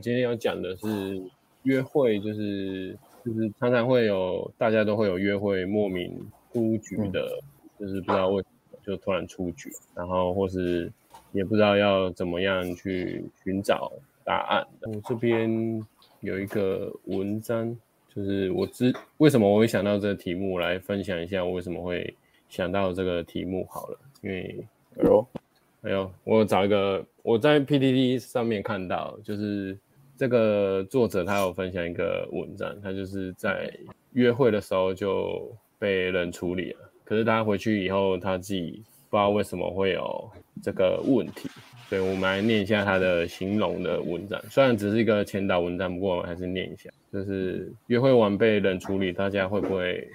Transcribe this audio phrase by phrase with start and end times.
[0.00, 1.22] 今天要讲的是
[1.64, 6.10] 约会，就是就是常常会有大家都会有约会莫名
[6.52, 7.38] 出局的，
[7.78, 10.90] 就是不知道为什么就突然出局，然后或是
[11.32, 13.92] 也不知道要怎么样去寻找
[14.24, 14.66] 答案。
[14.80, 15.84] 我这边
[16.20, 17.76] 有一个文章，
[18.08, 22.14] 就是我知为什么我会想到这个题目来分享一下，我为什么会
[22.48, 24.64] 想到这个题目好了，因为
[24.96, 25.26] 哎呦
[25.82, 29.76] 哎呦，我找一个我在 PTT 上面看到，就是。
[30.20, 33.72] 这个作者他有分享一个文章，他就是在
[34.12, 36.80] 约会的时候就被冷处理了。
[37.04, 40.30] 可是他回去以后，他自己不知道为什么会有
[40.62, 41.48] 这个问题。
[41.88, 46.90] 所以我们来念一下他的形容的文章，虽然只是一个前导文章，不过我们还是念一下。
[47.10, 50.06] 就是约会完被冷处理，大家会不会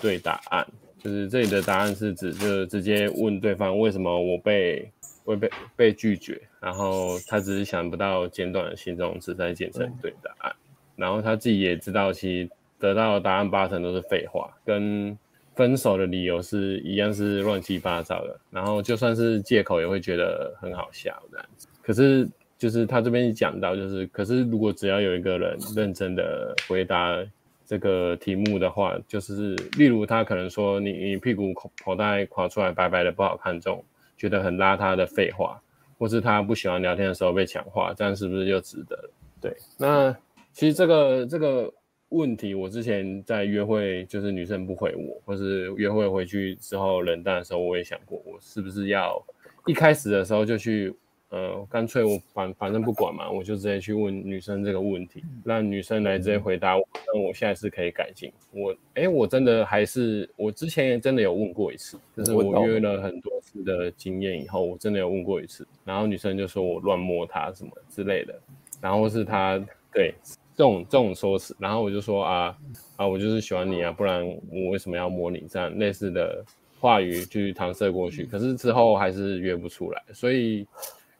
[0.00, 0.66] 对答案？
[0.98, 4.90] 就是这里的答案是指，就是直接问对方为什么我被。
[5.24, 10.54] 会被被拒绝，然后他只是想不到简短的形容词再简称对答案，
[10.94, 15.18] 然后他自己也知道，其实得到的答案八成都是废话，跟
[15.54, 21.66] 分手的理由是一样是乱七八糟的，然后就算是借口也会觉得很好笑这样子。
[21.82, 27.18] 可是就是他这边讲到，就是可是如果只要有一个人认真的回答
[27.66, 33.84] 这个题目的话，就是例如他可能说你你屁股口口袋垮出来白白的不好看这种。
[34.18, 35.60] 觉得很邋遢的废话，
[36.02, 39.10] 或是他不喜欢聊天的时候被强化，这样是不是就值得了？
[39.40, 40.12] 对，那
[40.52, 41.72] 其实这个这个
[42.08, 49.24] 问题，我之前在约会，就是女生不回我，或是约会回去之后冷淡的时候，我也想过，我是不是要
[49.64, 50.92] 一开始的时候就去。
[51.32, 58.30] 呃，干脆我反反正不管嘛，我就直接去问女生这个问题，让女生来直接回答我，那我下一次可以改进。
[58.50, 68.38] 我，哎，我真的还是我之前也真的有问过一次，就是我约了很多次的经验以后，我真的有问过一次，然后女生就说我乱摸她什么之类的，
[68.78, 69.58] 然后是她
[69.90, 70.14] 对
[70.54, 72.54] 这种这种说辞，然后我就说啊
[72.96, 75.46] 啊，我就是喜欢你啊，不然我为什么要摸你？
[75.48, 76.44] 这样类似的
[76.78, 80.66] 话语去搪塞过去，可是之后还是约不出来，所以。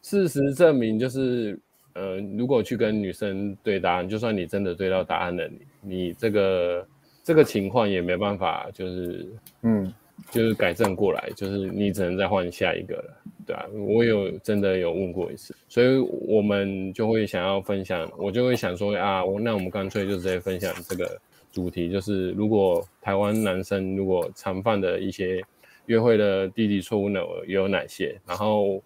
[0.02, 1.56] 事实证明，就是，
[1.94, 6.86] 呃，如果去跟女生对答案，就算你真的对到答案了，你你这个
[7.22, 9.26] 这个情况也没办法，就是，
[9.62, 9.94] 嗯，
[10.32, 21.16] 就是改正过来，就是你只能再换下一个了，对啊，我有真的有问过一次，所以我们就会想要分享，我就会想说啊，我那我们干脆就直接分享这个
[21.52, 25.40] 主题，就是如果台湾男生如果常犯的一些
[25.86, 28.82] 约会的低级错误呢，有哪些，然后。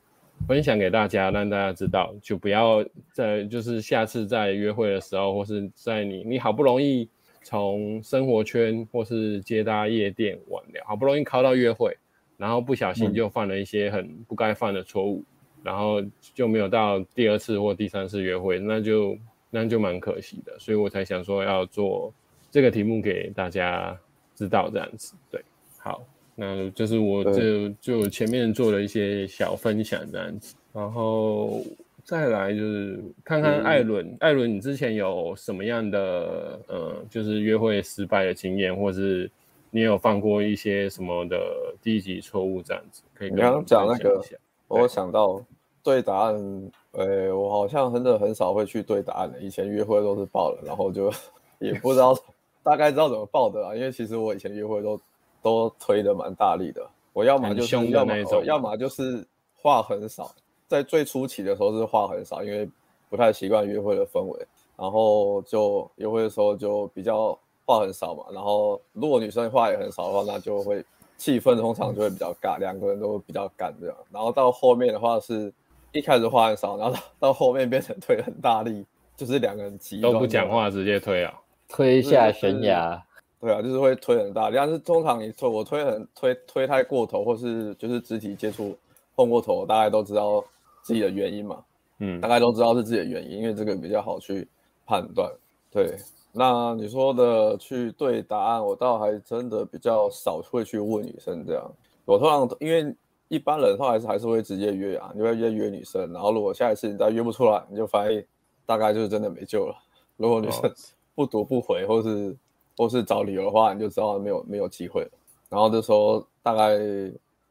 [0.47, 7.09] 分享给大家，让大家知道，就不要在就是下次在约会的时候，或是在你你好不容易
[7.43, 11.97] 从生活圈或是接搭夜店玩了，好不容易靠到约会，
[12.37, 15.25] 然后不小心就犯了一些很不该犯的错误，
[15.63, 16.03] 然后
[16.35, 19.19] 就没有到第二次或第三次约会，那就
[19.51, 22.13] 那就蛮可惜的，所以我才想说要做
[22.51, 23.99] 这个题目给大家
[24.35, 25.43] 知道这样子，对，
[25.79, 26.03] 好。
[26.39, 31.63] 那就是我就就前面做了一些小分享这样子，然后
[32.05, 39.31] 再来就是看看艾伦，嗯、艾伦你之前有什么样的呃，就是约会失败的经验，或是
[39.71, 41.39] 你有犯过一些什么的
[41.81, 43.03] 低级错误这样子？
[43.15, 44.23] 可以刚刚讲那个，
[44.69, 45.43] 我想到
[45.83, 51.11] 对答案，呃，我好像真的很少会去对答案的，以前约会都是报了，然后就
[51.61, 52.15] 也不知道
[52.63, 55.01] 大概知道怎么报的啊，因为其实我以前约会都。
[55.43, 59.25] 都推的蛮大力的，我要么就是要么要么就是
[59.55, 60.35] 话很少，
[60.67, 62.69] 在最初期的时候是话很少，因为
[63.09, 64.47] 不太习惯约会的氛围，
[64.77, 70.85] 然后就约会的时候就比较话很少嘛，然后如果女生话也很少的话，那就会
[71.17, 75.53] 气氛通常就会比较尬，两个人都比较干这样，然后到后面的话是
[75.93, 78.85] 一开始话很少，然后到后面变成推很大力，
[79.17, 81.33] 就是两个人急都不讲话直接推啊，
[81.69, 83.03] 推下悬崖。
[83.39, 88.77] 对啊，就是会推很大，但是通常你推我推很推推太过头，或是就是肢体接触
[89.15, 90.43] 碰过头，大概都知道
[90.83, 91.63] 自己的原因嘛，
[91.99, 94.49] 嗯，大概都知道是自己的原因，因为这个比较好去
[94.87, 95.31] 判断。
[95.71, 95.97] 对，
[96.33, 101.71] 那你说的去对答案，我倒还真的比较少会去问女生这样。
[102.07, 102.95] 我通常因为
[103.29, 108.25] 一般人的话还是还是会直接约啊，你会约约女生，然后如果下一次你再约不出来，你就发现
[108.65, 109.75] 大概就是真的没救了。
[110.17, 110.73] 如果女生
[111.15, 112.35] 不读不回，或是
[112.77, 115.11] 或是找理由的话，你就知道没有没有机会了。
[115.49, 116.79] 然后这时候大概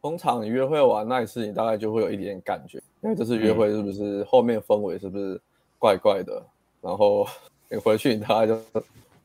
[0.01, 5.39] 通常你约会完那一次，你大概就会有一点感觉，因为这次约会是不是后面氛围是不是
[5.79, 6.33] 怪怪的？
[6.35, 7.25] 嗯、然后
[7.71, 8.59] 你回去你大概就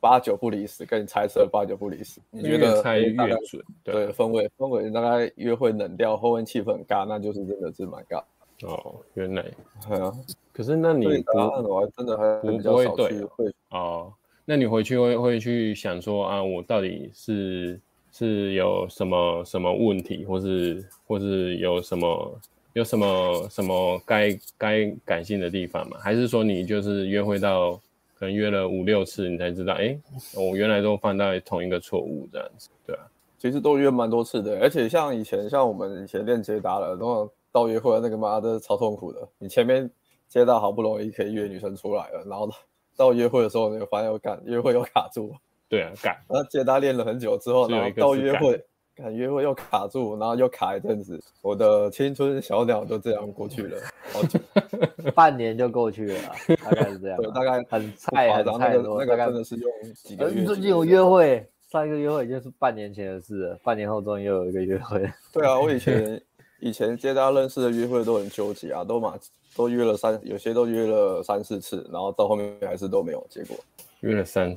[0.01, 2.21] 八九不离十，跟你猜测八九不离十。
[2.31, 3.13] 你觉得越猜越
[3.47, 3.63] 准？
[3.85, 8.23] 对，氛围氛围大概约会冷掉，后面气氛很尬，那就是真的是蛮尬。
[8.63, 9.45] 哦，原来，
[9.87, 10.11] 对啊。
[10.53, 11.39] 可是那你不，
[11.69, 13.27] 我还真的还不不会对
[13.71, 14.13] 哦。
[14.51, 17.79] 那你回去会会去想说啊，我到底是
[18.11, 22.41] 是有什么什么问题，或是或是有什么
[22.73, 25.99] 有什么什么该该感性的地方吗？
[26.01, 27.75] 还是说你就是约会到
[28.19, 29.97] 可能约了五六次，你才知道，哎，
[30.35, 33.03] 我原来都犯到同一个错误这样子，对啊。
[33.39, 39.29] 其实都约蛮多次的，而且像以前，像我们以前练捷达的，通常到约会那个妈的超痛苦的。
[39.39, 39.89] 你前面
[40.29, 42.51] 接到好不容易可以约女生出来了，然后
[42.97, 45.35] 到约会的时候，你就发现又赶约会又卡住。
[45.69, 46.17] 对啊，赶。
[46.29, 48.65] 然后捷达练了很久之后，然后到约会
[48.95, 51.23] 赶约会又卡住，然后又卡一阵子。
[51.43, 53.79] 我的青春小鸟就这样过去了，
[54.13, 54.39] 好久，
[55.15, 56.19] 半年就过去了，
[56.65, 57.17] 大概是这样。
[57.23, 60.45] 对，大概很菜很菜，那个那个真的是用几个月。
[60.45, 61.47] 最近有约会。
[61.71, 65.09] 上一个约会已经是半年前的事了，半年后终于又有一个约会。
[65.33, 66.21] 对啊，我以前
[66.59, 69.17] 以前接大家认识的约会都很纠结啊，都嘛
[69.55, 73.57] 都约了三，有些都约了三四次，然后到后面还是都没有结果。
[74.01, 74.57] 约了三，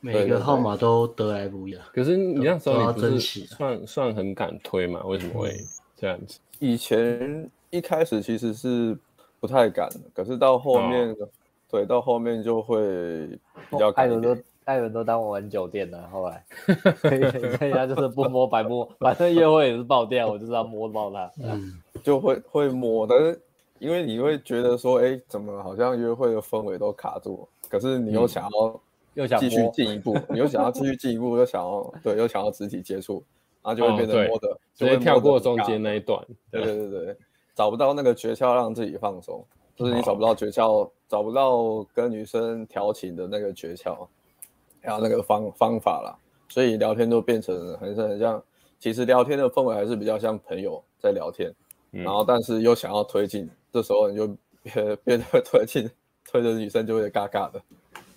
[0.00, 1.76] 每个号码都得来不易。
[1.92, 5.02] 可是你那时候你不是算算很敢推嘛？
[5.04, 5.56] 为什么会
[5.96, 6.38] 这样子？
[6.58, 8.96] 以前一开始其实是
[9.40, 11.28] 不太敢，可是到后面，哦、
[11.70, 13.26] 对，到后面就会
[13.70, 14.44] 比较敢一点。
[14.64, 16.44] 艾伦都当我玩酒店了，后来
[17.00, 17.20] 可以
[17.56, 23.40] 可以，他就是不摸白摸，反正约会也是爆掉，我就是要摸爆他，嗯，就会会摸，但是
[23.78, 28.80] 因为你会觉得说，哎、欸，怎么好像约会的氛围都卡住，可是你又想要
[29.14, 33.22] 又想继续进一步， 你又想要继续进一步，又想要对，又想要肢体接触，
[33.62, 37.16] 然后就会变得摸的，哦、就会跳过中间那一段，对对对对，
[37.54, 39.44] 找不到那个诀窍让自己放松，
[39.76, 44.06] 就是你找不到诀窍，找不到跟女生调情的那个诀窍。
[44.80, 46.16] 还有那个方方法啦，
[46.48, 48.42] 所以聊天都变成很像很像，
[48.78, 51.52] 其实聊天的氛围还是比较像朋友在聊天，
[51.90, 54.26] 嗯、然后但是又想要推进，这时候你就
[54.62, 55.90] 变 变得推进，
[56.30, 57.58] 推着女生就会尬尬的，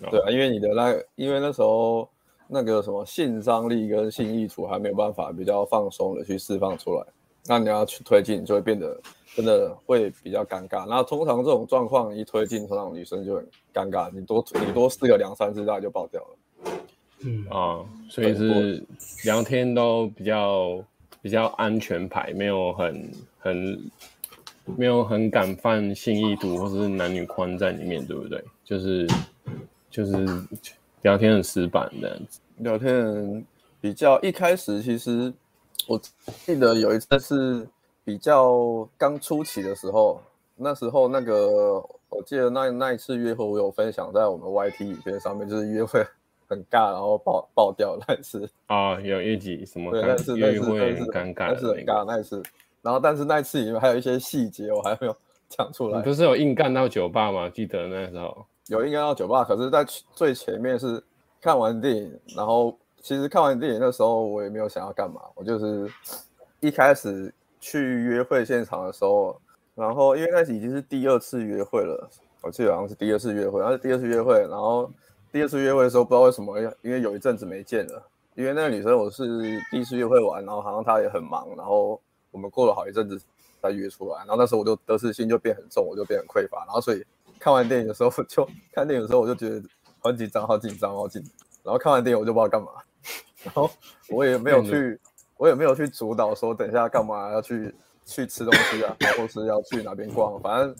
[0.02, 2.08] 哦、对啊，因为你的那个，因为那时候
[2.48, 7.06] 那个什么性张力跟性意图还没有办法比较放松的去释放出来，
[7.46, 9.00] 那你要去推进就会变得
[9.34, 16.72] 真的会比较尴尬，然后通常这种状况一推进，通常女生就很尴尬，你多你多试个两三次，大概就爆掉了。
[17.20, 17.46] 嗯。
[17.48, 18.84] 啊，所以是
[19.24, 20.84] 聊天都比较
[21.22, 23.90] 比较安全牌，没有很很
[24.76, 28.42] 没有很敢放性意图 或者是男女框在里面，对不对？
[28.64, 29.06] 就是
[29.90, 30.26] 就是
[31.02, 32.40] 聊天很死板这样子。
[32.58, 33.44] 聊天
[33.80, 35.32] 比较一开始，其实
[35.86, 36.00] 我
[36.46, 37.68] 记得有一次是
[38.04, 40.22] 比较刚初期的时候，
[40.56, 41.74] 那时候那个
[42.08, 46.04] 我记得那那一次约会，我有分享在我们 YT 影片上面，就是约会。
[46.48, 49.90] 很尬，然后爆爆掉那一次啊，有一集什么？
[49.90, 52.42] 对，那次那次会很尴尬，那次很尬那一次。
[52.82, 55.16] 然后，但是那一次里面还有一些细节，我还没有
[55.48, 55.98] 讲出来。
[55.98, 57.48] 你不是有硬干到酒吧吗？
[57.48, 59.84] 记得那时候有硬干到酒吧，可是，在
[60.14, 61.02] 最前面是
[61.40, 65.90] 看完电影，然后其实看完电影那时候我也没有想要干嘛，我就是
[66.60, 69.40] 一开始去约会现场的时候，
[69.74, 72.08] 然后因为那已经是第二次约会了，
[72.42, 74.90] 我记得好像是第二次约会，然后是第二次约会，然后。
[75.32, 78.02] 第二次约会的时候，不知道为什么，因为有一阵子没见了。
[78.34, 81.98] 因为那个女生我是第一次约会完，然后好像她也很忙，然后
[82.32, 83.20] 我们过了好一阵子
[83.62, 84.18] 才约出来。
[84.18, 86.64] 然后那时候我就得失心就变很重，我就变很匮乏。
[86.64, 87.04] 然后所以
[87.38, 89.62] 看完电影的时候，就看电影的时候我就觉得
[90.00, 91.32] 很紧张，好紧张，好紧张。
[91.62, 92.72] 然后看完电影我就不知道干嘛，
[93.44, 93.70] 然后
[94.08, 94.98] 我也没有去，
[95.36, 97.72] 我也没有去主导说等一下干嘛要去
[98.04, 100.40] 去吃东西啊，或是要去哪边逛。
[100.40, 100.74] 反正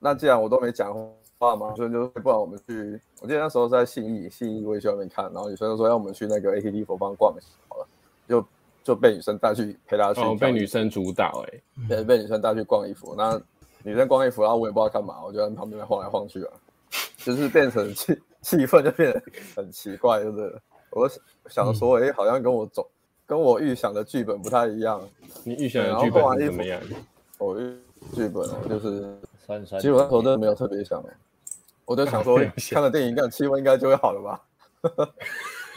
[0.00, 0.92] 那既然我都没讲。
[1.40, 7.86] 话嘛，所以就不然我们去，我记得那时候在信义，信义我也去外面看，然后女生就说要我们去那个 ATT 佛邦逛一下好了，
[8.28, 8.44] 就
[8.88, 13.38] 就被女生带去陪她去，哦，被女生主导哎、欸，被被女生带去逛衣服，那
[13.82, 16.52] 女生逛衣服，然后我也不知道干嘛，我就在旁边晃来晃去啊，
[17.18, 19.22] 就是变成气气氛就变得
[19.54, 20.58] 很奇怪，就是？
[20.92, 21.06] 我
[21.50, 22.88] 想说，哎、欸，好像跟我走，
[23.26, 25.06] 跟我预想的剧本不太一样。
[25.44, 26.80] 你预想的剧本是怎么样？
[27.36, 27.76] 我预
[28.14, 29.02] 剧本哦，就是
[29.78, 31.04] 基本上我真的没有特别想。
[31.84, 32.40] 我就想说，
[32.70, 34.42] 看了电影，这样气氛应该就会好了吧？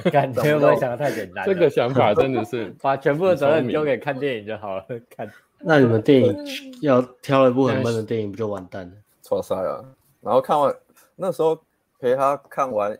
[0.09, 1.45] 感觉不会想的太简单。
[1.45, 4.85] 这个想法真的是 把全部的责任丢给看电影就好了。
[5.09, 5.29] 看，
[5.59, 6.35] 那你们电影
[6.81, 8.93] 要挑一部很闷的电影，不就完蛋了？
[9.21, 9.85] 错塞了！
[10.21, 10.75] 然后看完
[11.15, 11.57] 那时候
[11.99, 12.97] 陪他看完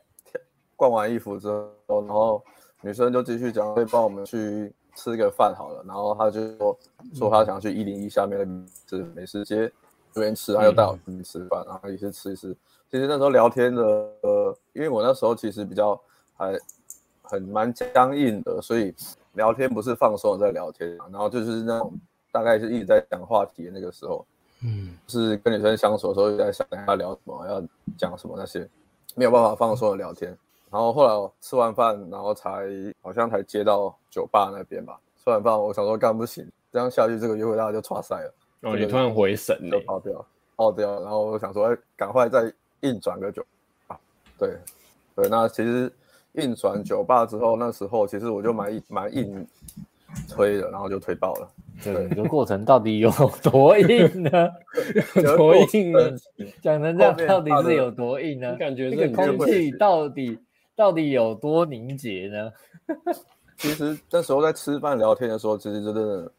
[0.75, 1.48] 逛完衣服之
[1.88, 2.43] 后，然后
[2.81, 5.84] 女生就继续讲，会帮我们去吃个饭好了。
[5.86, 6.79] 然后他就说
[7.13, 9.72] 说他想去一零一下面的美食街
[10.13, 12.55] 这边吃，他就带我去吃饭，然后一起吃一吃。
[12.89, 13.84] 其实那时候聊天的，
[14.22, 16.00] 呃，因为我那时候其实比较
[16.36, 16.53] 还
[17.31, 18.93] 很蛮僵硬的，所以
[19.35, 21.93] 聊天不是放松的在聊天，然后就是那种
[22.29, 24.25] 大概是一直在讲话题的那个时候，
[24.65, 27.63] 嗯，是跟女生相处的时候，就在想要聊什么，要
[27.97, 28.67] 讲什么那些，
[29.15, 30.38] 没有办法放松的聊天。
[30.69, 32.67] 然后后来我吃完饭，然后才
[33.01, 35.00] 好像才接到酒吧那边吧。
[35.23, 38.33] 吃完饭，我想说干不行，这样下去这个约会大家就差赛了。
[38.61, 40.25] 哦，你突然回神了，就跑掉，
[40.57, 41.00] 跑掉。
[41.00, 43.45] 然后我想说，哎，赶快再硬转个酒
[43.88, 44.00] 啊。
[44.38, 44.57] 对，
[45.15, 45.91] 对，那其实
[46.33, 49.47] 硬转酒吧之后，那时候其实我就蛮硬蛮硬
[50.29, 51.50] 推的，然后就推爆了。
[51.83, 53.11] 对，这个过程到底有
[53.41, 54.50] 多硬呢？
[55.15, 56.00] 有多硬呢？
[56.61, 58.55] 讲成这样，到底是有多硬呢？
[58.55, 60.38] 感觉这个空气到底
[60.75, 62.51] 到底有多凝结呢？
[63.57, 66.31] 其实那时候在吃饭聊天的时候，其实真的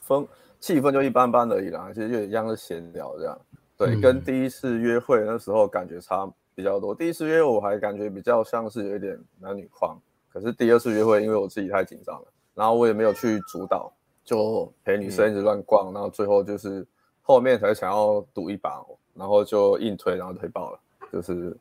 [0.00, 0.26] 风
[0.58, 1.90] 气氛就一般般而已啦。
[1.94, 3.38] 其实就一样是闲聊这样。
[3.76, 6.94] 对，跟第一次约会那时候感觉差比较多。
[6.94, 9.98] 第一次约我还感觉比较像是有一点男女框，
[10.32, 13.92] 可是第二次约会，因为我自己太紧张了，然后我也没有去主导。
[14.22, 16.86] 就陪女生一直乱逛，嗯、然后最后就是
[17.22, 18.80] 后面才想要赌一把，
[19.14, 20.78] 然后就硬推，然后推爆了。
[21.10, 21.56] 就是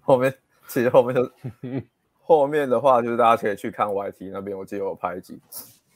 [0.00, 0.32] 后面
[0.68, 1.30] 其实后面就
[2.22, 5.38] 后面的话，就是大家可以去看 YT 那边，我记得我拍几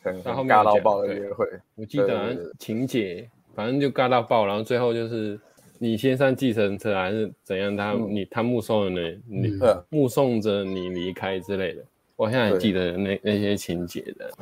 [0.03, 1.47] 很很尬到爆的约会。
[1.77, 5.41] 我记得情节反正就尬到爆，然后最后就是
[5.79, 11.83] 你先上计程车还是怎样，他、嗯、你他目送了你，你、嗯、目送着你离开之类的。
[12.17, 14.33] 我现在还记得那那些情节的，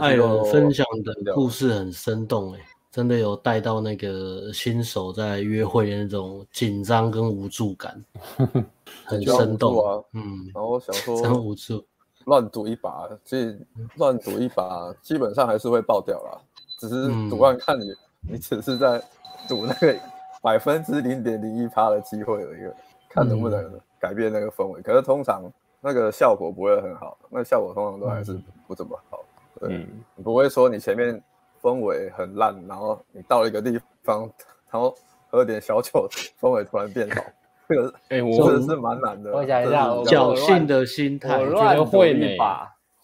[0.00, 2.60] 艾伦分享的故事很生动哎，
[2.90, 8.04] 真的有带到那个新手在约会的那种紧张跟无助感，
[9.06, 10.04] 很生动啊。
[10.12, 11.82] 嗯，然后我想说， 真无助，
[12.26, 13.58] 乱赌一把，其实
[13.96, 16.38] 乱赌一把基本上还是会爆掉啦，
[16.78, 17.94] 只是赌完看你，
[18.32, 19.02] 你只是在
[19.48, 19.98] 赌那个
[20.44, 22.76] 百分之零点零一趴的机会有一个，
[23.08, 24.82] 看能不能改变那个氛围。
[24.82, 25.50] 可是通常。
[25.86, 29.22] 那个效果不会很好，那效果通常都还是不怎么好。
[29.60, 29.86] 嗯、
[30.16, 31.22] 你不会说你前面
[31.60, 34.22] 氛围很烂，然后你到了一个地方，
[34.70, 34.94] 然后
[35.28, 36.08] 喝点小酒，
[36.40, 37.22] 氛围突然变好。
[37.68, 39.30] 这个哎，我真的是蛮难的。
[39.36, 42.26] 我想一下，侥幸的心态，我觉得会呢。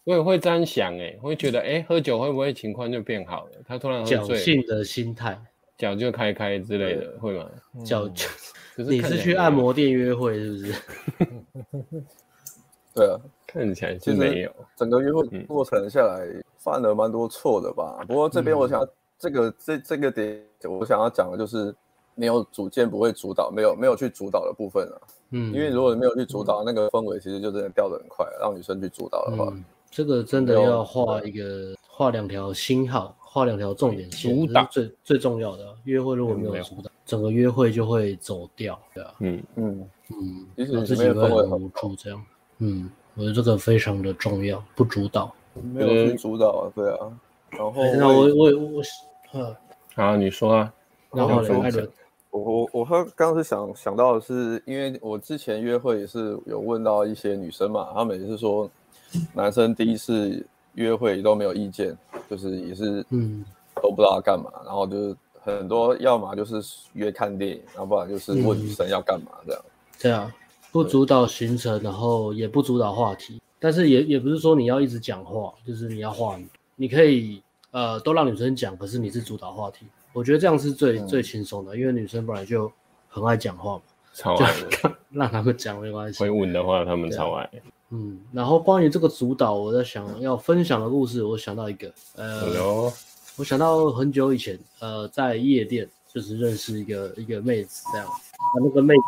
[0.04, 3.50] 我也会这样想，哎，会觉得，哎，喝酒会不会情况就变好了？
[3.68, 5.38] 他突然喝醉，侥幸的心态，
[5.80, 7.46] 脚就开开之类的，会吗？
[7.82, 8.28] 脚就，
[8.76, 10.74] 你是去按摩店约会是不是？
[12.94, 14.52] 对啊，看起来是没有。
[14.76, 17.96] 整个约会过程下来，犯了蛮多错的吧？
[18.00, 21.74] 嗯、不过这边我想要这个、嗯、这这个点，我想要讲的就是
[22.14, 25.00] 没有主见，不会主导，没有没有去主导的部分啊。
[25.30, 28.26] 嗯，因为如果你没有去主导，嗯、那个氛围其实就真的掉的很快。
[28.38, 35.64] 让女生去主导的话，嗯、这个真的要画一个画两条星号，画两条重点线，主导最最重要的。
[35.84, 39.14] 约会如果没有主导，嗯、整个约会就会走掉，对啊。
[39.20, 42.20] 嗯嗯嗯，其实自己会很无助这样。
[42.58, 45.32] 嗯，我觉得这个非常的重要，不主导，
[45.72, 46.98] 没有去主导啊，对啊。
[47.50, 48.82] 然后那我我我，
[49.34, 49.56] 嗯，
[49.94, 50.74] 好，你说啊。
[51.12, 51.88] 然后呢？
[52.30, 58.68] 我我我刚刚是想想到的是，因为我之前约会也是有问到一些女生嘛，她们也是说，
[59.32, 60.44] 男生第一次
[60.74, 61.96] 约会都没有意见，
[62.30, 63.44] 就是也是嗯
[63.82, 69.62] 都不知道要干嘛，然后就是很多要么就是约看电影，要不然就是问女生要干嘛这样。
[70.00, 70.32] 对啊。
[70.72, 76.46] 不主导行程，然后也不主导话题，但是也也不是说你要一直讲话，就是你要话语，
[76.76, 82.70] 你可以呃都让女生讲，可是你是主导话题，我觉得这样是最、嗯、最轻松的，因为女生本来就
[83.08, 83.82] 很爱讲话嘛，
[84.14, 84.54] 超爱
[85.10, 86.20] 让他们讲没关系。
[86.20, 87.50] 会问的话，他们超爱。
[87.90, 92.92] 嗯，然后关于这个主导，我在想要分享的故事，我想到一个，呃
[93.36, 99.00] 我想到很久以前，呃，在夜店就是认识一个一个妹子这样，她那个妹子。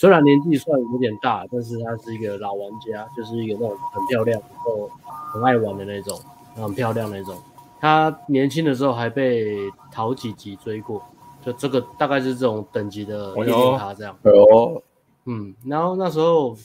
[0.00, 4.90] 虽然年纪算有点大，但是她是一个老玩家，就是一个那种很漂亮，然后
[5.32, 6.18] 很爱玩的那种，
[6.54, 7.36] 很漂亮那种。
[7.80, 9.56] 她年轻的时候还被
[9.90, 11.02] 陶几级追过，
[11.44, 14.16] 就这个大概是这种等级的夜店咖这样。
[14.22, 14.82] 哦，
[15.26, 16.56] 嗯，然后那时候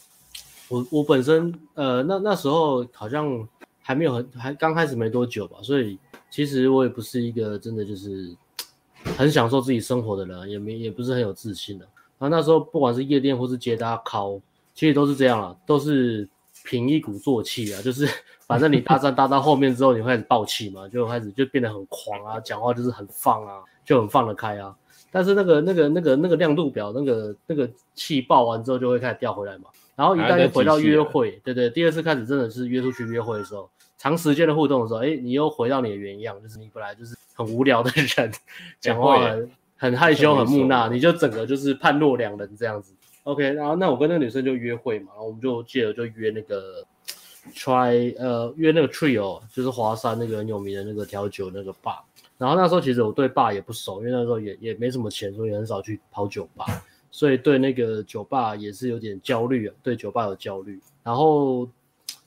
[0.68, 3.48] 我我本身呃那那时候好像
[3.82, 5.98] 还没有很还刚开始没多久吧，所以
[6.30, 8.36] 其实我也不是一个真的就是
[9.18, 11.86] 很享受自己生活的人，也没也不是很有自信的。
[12.18, 14.40] 然后那时候不管是夜店或是接搭考
[14.74, 16.28] 其实都是这样啊，都是
[16.64, 18.10] 凭一鼓作气啊，就是
[18.48, 24.76] 反正你搭讪搭到后面之后，你会开始爆气嘛，就开始就变得很狂啊，讲话就是很放啊，就很放得开啊。
[25.12, 29.66] 但是那个那个那个那个亮度表，那个那个气爆完之后就会开始掉回来嘛。
[29.96, 38.32] 然后一旦又回到约会，对对，第二次开始真的是约出去约会的时候，长时间的互动的时候，哎，你又回到你的原样，就是你本来就是很无聊的人，
[38.80, 39.52] 讲话很。
[39.78, 42.94] 很害羞，很木讷，你就整个就是判若两人这样子。
[43.24, 46.82] OK，然后那我跟那个女生就约会嘛，然后我们就借着就约那个
[47.54, 52.00] try 呃约那个 trio，就是华山那个很有名的那个调酒那个 bar。
[52.38, 56.66] 然后那时候其实我对 bar 也不熟，因为那时候也也没什么钱，所以很少去跑酒吧，
[57.16, 60.78] 所以对那个酒吧也是有点焦虑啊，对酒吧有焦虑。
[61.02, 61.66] 然后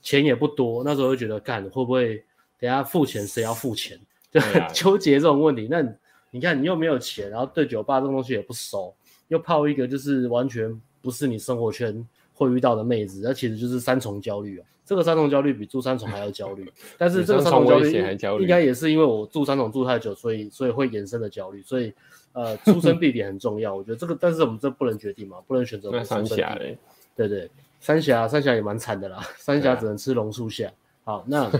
[0.01, 2.23] 钱也不多，那时候就觉得干会不会
[2.59, 3.99] 等下付钱谁要付钱，
[4.31, 5.67] 就很纠结这种问题。
[5.69, 5.85] 那
[6.31, 8.91] 你看你又没有钱，然后对酒吧这种东西也不熟，
[9.27, 12.03] 又泡一个就是完全不是你生活圈
[12.33, 14.65] 会遇到的妹子，那其实就是三重焦虑啊。
[14.83, 16.67] 这个三重焦虑比住三重还要焦虑，
[16.97, 17.91] 但是这个三重焦虑
[18.41, 21.61] 应该也是因为我住三重住太久，所以所以会延伸的焦虑。
[21.61, 21.93] 所以
[22.33, 26.03] 呃，出生地点很重要，我觉得这个，但是我们这不能决定嘛，不能选择。
[26.03, 26.77] 三峡嘞，
[27.15, 30.71] 对对，三峡三峡也蛮惨的啦，三峡只能吃榕树下。
[31.03, 31.51] 好，那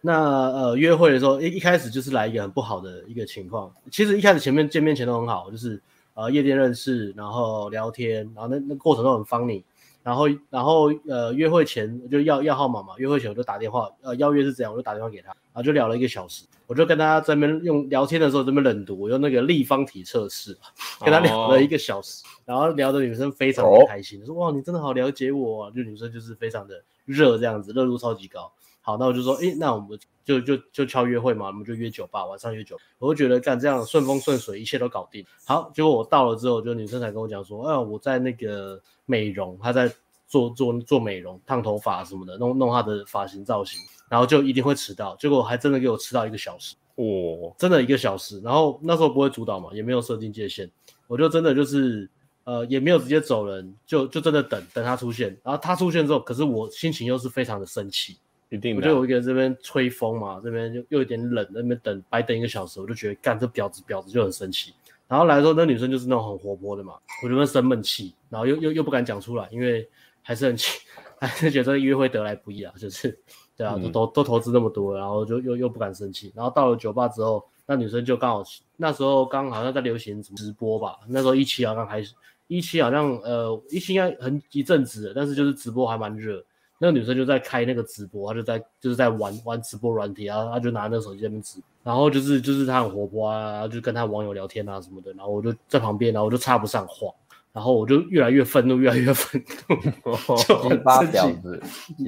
[0.00, 0.12] 那
[0.50, 5.80] 呃约会的时候一一开始就是来一个很不好的一个情况，其实一开始前面见面前都很好，就是
[6.14, 9.62] 呃夜店认识，然后聊天，然后那那过程都很 funny。
[10.04, 12.92] 然后，然后，呃，约会前我就要要号码嘛。
[12.98, 16.44] 约会前我就打电话，呃，邀约是怎样，我就打电话给他，然后就聊了一个小时。
[16.66, 20.56] 我就跟他在那边用聊天的时候这边冷读，我用那个立方体测试，
[21.00, 22.22] 跟他聊了一个小时。
[22.22, 28.52] 哦、然后聊的女生非常的开心，哦、说哇，你真的好了解我、啊，就女生就是非常的热这样子，热度超级高。
[28.86, 32.76] 好，那我就说，诶，那我们就就就敲约会嘛，我们就约酒吧，晚上约酒。
[32.98, 35.24] 我就觉得干这样顺风顺水，一切都搞定。
[35.46, 39.90] 好，结果我到了之后，就女生才跟我讲说，啊，我在那个美容，她在
[40.26, 45.16] 做做做美容，烫头发什么的，弄弄她的发型造型，然后就一定会迟到。
[45.16, 48.38] 结果还真的给我迟到一个小时，哦，真的一个小时。
[48.40, 50.70] 然后那时候不会主导嘛，也没有设定界限，
[51.06, 52.10] 我就真的就是
[52.44, 55.28] 呃，也没有直接走人，就就真的等等她出现。
[55.42, 58.18] 然后她出现之后，可是我心情又是非常的生气。
[58.54, 64.72] 一定，我就有一个人这边吹风嘛，这边就又有点冷，那边等白等一个小时，我就觉得干这婊子婊子就很生气。
[65.06, 69.86] 然后来的时候，那女生就是那种很活泼的嘛，我就会生闷气，然后又又又不敢讲出来，因为
[70.22, 70.80] 还是很气，
[71.20, 73.16] 还是觉得约会得来不易啊，就是
[73.56, 76.32] 对啊，都都都投资那么多，然后就又又不敢生气。
[76.34, 78.42] 然后到了酒吧之后，那女生就刚好
[78.76, 82.14] 那时候刚好像在流行直播吧，那时候一期好像开始，
[82.46, 86.42] 一期好像呃一期应该很一阵子，但是就是直播还蛮热。
[86.84, 97.08] 那个女生就在开那个直播，她就在就是在玩玩直播软体啊，她就拿那个手机在那边直，然后就是就是她很活泼啊，就跟她网友聊天啊什么的，然后我就在旁边，然后我就插不上话，
[97.54, 101.62] 然后我就越来越愤怒，越来越愤怒，就很婊子，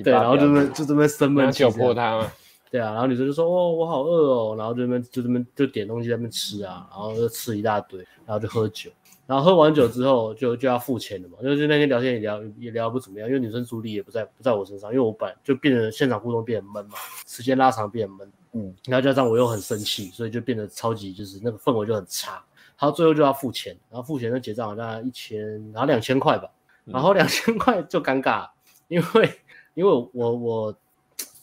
[0.04, 2.30] 对，然后就那就这边生闷气，挑拨他嘛，
[2.70, 8.90] 对啊，然后女生就说哦我好饿哦，然后就这边就这边就点东西在那边吃啊，然后就吃一大堆，然后就喝酒。
[9.26, 16.92] 然后喝完酒之后就就要付钱了嘛，就是那天聊天也聊也聊不怎么样，因为女生注意力也不在不在我身上，因为我本来就变得现场互动变得闷嘛，
[17.26, 22.32] 时间拉长变闷，嗯，然后加上我又很生气，所以就变得超级就是那个氛围就很差。
[22.78, 25.40] 然后最后就要付钱，然后付钱的结账好像一千，
[25.72, 26.48] 然后两千块吧，
[26.84, 28.48] 然后两千块就尴尬，
[28.88, 29.40] 因为
[29.74, 30.74] 因为我我。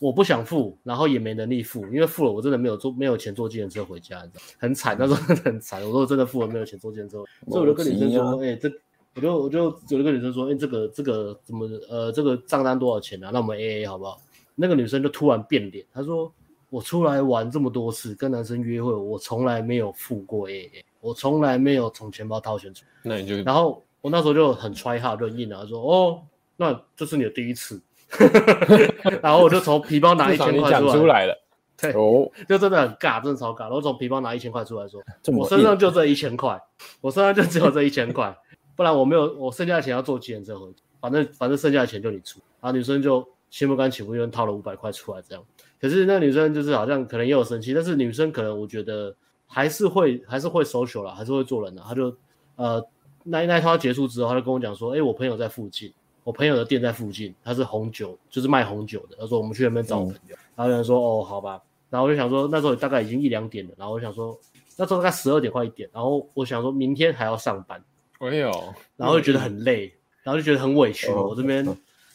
[0.03, 5.81] 我不想付，然后也没能力付，因为付了我真的没有坐没有钱坐计程车回家，你知道很惨，那时候真的很惨。
[5.81, 8.69] 我说真的付了没有钱坐计程车，所以我就跟女生说，哎、欸，这
[9.15, 13.29] 我就我就有一个女生说，哎、欸，这个这个怎么呃这个账单多少钱啊？
[13.31, 14.19] 那我们 A A 好不好？
[14.55, 16.29] 那个女生就突然变脸，她说
[16.69, 22.83] 我出来玩这么多次，跟男生约会，我从来没有付过 A A，我从来没有从钱包掏钱出。
[23.03, 26.21] 那你就然后我那时候就很 try hard 就硬了，说哦，
[26.57, 27.81] 那这是你的第一次。
[29.21, 31.35] 然后我就从皮包拿一千块出来，出来了，
[31.77, 33.61] 对，哦，就真的很尬，真的超尬。
[33.61, 35.01] 然后从皮包拿一千块出来说，
[35.35, 36.61] 我身上就这一千块，
[37.01, 38.35] 我身上就只有这一千块，
[38.75, 42.39] 不然我没有，我剩下的钱要坐计程车回去，反正反正剩下的钱就你出。
[42.61, 45.43] 然后女生就心不甘情不愿掏了五百块出来，这样。
[45.81, 49.13] 可是那女生就是好像可能也有生气，但是女生可能我觉得
[49.47, 51.81] 还是会还是会 social 啦，还是会做人的。
[51.81, 52.15] 她就
[52.55, 52.81] 呃
[53.23, 55.93] 那那一套结束之后，她就跟我讲说，哎，我朋友在附近。
[56.23, 59.17] 我朋友的店在附近，他是红酒，就是卖红酒的。
[59.19, 61.61] 他说我们去那边找我朋友，嗯、然后有人说哦，好吧。
[61.89, 64.35] 然后我就想说那时候大概已经一两点了，然后我想说
[64.77, 67.83] 那时候大概十二点快一点，然后我想说明天还要上班，
[68.19, 71.11] 没有，然后就觉得很累，然后就觉得很委屈。
[71.11, 71.63] 哦、我这边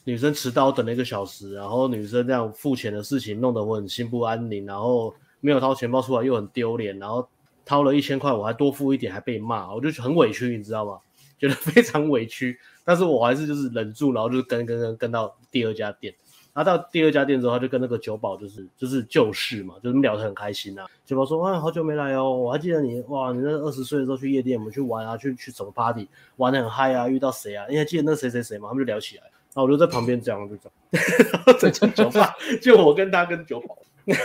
[0.05, 7.29] 女生迟到等了一个小时，然后女生这样付钱的事情弄得我很心不安宁，然后没有掏钱包出来又很丢脸，然后
[7.65, 10.99] 掏了一千块我还多付一点还被骂，我就很委屈，你知道吗？
[11.39, 12.59] 觉得非常委屈。
[12.89, 16.15] 但是我还是就是忍住，然后就是跟跟跟跟到第二家店，
[16.55, 20.89] 然后到第二家店之后，他就跟那个酒保就是就是旧事嘛，就是聊得很开心呐、啊。
[21.05, 27.67] 酒保说：“啊，好久没来哦，我还记得你，哇，你那二十岁的时候去夜店，我们去玩啊，去去什么 party，玩得很嗨啊，遇到谁啊？
[27.69, 28.71] 你还记得那谁谁谁吗？
[28.71, 30.63] 他们就聊起来，然后我就在旁边这样就这
[30.97, 33.77] 样， 然后整间酒吧就我跟他跟酒保，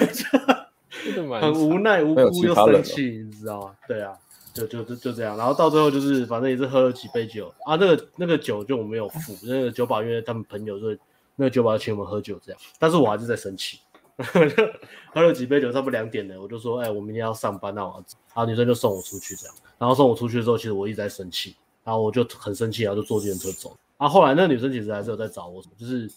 [1.41, 3.75] 很无奈无辜又生气，你知道吗？
[3.89, 4.13] 对啊。”
[4.53, 10.97] 就就就就这样，然后到最后就是反正也是喝了几杯酒啊，那个那个酒就我没有付，那个酒保因为他们朋友，就
[11.35, 13.79] 那个酒保请我们喝酒这样，但是我还是在生气，
[15.11, 18.17] 喝了几杯酒，差不多两点了，我就说，哎，我明天要上班，那我要走。
[18.35, 19.55] 然后女生就送我出去，这样。
[19.79, 23.75] 然后送我出去的时候，其实我一直在生气，然后我就很生气，然后就坐电车走。
[23.97, 26.09] 啊后后来那个女生其实还是有在找我，就是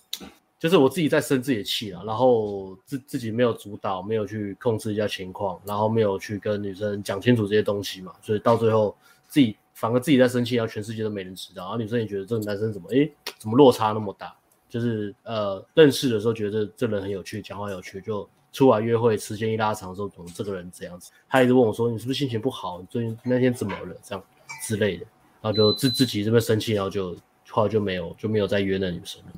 [0.58, 8.96] 就是我自己在生自己的气了，然后自自己没有主导，没有去控制一下情况，然后没有去跟女生讲清楚这些东西嘛，所以到最后
[9.28, 11.64] 自己反而自己在生气，然后全世界都没人知道。
[11.64, 13.06] 然后女生也觉得这个男生怎么哎
[13.38, 14.34] 怎么落差那么大？
[14.68, 21.10] 就是呃认识的时候觉得这人很有趣，讲话有趣，就出来约会时间一拉长的时候，怎么这个人这样子？
[21.28, 22.80] 他一直问我说：“你是不是心情不好？
[22.80, 24.24] 你最近那天怎么了？”这样
[24.62, 25.06] 之类的，
[25.42, 27.14] 然后就自自己这边生气，然后就。
[27.48, 29.28] 后来就没有就没有再约那女生了。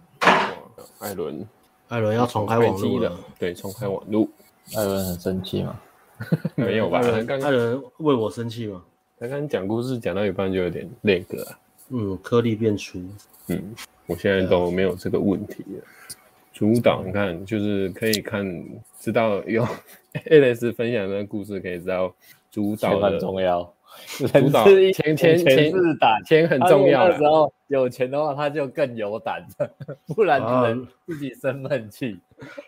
[0.98, 1.46] 艾伦，
[1.88, 3.18] 艾伦要重开网路了。
[3.38, 4.28] 对，重开网路。
[4.76, 5.80] 艾伦很生气吗？
[6.56, 7.00] 没有吧？
[7.00, 8.82] 艾伦为我生气吗？
[9.18, 11.46] 他刚刚讲故事讲到一半就有点那个。
[11.90, 13.00] 嗯，颗粒变粗。
[13.46, 13.74] 嗯，
[14.06, 15.84] 我现在都没有这个问题了。
[16.52, 18.44] 主导，你看，就是可以看
[18.98, 19.64] 知道有
[20.26, 22.12] Alex 分享的故事，可以知道
[22.50, 23.72] 主导很重要。
[24.18, 27.08] 主导钱钱钱是胆，钱很重要。
[27.08, 29.46] 那时候有钱的话，他就更有胆，
[30.14, 32.18] 不然只能自己生闷气。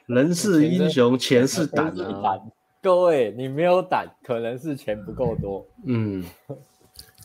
[0.07, 2.39] 人是英雄，钱是胆啊！
[2.83, 5.67] 各位，你没有胆，可能是钱不够多。
[5.85, 6.25] 嗯，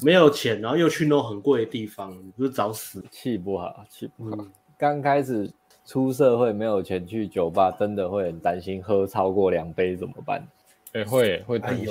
[0.03, 3.03] 没有钱，然后又去那种很贵的地方，你不是找死？
[3.09, 4.45] 气不好，气不好。
[4.77, 5.49] 刚开始
[5.85, 10.45] 出社会，没有钱去酒吧，真的会很担心，喝超过两杯怎么办？
[10.95, 11.87] 欸、会会担心，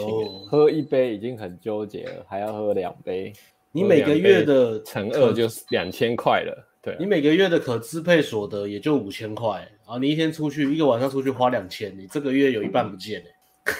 [0.49, 3.33] 喝一杯已经很纠结了，还要喝两杯。
[3.71, 6.97] 你每个月的乘二就是两千块了，对、啊。
[6.99, 13.23] 你每个月的可支配所得也就五千块，然后你一天出去一个晚上出去花两千，你这个月有一半不见
[13.65, 13.73] 哎，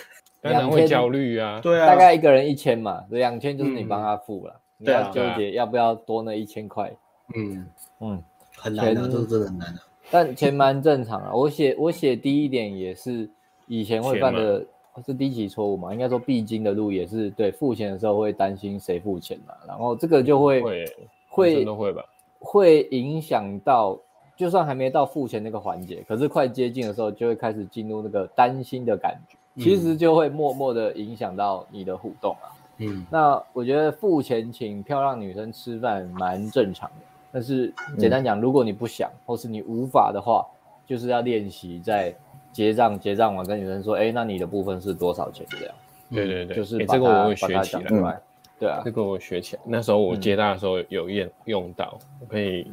[0.43, 1.59] 当然会焦虑啊。
[1.63, 6.95] 对啊，大概一个人一千嘛，两千就是你帮他付了，嗯、你要纠结要不要多那一千块。
[7.35, 7.67] 嗯
[8.01, 8.23] 嗯，
[8.57, 9.81] 很难的，这是真的很难的。
[10.11, 13.31] 但钱蛮正常啊，我写我写低一点也是
[13.69, 14.67] 以前会犯的。
[15.03, 15.93] 是低级错误嘛？
[15.93, 20.97] 应该说必经的路也是对，付钱的时候会担心谁付钱嘛，然后这个就会会
[21.29, 22.05] 会真的会吧，
[22.39, 23.99] 会影响到，
[24.37, 32.55] 就算还没到付钱那个环节，可是快接近的时候就会开始进入那个担心的感觉，其实就会默默的影响到你的互动啊。
[32.79, 40.47] 嗯，那我觉得付钱请漂亮女生吃饭蛮正常的，但是简单讲，如果你不想或是你无法的话，
[40.87, 42.15] 就是要练习在。
[42.55, 45.45] 结账结账完跟女生说，哎，那你的部分是多少钱？
[45.51, 45.75] 这样，
[46.09, 47.83] 对对对，就是这个我会学起来。
[47.91, 48.17] 嗯、
[48.61, 49.63] 对啊，这个我学起来。
[49.67, 52.65] 那时候我接大的时候有用用到，我可以，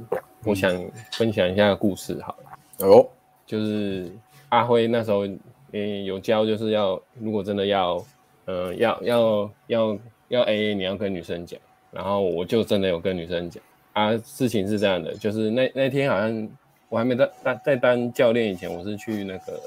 [0.46, 0.72] 我想
[1.13, 2.88] 分享一下故事好了。
[2.88, 3.04] 哦，
[3.48, 4.12] 就是
[4.50, 5.28] 阿辉那时候，
[5.72, 8.06] 诶，有教就是要，如果真的要，
[8.46, 11.60] 呃，要要要要 AA，你要跟女生讲。
[11.89, 13.62] 然后我就真的有跟女生讲
[13.94, 16.48] 啊，事情是这样的，就是那那天好像。
[16.91, 19.58] 我还没当当在当教练以前，我是去那个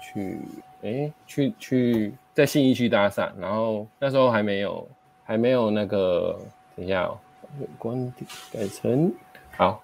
[0.00, 0.38] 去
[0.82, 4.88] 哎、去去在信义区搭讪，然后那时候还没有
[5.24, 6.38] 还没有那个
[6.76, 7.18] 等一下哦，
[7.76, 9.12] 观点改成
[9.56, 9.82] 好，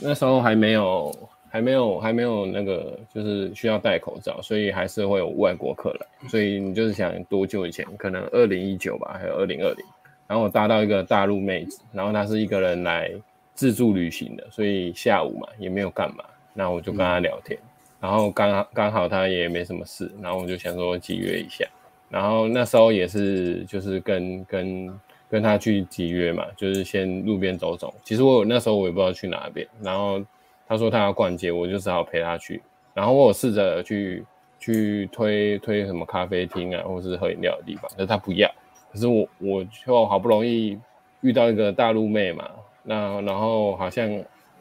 [0.00, 1.16] 那时候还没有
[1.48, 7.86] 还没有还没有那个就是需要戴口罩，所以还是会有外国客来，所以你就是想多久以前？
[7.96, 9.86] 可能二零一九吧，还有二零二零，
[10.26, 13.12] 然后我搭到一个大陆妹子，然后她是一个人来。
[13.60, 17.68] 自助旅行的，所以下午嘛也没有干嘛，那我就跟他聊天，嗯、
[18.00, 21.66] 然后刚刚好他也没什么事，然后我就想说集约一下，
[22.08, 27.92] 然后那时候也是就是跟跟跟他去集约嘛，就是先路边走走。
[28.02, 30.24] 其实我那时候我也不知道去哪边，然后
[30.66, 32.62] 他说他要逛街，我就只好陪他去。
[32.94, 34.24] 然后我有试着去
[34.58, 38.50] 去推推什么咖啡厅啊，或是喝饮料的地方，可是他不要。
[38.90, 40.78] 可是我我就好不容易
[41.20, 42.50] 遇到一个大陆妹嘛。
[42.82, 44.08] 那然后好像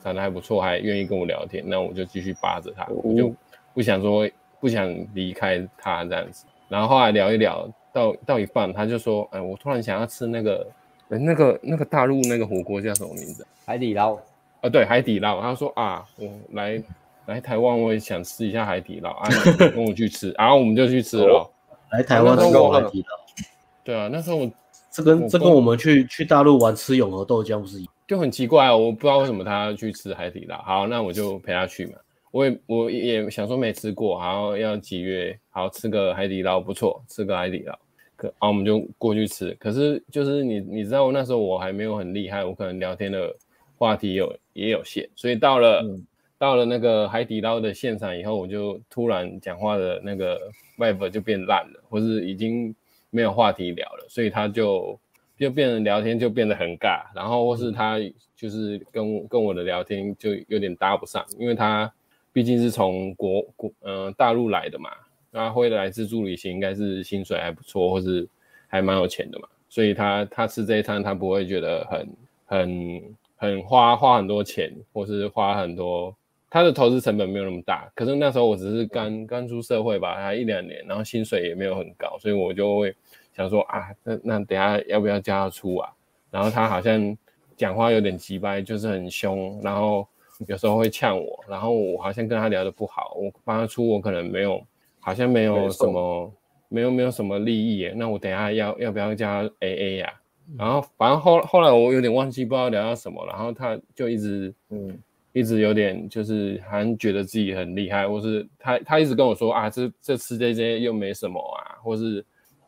[0.04, 3.34] 长得还不错，还愿意跟我聊天，那我就继续扒着他，我就
[3.74, 4.30] 不想说
[4.60, 6.46] 不想离开他这样子。
[6.68, 10.68] 然后后来聊一聊到到一半，他就说：“哎，我突然想要吃那个，
[11.08, 13.46] 那个那个大陆那个火锅叫什么名字？
[13.66, 14.14] 海底捞。
[14.62, 16.82] 啊，对，海底捞。”他说：“啊，我来
[17.26, 19.28] 来台湾，我也想吃一下海底捞啊，
[19.58, 20.32] 跟我去吃。
[20.38, 21.50] ”然后我们就去吃了。
[21.92, 23.46] 来台湾吃过海底捞。
[23.84, 24.52] 对啊，那时候我
[24.92, 27.94] 这跟这跟我们去去大陆玩吃永和豆浆不是一样？
[28.10, 30.58] 就很奇怪哦，我不知道为什么他要去吃海底捞。
[30.64, 31.94] 好，那我就陪他去嘛。
[32.32, 37.80] 我也我也想说没吃过，然后要几月好吃个海底捞不错，吃个海底捞。
[38.16, 39.56] 可，然后我们就过去吃。
[39.60, 43.32] 可是就是你你知道，那时候我还没有很厉害，我可能聊天的
[43.78, 46.04] 话题有也有限，所以到了、嗯、
[46.40, 52.74] 到了那个海底捞的现场以后，我就突然讲话的那个 vibe 就变烂了，或是已经
[53.12, 55.00] 没有话题聊了，所以他就。
[55.40, 57.98] 就变成聊天就变得很尬，然后或是他
[58.36, 61.92] 就是跟跟我的聊天就有点搭不上，因为他
[62.34, 64.90] 毕毕竟是从国国呃大陆来的嘛，
[65.30, 68.26] 那会来自助旅行，应该是薪水还不错，或是
[68.70, 72.10] 还蛮有钱的嘛，所以他他吃这一餐，他不会觉得很
[72.46, 73.04] 很
[73.36, 76.16] 很花花很多钱，或是花很多，
[76.50, 77.92] 他的投资成本没有那么大。
[77.94, 82.96] 可是那时候我只是刚刚出社会吧，还一两年，然后薪水也没有很高，所以我就会
[83.40, 85.90] 想说啊，那那等下要不要叫他出啊？
[86.30, 87.18] 然后他好像
[87.58, 90.08] 讲话有点急掰，就是很凶，然后。
[90.48, 94.66] 有时候会呛我，然后我好像跟他聊的不好，我帮他出，我可能没有，
[95.02, 96.34] 好像没有什么，
[96.70, 97.94] 没有没有什么利益耶。
[97.94, 100.14] 那我等下要要不要叫他 AA 呀？
[100.58, 104.98] 然后反正后后来我有点忘记，不知道聊到什么，然后他就一直嗯，
[105.34, 112.26] 一直有点就是好像觉得自己很厉害，或是他他一直跟我说啊，这这吃这些又没什么啊，或是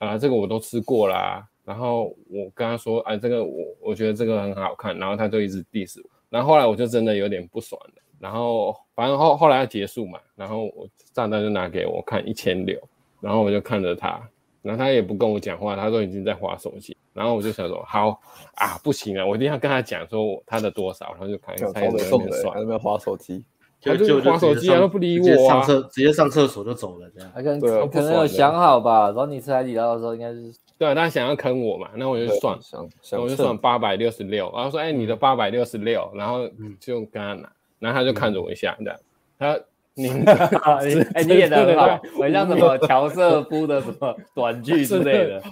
[0.08, 1.48] 啊这个我都吃过啦。
[1.64, 6.10] 然后我跟他说啊，这个我我觉得这个很好看，然后他就一直 diss 我。
[6.28, 12.80] 然后后来我就真的有点不爽了，然后反正后后来要结束嘛，然后我账单就拿给我看一千六，
[13.20, 14.20] 然后我就看着他，
[14.62, 18.20] 然后他也不跟我讲话，他都已经在划手机，然后我就想说好
[18.56, 23.44] 啊，不行啊，我一定要跟他讲说他的多少，然后就看他有没有还有没有划手机，
[23.82, 30.54] 就就玩手机啊，都不理我啊，上厕直接上厕所就走了这样，他可能可能有想好吧，然后你吃海底捞的时候应该是。
[30.78, 32.58] 对，他想要坑我嘛，那我就算，
[33.20, 39.00] 我就算八百六十六，然后说，哎，你的八百六十六，然后就跟他拿，然后他就看着我一下，这样，
[39.38, 39.60] 他，
[39.94, 40.10] 你，
[41.13, 45.44] 哎，你演的很好， 很像什么乔瑟夫的什么短剧之类的，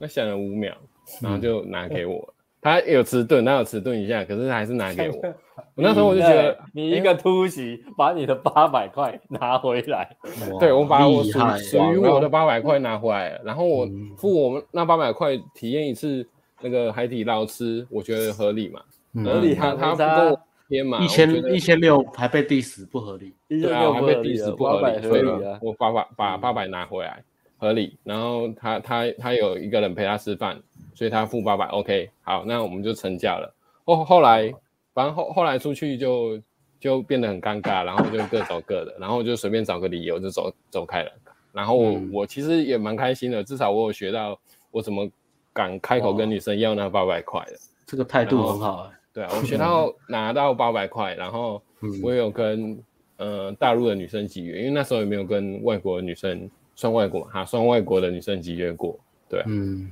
[0.00, 0.74] 他想了五秒，
[1.20, 2.32] 然后就拿给我。
[2.62, 5.34] 他有迟钝，他有迟钝一下，可是他还是拿给我。
[5.74, 10.16] 我那时候我就觉得，你一个突袭，把你的八百块拿回来。
[10.58, 16.26] 对，我把我属属于我的八百块拿回来了，然后我付我们那八百块体验一次
[16.60, 18.80] 那个海底捞吃，我觉得合理嘛？
[19.24, 19.54] 合理。
[19.54, 20.98] 他他不跟我贴嘛？
[21.00, 23.34] 一千一千六还被 diss 不合理。
[23.48, 25.24] 对啊，还被 diss 不合理，所以
[25.60, 27.22] 我八百把八百拿回来
[27.58, 27.96] 合理。
[28.04, 30.60] 然后他他他有一个人陪他吃饭。
[30.96, 33.52] 所以他付八百，OK，好，那我们就成交了。
[33.84, 34.54] 后后来，
[34.94, 36.40] 反正后后来出去就
[36.80, 41.10] 就变得很尴尬，然后就各走各的，然后就随便找个理由就走走开了。
[41.52, 44.38] 然后我、嗯、我其实也蛮开心的，至少我有学到
[44.70, 45.10] 我怎么
[45.52, 47.52] 敢开口跟女生要那八百块的。
[47.86, 48.90] 这个态度很好啊。
[49.12, 51.60] 对啊，我学到 拿到八百块，然后
[52.02, 52.72] 我也有跟
[53.18, 58.98] 嗯、呃、大陆的女生集约，因为那时候也没有跟外国的女生算外国哈，算外国的女生集约过。
[59.28, 59.90] 对、啊，嗯。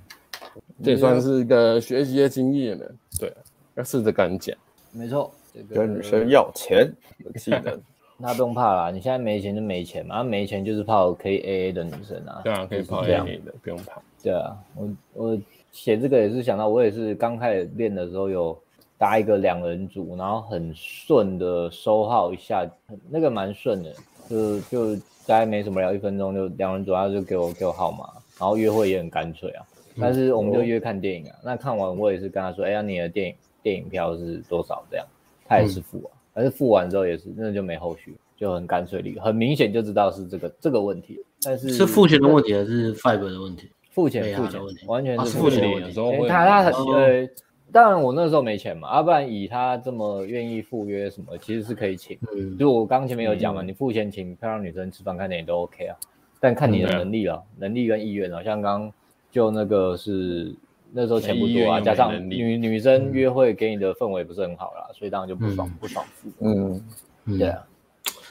[0.83, 2.93] 这也算是一个学习的经验了。
[3.21, 3.33] 对，
[3.77, 4.57] 要试着敢讲。
[4.93, 6.93] 没错，这个、跟女生要钱
[7.37, 7.81] 技能，
[8.19, 8.91] 那 不用怕啦。
[8.91, 12.41] 你现在没钱就没钱嘛，没钱就是泡可以 AA 的女生啊。
[12.45, 14.01] 对啊，可以泡 AA 的，不用怕。
[14.23, 15.39] 对啊，我我
[15.73, 18.57] 写这个也是想到，我也是刚开始练的时候有
[18.99, 22.65] 搭一个两人组，然后很顺的收号一下，
[23.09, 23.93] 那个蛮顺的，
[24.29, 28.07] 就就大概没什么聊，一分钟就两人组，他就给我给我号码，
[28.39, 29.67] 然后约会也很干脆啊。
[30.01, 34.85] 但是我们就约看电影啊，嗯、那看完我也是跟他说，哎、欸、呀，你的电影电影票是多少？
[34.91, 35.07] 这样，
[35.47, 41.21] 他也是付啊，但是付完之后也是，那就没后续，就很干脆利，很明显就知道是这个这个问题。
[41.43, 43.71] 但是是付钱的问题还是 Fiber 的问题？
[43.91, 46.01] 付钱付钱问题，完全是付钱的问题。
[46.01, 47.29] 欸、他他很呃，
[47.71, 52.19] 当然我那时候没钱嘛，要、啊、不然以他这么愿意赴约什么，其实是可以请。
[52.35, 55.97] 嗯、就我刚前面有讲嘛，嗯、你付钱请漂亮女生吃饭看电影都 OK 啊，
[56.41, 58.93] 但看你的能力了，嗯、能力跟意愿啊，像刚。
[59.33, 60.55] 就那个是
[60.95, 66.29] 那时候钱不多啊，加上女女生约会给你的氛围不是很好啦，所以当然就不爽不爽付。
[66.41, 67.67] 嗯，对啊。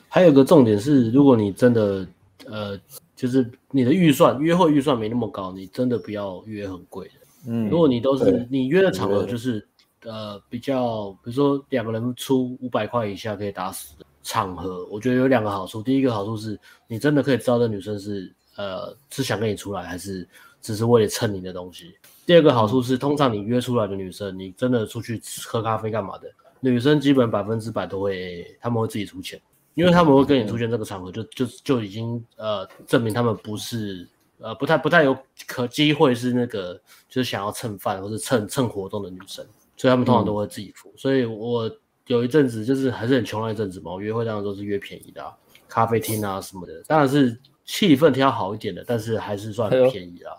[0.08, 2.06] 还有个重点是，如果你真的
[2.46, 2.80] 呃，
[3.16, 7.14] 就是你的预算约会预算没那么高，你真的不要约很贵的。
[7.48, 9.66] 嗯，如果你都是你约的场合就是
[10.04, 15.82] 呃比较，比如说两个人出五百块以下可以打死的场合，我觉得有两个好处。
[15.82, 20.28] 第一个好处是你真的可以知道这女生是呃是想跟你出来还是。
[20.64, 21.96] 只是为了蹭你的东西。
[22.32, 29.38] 第二个好处是，通常你约出来的女生，你真的出去喝咖啡干嘛的，女生基本百分之百都会，他们会自己出钱，
[29.74, 34.08] 因为他们会跟你出现这个场合，就就就已经呃证明他们不是
[34.40, 35.14] 呃不太不太有
[35.46, 36.74] 可机会是那个
[37.10, 40.88] 就是想要蹭饭或是蹭蹭活动的女生，所以他们通常都会自己付。
[40.88, 41.70] 嗯、所以我
[42.08, 45.34] 有一阵子就是还是很穷那一阵子嘛，我约会当然都是约便宜的、啊，
[45.68, 50.32] 咖啡厅啊什么的，当然是气氛挑好一点的，但是还是算很便宜啊。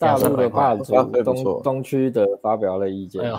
[0.00, 3.22] 大陆的霸主东东区的发表了意见。
[3.22, 3.36] 哎呦，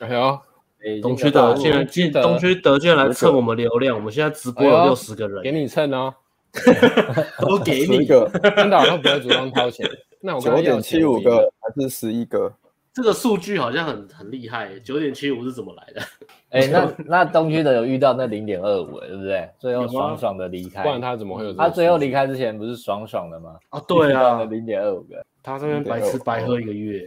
[0.00, 6.14] 哎呦，东区的竟然进东区的竟然来蹭我们流量，我们现在直播有六十个人，给你蹭哦，
[7.40, 9.88] 都给你一个，真的好像不会主动掏钱。
[10.20, 12.52] 那我九点七五个还是十一个？
[12.94, 16.02] 这个数据好像很很厉害，九点七五是怎么来的？
[16.50, 19.48] 哎、欸，那那东区的有遇到那零点二五，对不对？
[19.58, 21.54] 最后爽爽的离开，不然他怎么会有？
[21.54, 23.56] 他最后离开之前不是爽爽的吗？
[23.70, 27.06] 啊，对啊，零点二五个，他这边白吃白喝一个月，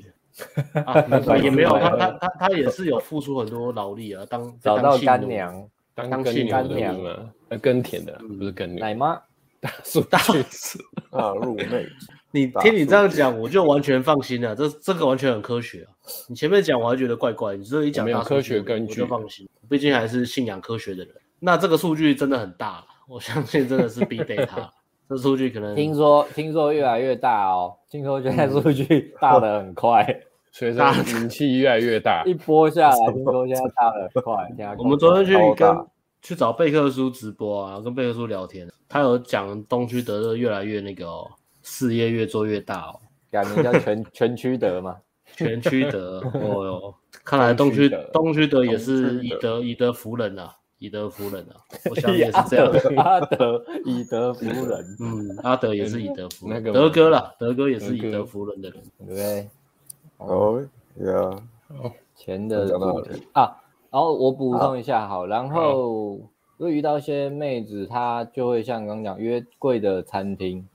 [0.86, 9.16] 啊、也没有， 他他他他也是有付出很多劳力啊，当找到干娘，当干干娘嘛，耕田的不是耕奶妈，
[9.62, 10.34] 大叔 大叔
[11.10, 11.88] 大入内。
[12.32, 14.54] 你听你这样讲，我就完全放心了。
[14.54, 15.96] 这这个完全很科学啊！
[16.28, 19.48] 你前面讲我还觉得怪怪，你这一讲没有科学根据，我就放心。
[19.70, 21.16] 毕竟还是信仰科学的人。
[21.40, 24.70] 那这个数据真的很大，我相信真的是 big data。
[25.08, 30.06] 这数据可能听说听说越来越大哦，听说现在数据大的很快，
[30.52, 34.48] 随着名气越来越大，一波下来， 听说现在大的很快。
[34.80, 35.86] 我们昨天去跟
[36.22, 41.30] 去找贝克书直播啊，跟贝克书聊天，他有讲东区德勒越来越那个哦。
[41.68, 43.00] 事业越做越大哦，
[43.32, 44.98] 改名叫全全区德嘛，
[45.36, 51.56] 全区德哦哟，看来东区东区德也是以德以德服人啊，以德服人啊，
[51.90, 52.72] 我 想也是这样。
[52.98, 59.50] 阿德以德服人，嗯，阿德也是以德服人，德哥啦，德哥也是以德服人的人，对不对？
[60.18, 60.66] 哦，
[60.98, 61.44] 对啊，
[62.16, 63.62] 钱的主题啊，
[63.92, 66.20] 然后我补充一下好，然后
[66.58, 70.66] 如果遇到一些妹子，她就会像刚刚讲约贵的餐厅。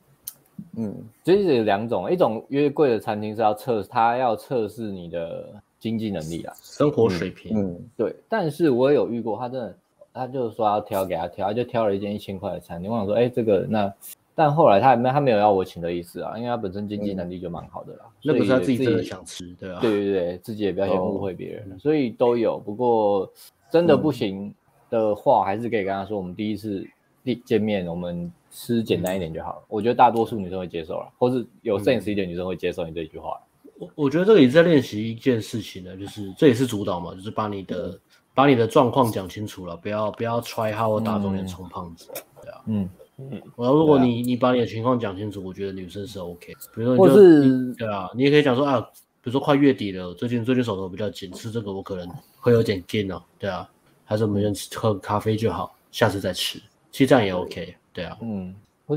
[0.76, 7.56] 嗯，其实有两种，一种约贵的餐厅是要测，她要测试你的经济能力啊，生活水平。
[7.58, 8.14] 嗯，嗯对。
[8.28, 9.74] 但是我也有遇过，他真的，
[10.12, 12.90] 他就是说要挑给他挑，他就挑了一间一千块的餐厅。
[12.90, 13.92] 我想说，哎，这个那，
[14.34, 18.04] 但后来他没他没有要我请的意思啊，因为他本身经济能力就蛮好的啦。
[18.22, 19.78] 那不是他自己真的想吃，对啊。
[19.80, 22.58] 对对对，自己也不要先误会别人，哦、所以都有。
[22.58, 23.30] 不过
[23.70, 24.54] 真的不行
[24.88, 26.86] 的话，嗯、还是可以跟他说，我们第一次
[27.24, 28.32] 第见面，我们。
[28.52, 33.40] 吃简单一点就好了，我觉得大多数女生会接受了，或是有 sense 一点女生会接受你这句话。
[33.78, 37.96] 我我觉得这个也是在练习一件事情呢，就是这也是主导嘛，就是把你的
[38.34, 42.08] 把你的状况讲清楚了，不要不要 try hard 打肿脸充胖子，
[42.42, 42.88] 对啊，嗯
[43.18, 43.30] 嗯。
[43.56, 46.52] 然后如果你你把你的情况讲清楚，我觉得女生是 OK。
[46.74, 53.68] 比如说你就是对啊，你也可以讲说啊，比如说快月底了，最近最近手头比较紧，吃这个我可能会有点紧哦，对啊，
[54.04, 56.58] 还是我们先喝咖啡就好，下次再吃，
[56.90, 57.74] 其实这样也 OK。
[57.92, 58.54] 对啊，嗯，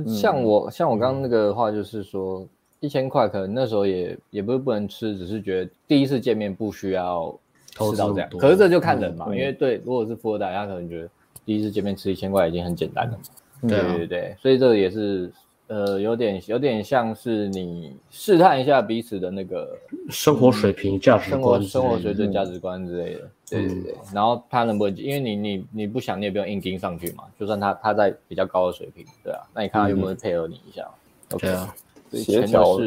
[0.08, 2.48] 像我像我刚刚那个话，就是说
[2.80, 7.36] 一千块，可能那时候也也不是不能吃，只是觉得第一次见面不需要
[7.74, 8.30] 吃到这样。
[8.38, 11.10] 可是这就看人嘛，因为对，如果是富二代，他可能觉得
[11.46, 13.20] 第一次见面吃一千块已经很简单了。
[13.62, 15.32] 对对对，所以这个也是。
[15.68, 19.76] 呃，有点有点像是你试探一下彼此的那个
[20.10, 23.96] 生活水平、价值观、生活生活水准、价值观之类的，对对对。
[24.14, 27.24] 然后他能不能，因为你你你不想，你也不用硬盯上去嘛。
[27.40, 30.86] 就算他他在比较高的水平，对啊，那你看他有没有配合你一下
[31.32, 31.74] ？OK 啊，
[32.12, 32.78] 协调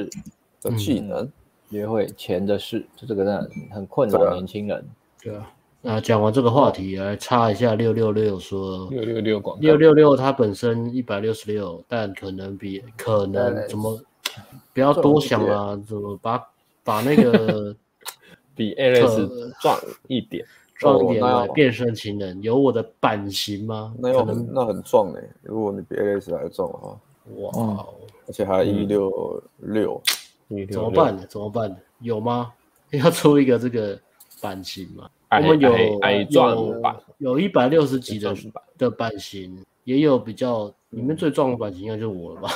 [0.60, 1.28] 的技能，
[1.70, 4.84] 约会钱的事，就这个真的很困扰年轻人，
[5.22, 5.52] 对啊。
[5.82, 13.96] 啊，讲完这个话题，来插一下六六六说六六六广六六六，它本身一百六十六，但可能比可能怎么
[14.74, 16.42] 不要多想啊，怎么把
[16.82, 17.72] 把那个
[18.56, 23.94] 比 Alex 壮一点，壮一点变身情人，有我的版型吗？
[23.96, 26.98] 那有很那很壮哎，如果你比 Alex 还壮的话，
[27.36, 27.86] 哇，
[28.26, 30.02] 而且还一六六，
[30.70, 31.24] 怎么办呢？
[31.28, 31.76] 怎么办呢？
[32.00, 32.52] 有吗？
[32.92, 33.98] 要出一个这个
[34.40, 35.10] 版型吗？
[35.30, 35.76] 我们有
[36.30, 38.34] 有有一百六十几的
[38.78, 42.48] 的版型，也有比较里面最壮的版型应该就是我了吧？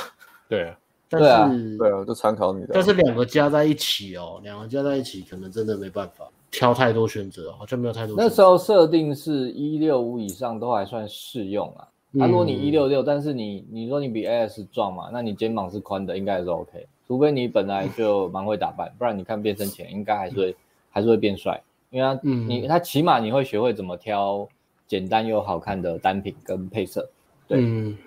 [0.47, 0.77] 对啊，
[1.09, 2.69] 但是对啊，就参考你的。
[2.73, 8.15] 但是两个加在一起哦，两个加在一起可能真的没办法挑太多选择，好像没有太多。
[8.17, 11.85] 那时候设定是一六五以上都还算适用啊。
[12.13, 16.87] 那如果你一六六，但是你你说你比 AS 壮嘛，那你肩膀是宽的，应该还是 OK。
[17.11, 20.55] 除非你本来就蛮会打扮，不然你看变身前应该还是会
[20.89, 21.61] 还是会变帅。
[21.89, 24.47] 因为他，嗯、你他起码你会学会怎么挑
[24.87, 27.09] 简单又好看的单品跟配色，
[27.49, 27.97] 对，嗯，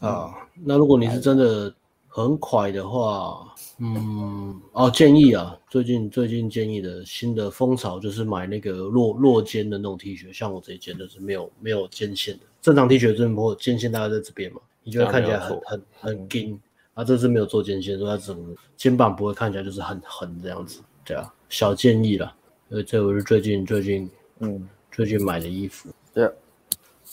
[0.00, 1.74] 啊，那如果你是真的
[2.06, 16.60] 很快的话，嗯，哦，建议啊，最近最近建议的新的风潮就是买那个落落肩的那种 T 恤，像我这一件的是没有没有肩线的，正常 T 恤最不肩线大概在这边嘛，你就会看起来很很很紧，
[16.94, 22.34] 啊，这次没有做肩线，所以它整个肩膀不会看起来就是很横这样子，对啊，小建议啦。
[22.68, 25.88] 呃，这我是最近最近，嗯，最近买的衣服。
[26.12, 26.30] 对，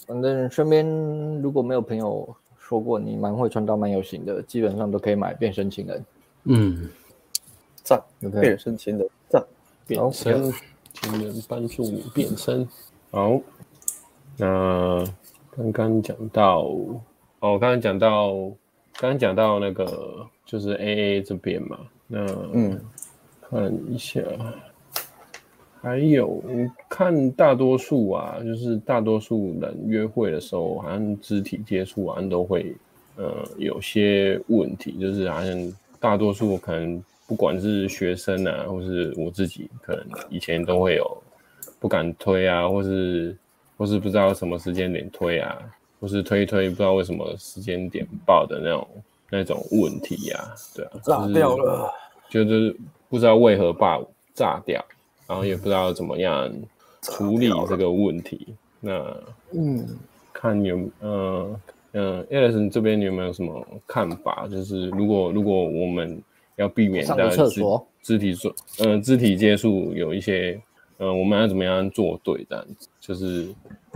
[0.06, 0.86] 反正身边
[1.42, 6.06] 如果没有朋友说过你蛮会穿搭蛮有型的，基本上都可以买变身情人。
[6.44, 6.90] 嗯，
[7.84, 8.42] 赞，Okay.
[8.42, 9.44] 变身情人赞，
[9.86, 10.52] 变身
[10.94, 12.68] 情人帮助你变身。
[13.12, 13.40] 好，
[14.38, 15.04] 那
[15.56, 16.62] 刚刚讲到，
[17.40, 18.34] 哦，刚刚讲到，
[19.00, 22.80] 刚刚讲到那个就是 AA 这边嘛，那嗯，
[23.50, 24.22] 看一下。
[25.80, 26.44] 还有
[26.90, 32.76] 看大多数啊，就是大多数人约会的时候，好像肢体接触好像都会
[33.16, 41.24] 呃有些问题，就是好像大多数可能不管是学生啊，或是我自己，可能以前都会有
[41.80, 43.38] 不敢推啊，或是
[43.78, 45.58] 或是不知道什么时间点推啊，
[46.00, 48.88] 或是推一推不知道为什么时间点爆的那种
[49.30, 51.92] 那种问题呀、啊，对啊，炸掉了，
[52.30, 52.76] 就是
[53.10, 54.84] 不知道为何爆炸掉。
[55.28, 56.50] 然后也不知道怎么样
[57.02, 58.48] 处理这个问题。
[58.80, 59.14] 那
[59.52, 59.86] 嗯，
[60.32, 64.48] 看有嗯嗯，Alex 这边你有没有什么看法？
[64.50, 66.24] 就是如果如果我们
[66.56, 67.50] 要避免在肢
[68.02, 70.58] 肢体做嗯肢体接触有一些
[70.98, 73.54] 嗯，我们要怎么样做对这样子，就是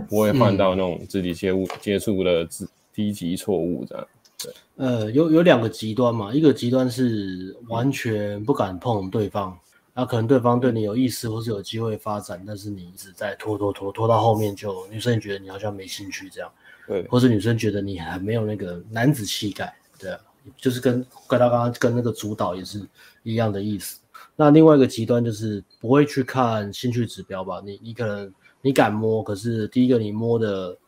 [0.08, 2.48] 不会犯到那种肢体接触接触的
[2.92, 4.06] 低级错误这样。
[4.42, 9.58] 对，呃，有有两个极端嘛，一个极端是完全不敢碰对方。
[9.94, 16.50] 那可能对方对你有意思，或是有机会发展，但是你一直在拖拖拖拖到后面就，就女生觉得你好像没兴趣这样，
[16.88, 20.18] 对，或是女生觉得你还没有那个男子气概，对啊，
[20.56, 20.94] 就是跟
[21.28, 22.80] 跟他刚刚跟那个主导也是
[23.22, 24.00] 一样的意思。
[24.34, 27.60] 那另外一个极端就是不会去看兴趣指标吧？
[27.62, 28.32] 你你可能
[28.62, 30.78] 你敢摸，可是第一个你摸的，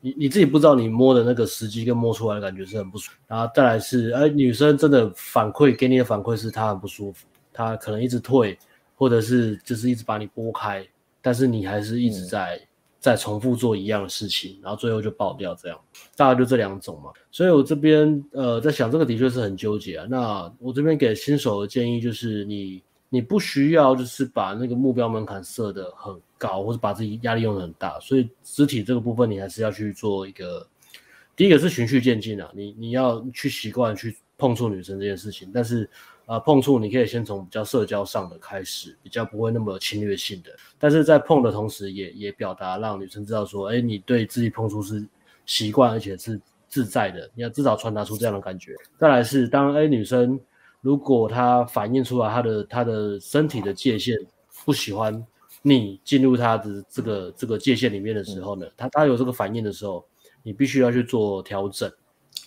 [0.00, 7.26] 你你自己不知道你摸的那个时机跟摸出来的感觉是很不舒服，然后再来是，哎，女生真的反馈给你的反馈是她很不舒服。
[7.52, 8.56] 她可能一直退，
[8.94, 10.86] 或者是就是一直把你拨开，
[11.20, 12.68] 但是你还是一直在、嗯、
[13.00, 15.80] 在重复做一样的事情，然后最后就爆掉这样，
[16.14, 17.10] 大概就这两种嘛。
[17.32, 20.06] 所以我这边呃在想，这个的确是很纠结啊。
[20.08, 28.00] 那我这边给新手的建议就是你，你你不需要就是把那个目标门槛设得很高，或者把自己压力用得很大。
[28.00, 30.66] 所以肢体这个部分，你还是要去做一个，
[31.36, 35.90] 第一个是循序渐进啊，你你要去习惯去碰触女生这件事情，但是。
[36.28, 40.50] 啊，碰触你可以先从比较社交上的开始，比较不会那么侵略性的。
[40.78, 45.08] 但是在碰的同时也，也表达让女生知道说，哎，你对自己碰触是
[45.46, 47.30] 习惯而且是自在的。
[47.34, 48.74] 你要至少传达出这样的感觉。
[48.98, 50.38] 再来是当哎女生
[50.82, 54.14] 如果她反映出来她的她的身体的界限
[54.66, 55.26] 不喜欢
[55.62, 60.04] 你进入她的这个这个界限里面的时候呢，她她有这个反应的时候，
[60.42, 61.90] 你必须要去做调整，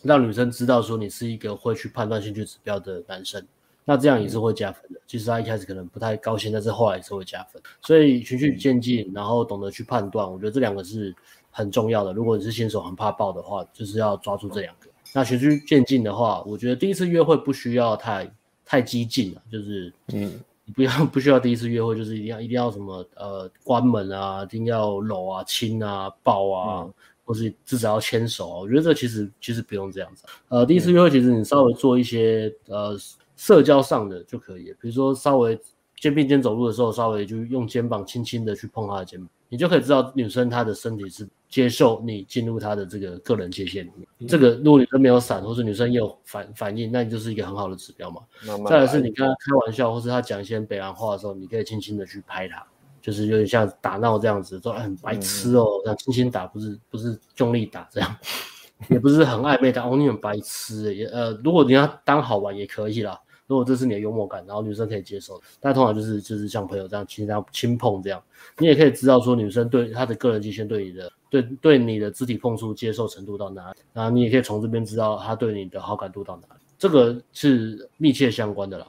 [0.02, 3.46] 让女生知道说你是一个会去判断兴趣指标的男生。
[3.84, 5.00] 那这样也是会加分的。
[5.08, 7.60] 其实他一开始可能不太高兴，但是后来也是会加分。
[7.82, 11.14] 所以循序渐进，然后懂得去判断，我觉得这两个是
[11.50, 12.14] 很重要的。
[12.14, 14.88] 如果你是新手很怕爆的话，就是要抓住这两个。
[15.14, 18.32] 那循序渐进的话，我觉得第一次约会不需要太
[18.64, 20.40] 太激进了，就是嗯，
[20.76, 26.94] 不要不需要第一次约会就是一定要一定要什么呃关门啊，一定要搂啊亲啊抱啊，嗯、
[27.24, 28.58] 或是至少要牵手啊。
[28.60, 30.26] 我觉得这其实其实不用这样子。
[30.50, 32.98] 呃，第一次约会其实你稍微做一些呃。
[33.38, 35.60] 社交上的就可以，比如说稍微
[35.98, 44.08] 肩并肩走路的时候，稍微就用肩膀轻轻的去碰他的肩膀，你就可以知道女生她的身体是接受你进入她的这个个人界限里面。
[44.20, 48.22] 嗯、这个如果女生没有闪，或是女生也有反反应，那你就是一个很好的指标嘛。
[48.48, 52.66] 慢慢再来是你跟她开玩笑，或是她讲一些北洋话的时候，你可以轻轻的去拍她，
[53.02, 58.16] 就是有点像打闹这样子，说很白痴哦，这样轻轻打，不是不是用力打这样，
[58.90, 63.20] 也不是很暧昧的哦，你很白痴，也呃，如果你要当好玩也可以啦。
[63.52, 68.24] 如果这是你的幽默感，然后女生可以接受，但通常就是就是像朋友这样轻这样轻碰这样，
[68.60, 78.88] 你也可以知道说女生对她的个人界限对你的对对你的肢体碰触接受程度到哪里，然后你也可以从这边知道她对你的好感度到哪里，这个是密切相关的啦。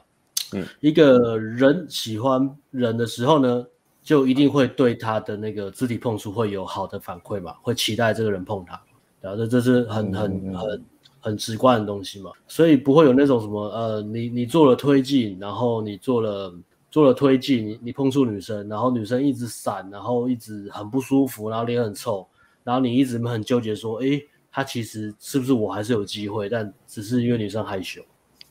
[0.53, 3.65] 嗯，一个人喜欢人的时候呢，
[4.01, 8.81] 就一定会对他的那个肢体碰触会有好的反馈嘛，会期待这个人碰他，
[9.19, 10.85] 然后这这是很很很。
[11.25, 16.53] 很直观的东西嘛，所以不会有那种什么呃，你你做了推进，然后你做了
[16.91, 22.27] 做了推进，你你碰触女生，然后女生一直闪，然后一直很不舒服，然后脸很臭，
[22.61, 24.21] 然后你一直很纠结说，诶，
[24.51, 28.01] 她其实是不是我还是有机会，但只是因为女生害羞。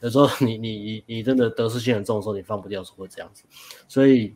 [0.00, 3.44] 有时候你你你你真的得失心很重的时候，你放不掉是会这样子，
[3.86, 4.34] 所以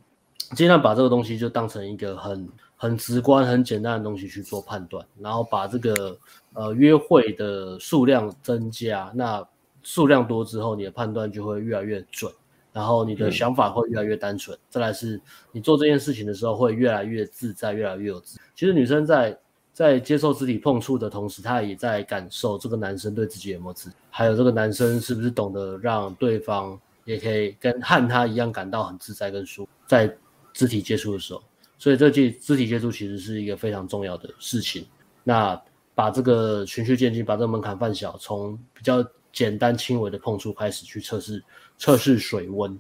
[0.55, 6.19] 尽量把这个东西就当成一个很很直观、很简单的东西去做判断，然后把这个。
[6.57, 9.47] 呃，约会的数量增加，那
[9.83, 12.33] 数量多之后，你的判断就会越来越准，
[12.73, 14.57] 然后你的想法会越来越单纯。
[14.57, 15.21] 嗯、再来是，
[15.53, 18.41] 你做这件事情的时候会越来越自在，越来越有自。
[18.55, 19.39] 其实女生在
[19.75, 30.11] 在接受肢体碰触的同时，她也在感受这个男生对自己有没有自，还有这个男生是不是懂得让对方也可以跟和他一样感到很自在跟舒服，在
[30.55, 31.43] 肢体接触的时候。
[31.77, 34.87] 所以这肢肢体接触其实是一个非常重要的事情。
[35.23, 35.61] 那。
[35.97, 41.43] 把这个循序渐进，把这个门槛放小，从比较简单轻微的碰触开始去测试
[41.77, 42.79] 测试水温。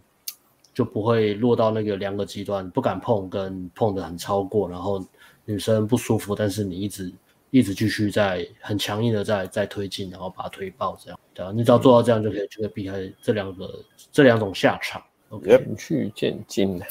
[0.74, 5.02] 就不会落到那个两个极端，不敢碰跟碰的很超过，然后
[5.46, 7.10] 女生不舒服，但是你一直
[7.48, 15.02] 一直继续在很强硬的在在推进，然后把它推爆这样，对啊，你只要做到这样就可以就可以避开这两个这两种下场。
[15.30, 16.84] 循、okay、序渐进的，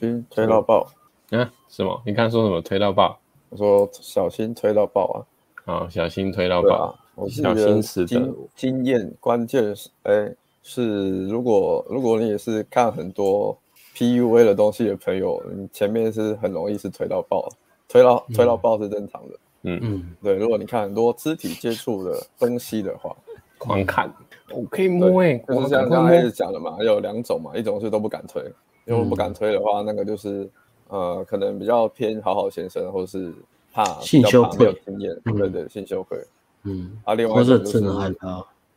[0.00, 0.90] 嗯，推到爆，
[1.30, 2.02] 嗯，什么？
[2.06, 2.62] 你刚说什么？
[2.62, 3.20] 推到爆？
[3.50, 5.20] 我说小心推到爆啊！
[5.66, 6.98] 啊，小心推到爆！
[7.28, 10.34] 小心死的经验，关键是哎。
[10.68, 13.56] 是，如果如果你也是看很多
[13.94, 17.48] PUA 的东西的朋友，你前面是很容易是推到爆，
[17.88, 19.38] 推到推到爆是正常的。
[19.62, 20.34] 嗯嗯，对。
[20.34, 23.14] 如果你看很多肢体接触的东西的话，
[23.58, 24.12] 狂看，
[24.50, 28.42] 我可以摸诶，就是像刚才讲的嘛，有两种嘛，一种是都不敢推，
[28.86, 30.50] 因为不敢推的话，那个就是
[30.88, 33.32] 呃，可能比较偏好好先生，或者是
[33.76, 36.18] 怕性羞愧经验，对对，性羞愧。
[36.62, 37.82] 嗯，啊，另外就是。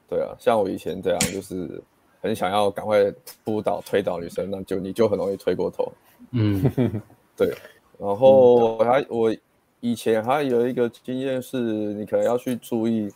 [0.10, 1.82] 对啊，像我以前这样，就是
[2.20, 3.14] 很想要赶快
[3.45, 5.89] 扑倒、推倒女生，那就你就很容易推过头。
[6.32, 6.62] 嗯，
[7.38, 7.56] 对。
[7.97, 9.36] 然后我还我
[9.80, 13.10] 以前还有一个经验是，你可能要去注意，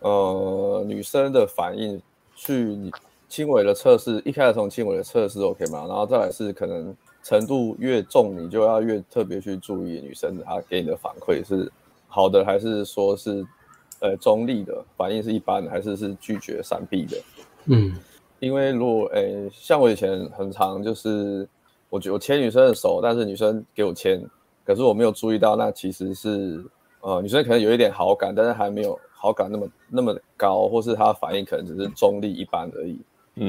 [0.00, 2.00] 呃，女生的反应，
[2.34, 2.90] 去你
[3.28, 5.86] 轻微的测试，一开始从轻微的测试 OK 吗？
[5.88, 11.70] 然后再来是可能程度越重，你就要越特别去注意女生她给你的反馈是
[12.06, 13.44] 好的，还是说是。
[13.98, 17.16] 呃，中立的反应是一般的，还是是拒绝闪避的？
[17.64, 17.94] 嗯，
[18.40, 21.48] 因为如果诶、欸，像我以前很常就是，
[21.88, 24.22] 我觉得我牵女生的手，但是女生给我牵，
[24.66, 26.62] 可是我没有注意到，那其实是
[27.00, 32.92] 呃，女生可能有一点好感，但是还没有好感那么那么高，或是她反应可能只是中立一般而已。
[32.92, 33.00] 嗯，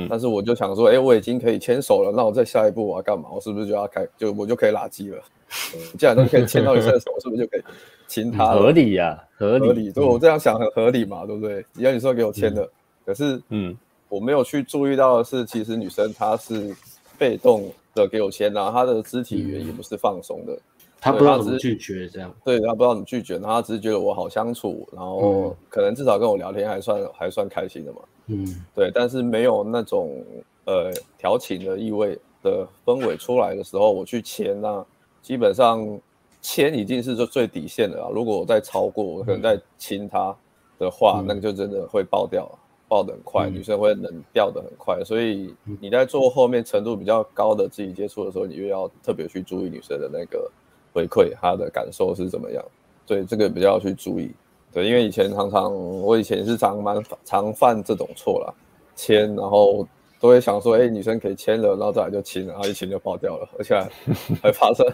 [0.09, 3.29] 但是我就想说，哎、欸，我已经可以牵手了，那我再下一步我要干嘛？
[3.31, 5.17] 我是不是就要开，就我就可以拉机了？
[5.97, 7.61] 既然都可以牵到女生的手，是不是就可以？
[8.05, 9.91] 亲他合理呀、啊，合理，合理。
[9.91, 11.61] 对，我这样想很合理嘛，对不对？
[11.73, 12.69] 只要你说给我签的，嗯、
[13.05, 13.77] 可是，嗯，
[14.09, 16.73] 我没有去注意到的是，其实女生她是
[17.17, 20.59] 被动的给我签，然后她的肢体语言也不是放松的，嗯、
[20.99, 22.33] 她不知道怎么拒绝这样。
[22.45, 27.99] 对，她不知道怎么拒绝，然后她只是觉得我好相处，然后可能至少跟我聊天还算还算开心的嘛。
[28.27, 30.23] 嗯，对，但是没有那种
[30.65, 34.85] 呃调情的意味的氛围出来的时候，我去签，那
[35.21, 35.99] 基本上。
[36.39, 40.33] 牵已经是最最底线的了，如果我再超过，我可能再亲他
[40.79, 42.49] 的话，嗯、那个就真的会爆掉，
[42.87, 45.03] 爆的很快，嗯、女生会冷掉的很快。
[45.03, 50.49] 所以你在做后面程度比较高的肢体接触的时候，你又要特别去注意女生的那个
[50.93, 52.63] 回馈，她的感受是怎么样。
[53.05, 54.31] 所以，这个比较要去注意。
[54.71, 58.53] 对，因为以前常常我以前是常蛮常犯这种错啦，
[58.95, 59.87] 签然后
[60.19, 63.75] 都会想说，哎、欸，女生可以签了，然后再来就亲，然后一亲就爆掉了，而且
[64.41, 64.85] 还， 发生。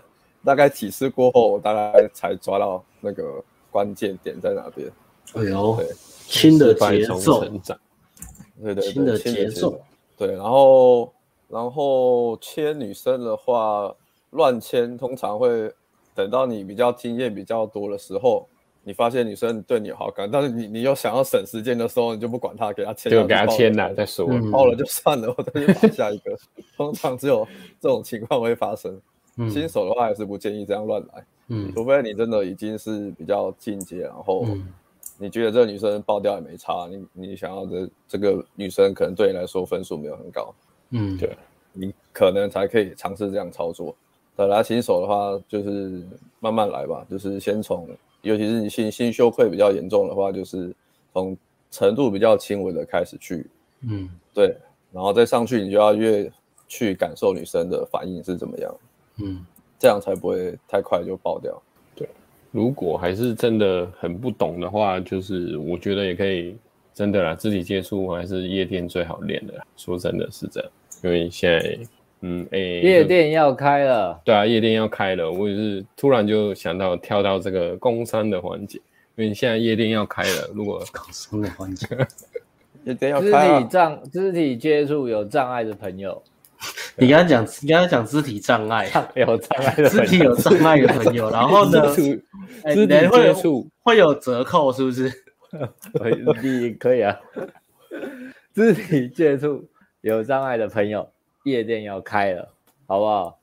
[0.45, 4.91] 大概几次过后，我大概才抓到那个关键点在哪边。
[5.35, 5.81] 哎呦，
[6.27, 9.79] 亲的节奏，对对对，亲的节奏，
[10.17, 10.33] 对。
[10.33, 11.13] 然后，
[11.47, 13.95] 然后签女生的话，
[14.31, 15.73] 乱签通常会
[16.13, 18.45] 等到你比较经验比较多的时候，
[18.83, 23.93] 你发现女生对你有好感，但是你你又想要省时间的时候，你就不管她，给她签，就给她签了。
[23.93, 26.37] 再说，爆了就算了，我再去下一个。
[26.75, 27.47] 通常只有
[27.79, 28.99] 这种情况会发生。
[29.49, 34.45] 新手的话还是不建议这样乱来，嗯，除非你真的已经是比较进阶，然后
[35.17, 40.53] 你觉得这个女生爆掉也没差，你你想要的这个女生可能对你来说分数没有很高，
[40.91, 41.35] 嗯，对，
[41.71, 43.95] 你可能才可以尝试这样操作。
[44.35, 46.03] 本来新手的话就是
[46.39, 47.89] 慢慢来吧，就是先从，
[48.23, 50.73] 尤其是你性心羞愧比较严重的话，就是
[51.13, 51.37] 从
[51.69, 53.45] 程度比较轻微的开始去，
[53.81, 54.55] 嗯，对，
[54.91, 56.31] 然后再上去，你就要越
[56.67, 58.75] 去感受女生的反应是怎么样。
[59.17, 59.45] 嗯，
[59.77, 61.61] 这样才不会太快就爆掉。
[61.95, 62.07] 对，
[62.51, 66.55] 如果还是真的很不懂的话，就是我觉得也可以，
[66.93, 69.65] 真的啦，肢体接触还是夜店最好练的啦。
[69.75, 70.71] 说真的是这样，
[71.03, 71.79] 因为现在，
[72.25, 74.21] 嗯，哎、欸，夜店要开了。
[74.23, 78.79] 对啊，夜店要开了，我也是突然就想到跳到这个工商的环节，
[79.15, 81.85] 因为现在夜店要开了，如果 工商的环节，
[82.85, 86.23] 夜店要开了，肢体障、肢体接触有障碍的朋友。
[86.95, 95.11] 你刚才讲，你刚才讲肢体障碍，有障碍的肢体有障碍的朋友，然后呢， 肢体接触会有折扣，是不是？
[96.41, 97.19] 你可以啊。
[98.53, 99.67] 肢体接触
[99.99, 101.09] 有障碍的朋友，
[101.43, 102.49] 夜店要开了，
[102.87, 103.37] 好不好？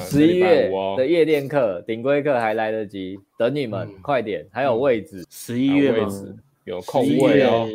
[0.00, 5.24] 十一月的夜店课，顶规课还来得及，等你们，快点，还有位置。
[5.30, 7.68] 十一月位置有空位哦，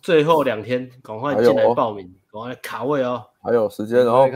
[0.00, 3.22] 最后两天赶快进来报名，赶快卡位哦。
[3.42, 4.28] 还有时间哦，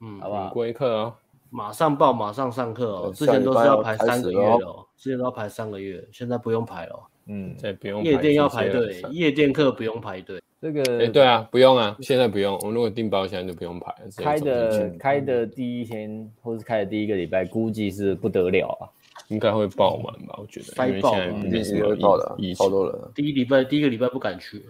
[0.00, 0.50] 嗯，好不好？
[0.50, 1.14] 规课哦，
[1.50, 3.12] 马上报，马上上课哦。
[3.14, 7.00] 之前都是要排三个月哦，之前都要排三个月，现在不用排了。
[7.26, 8.02] 嗯，再不用。
[8.04, 10.40] 夜店要排队，夜店课不用排队。
[10.62, 12.56] 这个哎，对啊，不用啊，现在不用。
[12.60, 13.92] 我们如果订包，现在就不用排。
[14.16, 18.86] 开的开的第一天，或是开的第一个礼拜，估计是不得了啊，
[19.26, 20.36] 应该会爆满吧？
[20.38, 22.96] 我觉得，因为现在没什么爆的，超多人。
[23.12, 24.62] 第一礼拜，第一个礼拜不敢去。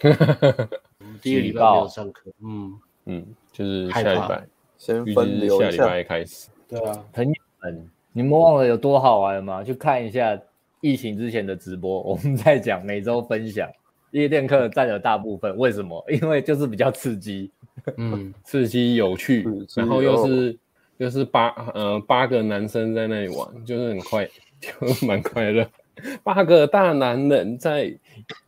[1.20, 2.30] 第一个礼拜没有上课。
[2.42, 4.42] 嗯嗯，就是下礼拜，
[4.78, 6.48] 先分流下礼拜开始。
[6.66, 9.62] 对啊，朋友们，你们忘了有多好玩吗？
[9.62, 10.40] 去看一下
[10.80, 13.68] 疫情之前的直播，我们在讲每周分享。
[14.12, 16.04] 夜店课占了大部分，为什么？
[16.08, 17.50] 因为就是比较刺激，
[17.96, 20.58] 嗯， 刺激有趣，然后又是
[20.98, 24.28] 又是八呃八个男生在那里玩，就是很快，
[24.60, 25.66] 就蛮快乐。
[26.22, 27.94] 八个大男人在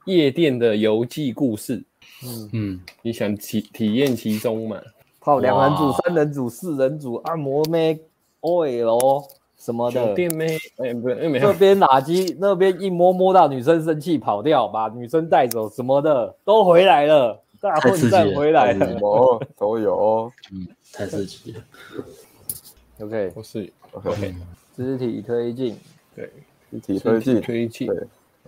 [0.07, 1.83] 夜店的游记故事，
[2.25, 4.81] 嗯嗯，你想体体验其中嘛？
[5.21, 8.01] 泡两人组、三人组、四人组，按摩妹
[8.41, 9.25] ，OL。
[9.63, 10.13] 什么的？
[10.15, 21.61] 店妹，哎，不是，这边垃圾，那边一摸摸到女生生气跑掉，把女生带走什么的都回来了，大混战回来了，哦， 都有，嗯，太刺激了。
[22.99, 24.35] OK，不是，OK，
[24.77, 25.79] 肢体推进，
[26.17, 26.29] 对，
[26.73, 27.97] 肢体推进，推进，对，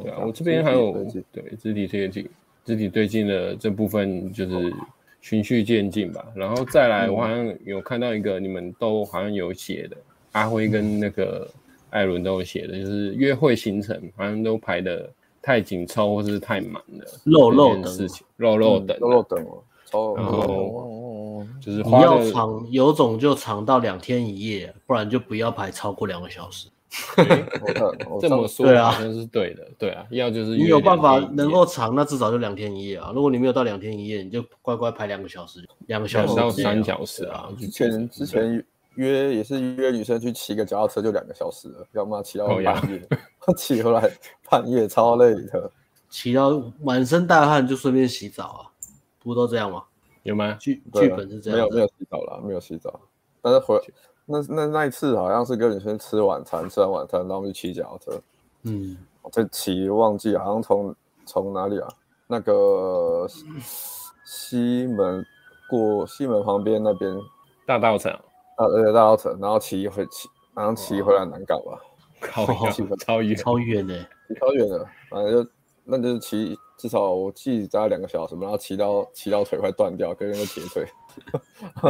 [0.03, 0.93] 对啊，我这边还有，
[1.33, 2.29] 对，肢体推进，
[2.65, 4.75] 肢体推进的这部分就是
[5.21, 9.97] 循序渐进吧，然后再来，我好像有看到一个，你们都好像有写的。
[10.35, 11.49] 阿辉跟那个
[11.91, 15.09] 艾伦都有写的，就是约会行程好像都排的
[15.41, 19.45] 太紧凑或是太满了，肉肉的事情，肉肉等，肉肉等
[19.93, 20.14] 哦。
[20.16, 26.66] 然后就是你要长有种就长到两天一夜，不然就不要排超过两个小时。
[28.20, 33.12] 这么说对啊，好像是对的，对啊，要就是你有办法能够长，那至少就两天一夜啊。
[33.14, 37.49] 如果你没有到两天一夜，你就乖乖排两个小时，两个小时到三小时啊。
[37.57, 38.64] 之前之前。
[38.97, 43.09] 约也是约女生去骑个脚踏车就两个小时了，要么骑到半夜，
[43.57, 44.11] 骑回来
[44.49, 45.71] 半夜超累的，
[46.09, 48.61] 骑到满身大汗就顺便洗澡啊，
[49.23, 49.83] 不都这样吗？
[50.23, 50.55] 有吗？
[50.55, 53.01] 剧剧本是这样，没有没有洗澡了，没有洗澡，
[53.43, 53.81] 但是回
[54.27, 58.23] 那那那一次好像是跟女生吃晚餐，吃完晚餐然后去骑脚踏车，
[58.63, 60.95] 嗯，我在骑忘记好像从
[61.27, 61.89] 从哪里啊？
[62.27, 63.29] 那个
[64.25, 65.23] 西门
[65.69, 67.15] 过西门旁边那边
[67.67, 68.19] 大稻埕。
[68.57, 71.81] 呃，而且大稻埕，然后骑回骑，然后骑回来南港吧，
[72.33, 72.47] 超
[72.83, 74.07] 远，超远，超远的，
[74.41, 75.51] 超远的，反正就
[75.85, 80.87] 那就是骑，至少我记大概两个小时，然后骑到骑到腿快断掉，跟人个铁腿。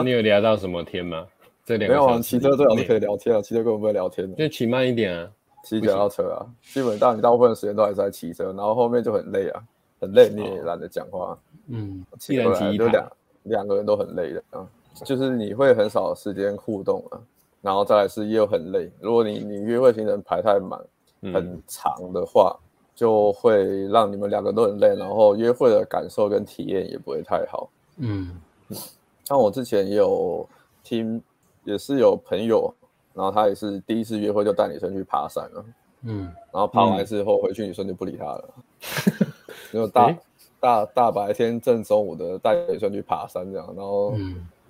[0.03, 1.27] 你有聊到什么天吗？
[1.65, 5.31] 这两个没有啊，骑车最好是可以聊天啊，骑车根本不会聊天的，就骑慢一点啊，
[5.63, 9.63] 骑脚踏车啊，基本上你大部分的时间都还是在骑车，然后后面就很累啊，
[10.01, 11.39] 很累，你也懒得讲话，
[11.69, 13.13] 嗯，骑回来就两
[13.45, 14.67] 两个人都很累的啊。
[15.03, 17.19] 就是你会很少时间互动啊，
[17.61, 18.89] 然后再来是又很累。
[19.01, 20.81] 如果你你约会行程排太满、
[21.33, 22.63] 很长的话，嗯、
[22.95, 27.69] 就会让你们两个都很累，然后约会的感受跟体验也不会太好。
[27.97, 28.41] 嗯，
[29.25, 30.49] 像我之前也有
[30.85, 31.21] 听，
[31.65, 32.73] 也是有朋友，
[33.15, 35.65] 然后他也是第一次约会就带女生去爬山了。
[36.03, 38.55] 嗯，然后爬完之后回去，女生就不理他了。
[39.73, 40.19] 因为大、欸、
[40.61, 44.15] 大大白天正中午的带女生去爬山这样，然后。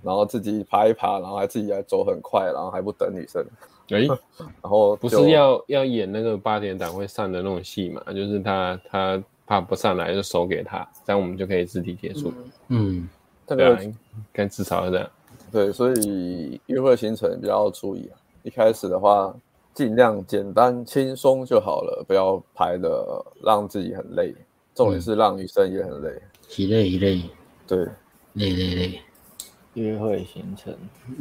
[0.04, 3.44] 嗯然后自己爬一爬，然后还自己还走很快，然后还不等女生。
[3.90, 4.00] 哎，
[4.38, 8.02] 然后不是要要演那个八点档会上的那种戏嘛？
[8.12, 12.32] 就是他他爬不上来就手给他，这样我们就可以肢体接触。
[12.68, 13.06] 嗯，
[13.46, 13.78] 这个
[14.32, 15.10] 跟至少是这样。
[15.52, 18.16] 对，所以约会行程比较注意啊。
[18.42, 19.34] 一开始的话，
[19.74, 24.34] 尽量简单轻松就好了，不要排的让自己很累。
[24.74, 26.22] 重点是让女生也很累，
[26.56, 27.22] 一累一累。
[27.66, 27.86] 对，
[28.32, 29.00] 累累累。
[29.74, 30.72] 约会行程，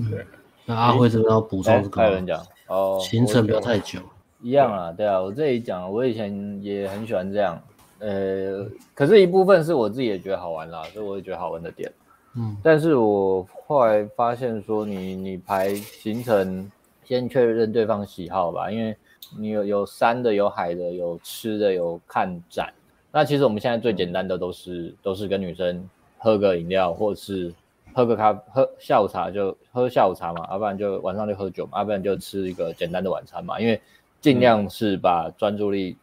[0.10, 0.26] 对，
[0.66, 4.00] 那阿辉这边要补充这个，艾伦讲哦，行程不要太久，
[4.42, 7.60] 一样啊，对啊，我这里讲，我以前也很喜欢这样，
[8.00, 11.92] 呃，可是一部分是我自己也觉得好玩啦，所以我也觉得好玩的点，
[12.36, 16.72] 嗯，但是我后来发现说你，你你排行程，
[17.04, 18.96] 先确认对方喜好吧，因为
[19.38, 22.72] 你有有山的，有海的，有吃的，有看展，
[23.12, 25.90] 那其实我们现在最简单的都是都是跟女生
[26.20, 27.52] 喝个饮料，或是。
[27.94, 33.60] 喝个咖喝下午茶就喝下午茶嘛，要不然就晚上就喝酒嘛，要不然就吃一个简单的晚餐嘛。
[33.60, 33.80] 因为
[34.20, 35.98] 尽量是把专注力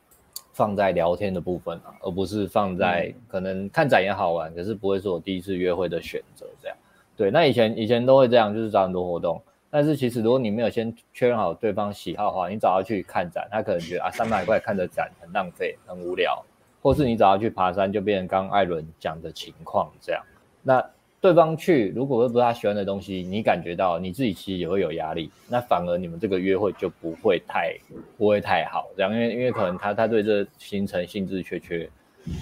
[0.52, 6.76] 放在聊天的部分啊，而不是放在可能看展也好玩，可是不会是我第一次约会的选择这样。
[7.16, 9.40] 对，那以前以前都会这样，就是找很多活动。
[9.72, 16.44] 但是其实如果你没有先确认好对方喜好的话，你找他去看展，他可能觉得啊三百块看的展很浪费，很无聊，
[16.82, 20.20] 或是你找他去爬山，就变成刚艾伦讲的情况这样。
[20.62, 20.84] 那
[21.20, 27.76] 对方去，如果不是他喜欢的东西，你感觉到你自己其实也会有压力，那反而你们这个约会就不会太
[28.16, 31.88] 不会太好，这样，因为因为可能他他对这行程兴致缺缺，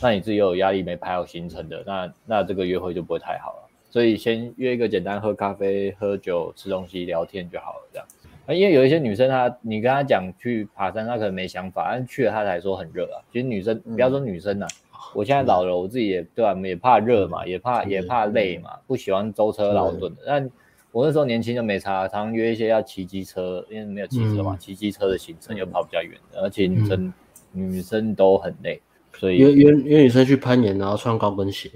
[0.00, 3.68] 那你自己又有压力没排好行程的，那那这个约会就不会太好了。
[3.90, 8.06] 所以先约一个简单喝咖啡、喝酒、吃东西、聊天就好了，这样。
[8.46, 13.20] 啊因为有一些女生她，你跟她讲去爬山，她可能没想法，但去了她才说很热啊。
[13.32, 16.60] 其实女生，不要说女生呐、啊，我现在老了，我自己也对吧、啊？
[16.64, 20.22] 也怕热嘛，也怕也怕累嘛，不喜欢舟车劳顿的。
[20.26, 20.50] 但
[20.92, 27.12] 我那时候年轻就没差，常常约一些要骑机车，因为没有汽车嘛，骑机车的行程又跑比较远，而且女生
[27.52, 28.80] 女生都很累，
[29.14, 31.70] 所以约约约女生去攀岩，然后穿高跟鞋。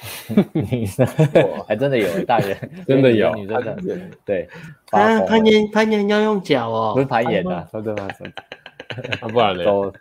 [0.52, 1.06] 女生
[1.68, 2.56] 还真的有大人，
[2.88, 3.76] 真的有女生的
[4.24, 4.48] 对。
[4.90, 8.26] 攀攀岩攀岩要用脚哦，不是攀岩的，说真话说。
[9.20, 9.64] 啊，不然嘞？
[9.64, 9.92] 都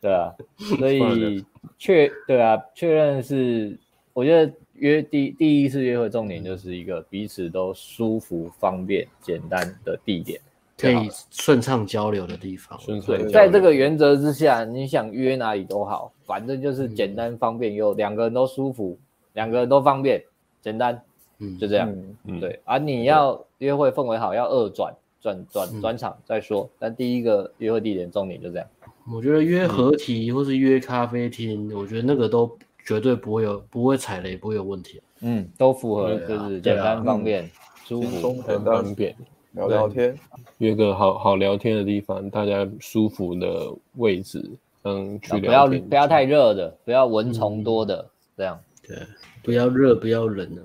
[0.00, 0.32] 对啊，
[0.78, 1.44] 所以
[1.78, 3.78] 确对啊，确认是
[4.12, 10.40] 我觉得约第第一次约会重点就是一个彼此都舒服、方便、简单的地点，
[10.76, 12.78] 可以顺畅交流的地方。
[13.06, 18.98] 对，在这个原则之下，你想约哪里都好，反正就是简单方便又两个人都舒服。
[19.34, 20.20] 两个人都方便，
[20.60, 21.00] 简单，
[21.38, 21.88] 嗯，就这样，
[22.24, 22.58] 嗯，对。
[22.64, 26.68] 而、啊、你要约会氛围好，要二转转转转场再说。
[26.76, 28.66] 但第一个约会地点重点就这样。
[29.12, 32.50] 我觉得约合体或是约咖啡厅，我觉得那个都
[32.84, 35.00] 绝对不会有不会踩雷，不会有问题。
[35.20, 37.50] 嗯，都符合，就是简单方便、
[37.84, 39.14] 舒服、很方便，
[39.52, 40.16] 聊聊天，
[40.58, 44.44] 约个好好聊天的地方，大家舒服的位置，
[44.84, 45.80] 嗯，去聊天。
[45.80, 48.58] 不要不要太热的，不要蚊虫多的，这样。
[48.86, 48.96] 对。
[49.40, 50.60] 不要热，不要冷啊！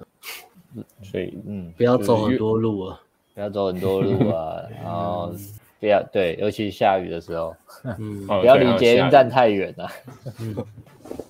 [1.04, 3.00] 所以，嗯，不要走很多路啊，
[3.34, 5.32] 不要走很多路啊， 然后
[5.84, 7.54] 不要对，尤其下雨的时候，
[8.00, 9.92] 嗯，不要离捷运站太远啊。
[10.40, 10.56] 嗯，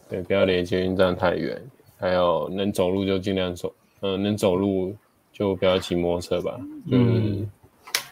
[0.08, 1.60] 对，不要离捷运站太远，
[1.98, 4.96] 还有能走路就尽量走，嗯，能走路
[5.32, 6.56] 就不要骑摩托车吧。
[6.92, 7.50] 嗯，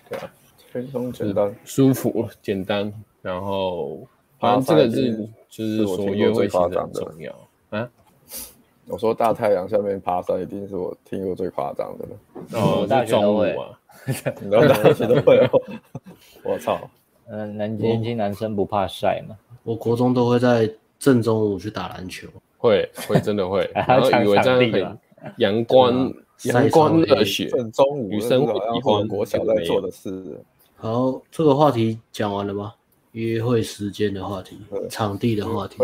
[0.09, 0.33] 对啊，
[0.73, 3.99] 轻松简单，舒服简单，然后
[4.39, 7.31] 反正这个是就是说约会其实很重要
[7.69, 7.87] 啊。
[8.87, 12.59] 我说大太阳下面爬山，一定是我听过最夸张的了。
[12.59, 13.57] 哦，大学都会，然
[14.51, 15.49] 后大学都会。
[16.43, 16.89] 我操，
[17.27, 19.35] 嗯，男年轻男生不怕晒嘛？
[19.63, 22.27] 我国中都会在正中午去打篮球，
[22.57, 24.97] 会会真的会， 然后以为这样很
[25.37, 30.39] 阳光阳光热血，正中午生活一欢，国小在做的事。
[30.75, 32.73] 好，这个话题讲完了吗？
[33.11, 34.57] 约会时间的话题，
[34.89, 35.77] 场地的话题。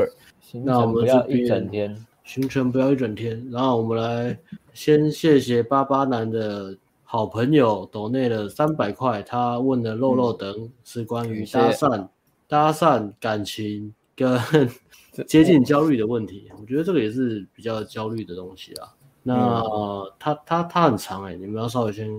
[0.63, 1.95] 那我们要一整天。
[2.24, 4.38] 行程不要一整天，然后我们来
[4.74, 6.76] 先谢谢巴巴男的
[7.10, 12.10] 好朋友抖内了三百块，他问的肉肉等是关于搭讪、嗯、
[12.49, 14.38] 搭讪感情跟
[15.26, 18.93] 接近焦虑的问题，我觉得这个也是比较焦虑的东西啊。
[19.24, 22.10] 那、嗯、他他他很长哎、欸，你们要稍微先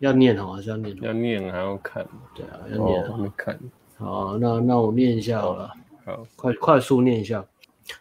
[0.00, 0.94] 要念好还是要念？
[1.00, 2.06] 要念还要看？
[2.34, 3.58] 对啊，要念还没看。
[3.96, 5.72] 好，那那我念一下好了，
[6.04, 7.42] 好，快快速念一下。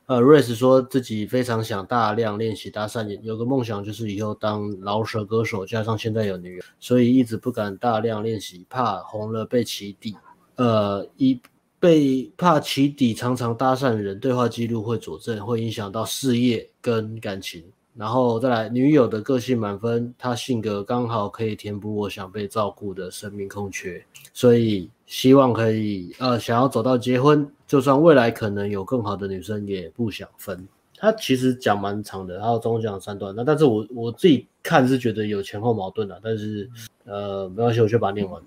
[0.05, 10.15] 呃，瑞斯说自己非常想大量练习搭讪，有个梦想就是以后当饶舌歌手，加上现在有女友，所以一直不敢大量练习，怕红了被起底。
[10.55, 11.39] 呃，一
[11.79, 17.63] 被怕起底，常常搭讪人对话记录会佐证，会影响到事业跟感情。
[17.95, 24.03] 然后再来，女友的个性满分，她性格刚好可以填补我想被照顾的生命空缺，
[24.33, 27.47] 所以希望可以呃，想要走到结婚。
[27.73, 30.67] 就算未来可能有更好的女生，也不想分。
[30.95, 33.33] 他其实讲蛮长的，然后总共讲三段。
[33.35, 36.69] 那但是我我自己看是觉得有前后矛盾的，但是
[37.03, 38.39] 呃没关系，我就把它念完。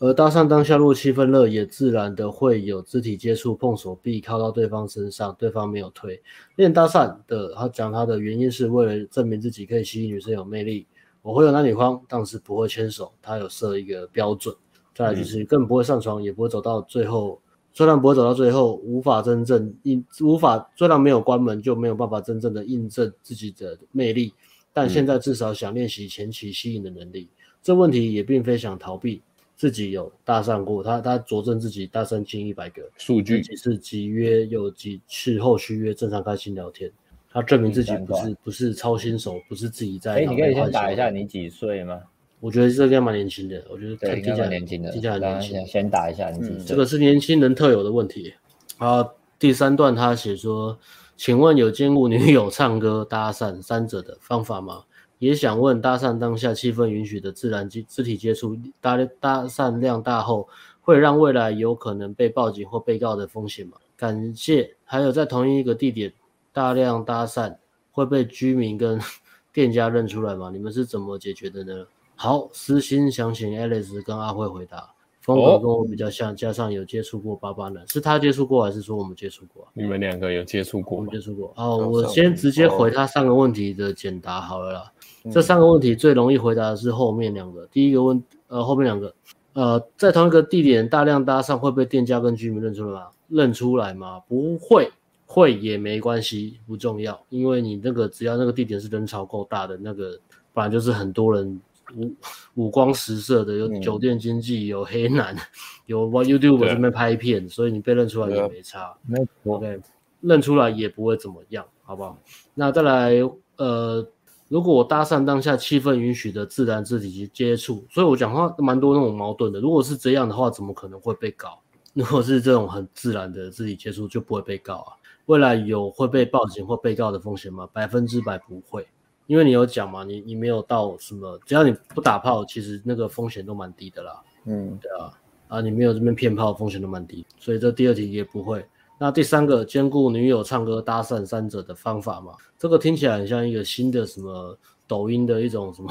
[0.00, 6.20] 而搭讪当下，若气氛热，也自然的会有肢体接触、碰手臂、靠到对方身上，对方没有推。
[6.56, 10.84] 练搭讪的，他讲他的原因是为了证明自己可以吸引女生有魅力。
[11.22, 14.52] 我会有男女框，但是不会牵手，他有设一个标准。
[14.96, 17.40] 再来就是更不会上床，也不会走到最后。
[17.74, 24.32] 虽然不会走到最后，无法真正印，无法虽然没有关门，就没有办法真正的印证自己的魅力，
[24.72, 27.22] 但现在至少想练习前期吸引的能力。
[27.22, 29.20] 嗯、这问题也并非想逃避，
[29.56, 36.88] 自己有搭讪过，他他佐证自己搭讪近一百个数据，几次集约有几次后续约正常开心聊天，
[37.32, 40.14] 他证明自己不是不是超新手，不是自己在。
[40.14, 42.00] 哎，你可以先打一下你几岁吗？
[42.44, 45.66] 我觉得这个蛮年轻的，我觉得对，听起来年轻的，听起来年轻。
[45.66, 48.34] 先打一下你自己、嗯，这个是年轻人特有的问题。
[48.76, 50.78] 好，第三段他写说，
[51.16, 54.84] 请问有兼顾女友唱歌、搭讪三者的方法吗？
[55.18, 60.46] 也想问搭讪当下气氛允许的自然肢肢体接触，搭搭讪量大后
[60.82, 63.78] 会让未来有可能被报警或被告的风险吗？
[63.96, 64.74] 感谢。
[64.84, 66.12] 还有在同一个地点
[66.52, 67.56] 大量搭讪
[67.90, 69.00] 会被居民跟
[69.50, 70.50] 店家认出来吗？
[70.52, 71.86] 你们是怎么解决的呢？
[72.16, 74.90] 好，私心想请 Alice 跟阿辉回答。
[75.20, 79.66] 风格跟我比较像，加上有接触过八八男，是他接触过还是说我们接触过？
[79.72, 80.98] 你们两个有接触过？
[80.98, 81.50] 我们接触过。
[81.56, 84.92] 哦，我先直接回他三个问题的简答好了啦。
[85.32, 87.66] 这三个问题最容易回答的是后面两个。
[87.68, 89.14] 第一个问，呃，后面两个，
[89.54, 93.06] 呃，在同一个地点大量搭讪会被店家跟居民认出来吗？
[93.28, 94.20] 认出来吗？
[94.28, 94.92] 不会，
[95.24, 100.18] 会也没关系，不重要，因为你那个只要那个地点是人潮够大的，那个
[100.52, 101.58] 本来就是很多人。
[101.96, 102.14] 五
[102.54, 105.36] 五光十色的，有酒店经济，有黑男，
[105.86, 109.80] 有 YouTube 这边拍片，所以你被认出来也没差，没错，OK，
[110.20, 112.18] 认出来也不会怎么样，好不好？
[112.54, 113.12] 那再来，
[113.56, 114.06] 呃，
[114.48, 119.60] 如果我搭讪当下气氛允许的自然肢体接触，所以我讲话蛮多那种矛盾的。
[119.60, 121.60] 如果是这样的话，怎么可能会被告？
[121.94, 124.92] 如果是这种很自然的肢体接触，就不会被告啊？
[125.26, 127.68] 未来有会被报警或被告的风险吗？
[127.72, 128.86] 百分之百不会。
[129.26, 134.22] 因为你有讲嘛，你你没有到什么，只要你不打炮，其实那个风险都蛮低的啦。
[134.44, 135.10] 嗯，对啊，
[135.48, 138.64] 啊，你没有这边骗炮，风险都蛮低，所以这第二题也不会。
[138.98, 145.90] 那第三个，兼顾女友唱歌搭讪三者的方法嘛，这个听起来很像一个新的什么抖音的一种什么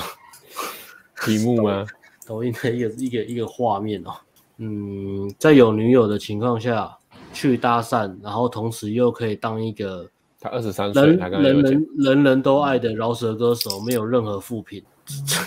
[1.25, 1.85] 题目吗？
[2.27, 4.11] 抖音的一个一个一个画面哦。
[4.57, 6.95] 嗯，在有女友的情况下
[7.33, 10.07] 去搭讪，然后同时又可以当一个。
[10.43, 14.83] 他二十三岁，人人人人人都爱的饶舌歌手，没有任何负评，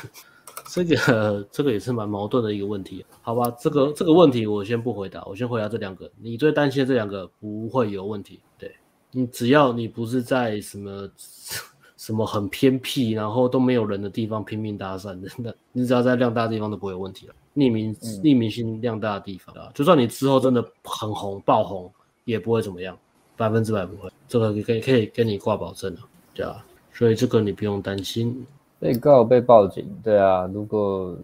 [0.73, 3.55] 这个这个也是蛮矛盾的一个问题，好吧？
[3.61, 6.11] 这个这个问题我先不回答，我先回答这两个。
[6.19, 8.75] 你最担心的这两个不会有问题，对，
[9.11, 11.07] 你只要你不是在什么
[11.99, 17.35] 什么很偏僻，然后都没有人的地方拼命搭讪真的，那你只要在量大的地方都不会有问题了。
[17.55, 21.93] 匿名匿名性量大的地方啊，就算你之后真的很红爆红，
[22.25, 22.97] 也不会怎么样。
[23.37, 26.01] 百分之百不会，这个可以可以跟你挂保证的，
[26.35, 28.47] 对啊，所以这个你不用担心。
[28.79, 31.17] 被告被报警，对啊，如果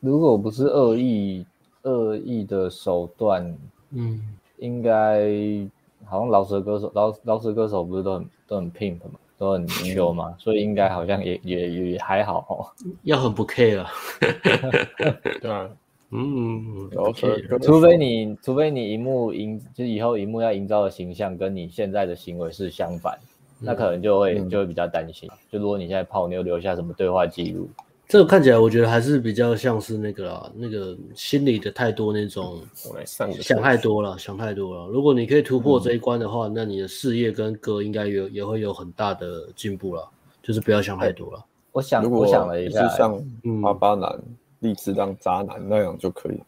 [0.00, 1.44] 如果不是恶意
[1.82, 3.56] 恶意的手段，
[3.90, 4.20] 嗯，
[4.58, 5.28] 应该
[6.04, 12.66] 好像老舌歌手老老舌歌手不是都很都很 pimp 嘛，都很牛嘛，所以应该好像也也也还好哦，
[13.04, 13.90] 要很不 care 啊，
[15.40, 15.68] 对啊。
[16.10, 23.18] 嗯，OK，，除非你，除非你荧幕营，就以后荧幕要营造的形象跟你现在的行为是相反，
[23.60, 25.28] 嗯、那可能就会、嗯、就会比较担心。
[25.50, 27.68] 就如果你现在泡妞留下什么对话记录，
[28.06, 32.58] 这个看起来我觉得还是比较像是那个啦，那个心里的太多那种
[33.42, 34.86] 想太多了，想太多了。
[34.86, 40.08] 如果你可以突破这一关的话，嗯、那你的事业跟歌应该有也会有很大的进步了。
[40.42, 41.44] 就是不要想太多了。
[41.72, 43.22] 我想，我想了一下，像
[43.60, 44.18] 八八男。
[44.60, 46.40] 嗯立志当渣男那样就可以，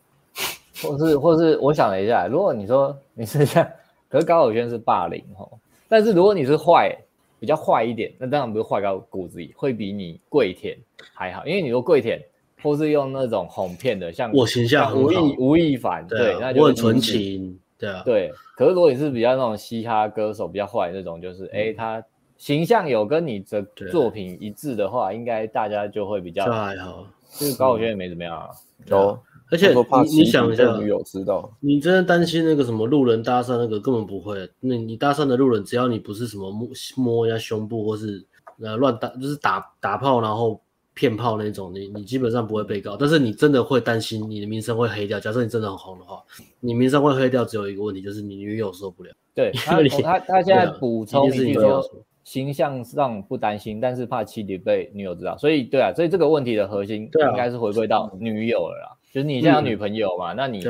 [0.82, 3.64] 或是或是我想了一下，如果你说 你是像，
[4.08, 5.58] 可是高晓轩是霸凌吼，
[5.88, 6.92] 但是如果你是坏，
[7.38, 10.76] 比较坏一点，那当然不是坏到骨子里，会比你跪舔
[11.14, 12.20] 还好，因为你说跪舔，
[12.62, 18.32] 或是用那种哄骗的，像我形象吴亦吴亦凡，对，那就很纯情，对啊，对。
[18.56, 22.02] 可是如果你是比较那种嘻哈歌手，比较坏那种，就是哎他
[22.36, 27.06] 形象有跟你的作品一致的话，应该大家就会比较还好。
[27.39, 28.49] 这个高我觉得也没怎么样啊，
[28.87, 29.18] 有，
[29.51, 38.24] 而且你你想一下，女友知道，你真的担心那个什么路人搭讪那个根本不会，那你搭讪的路人，只要你不是什么摸摸人家胸部或是
[38.61, 40.61] 呃乱打，就是打打炮然后
[40.95, 42.97] 骗炮那种，你你基本上不会被告。
[42.97, 45.18] 但是你真的会担心你的名声会黑掉。
[45.18, 46.22] 假设你真的很红的话，
[46.61, 49.11] 你名声会黑掉，只有一个问题，就是你女友受不了。
[49.35, 51.85] 对， 他他他现在补充一句说。
[52.31, 58.97] 形象上不担心，但是怕妻离被女友知道，所以对啊，所以这个问题的核心应该是回归到女友了啦。
[59.11, 60.64] 就是你现在有女朋友嘛，那你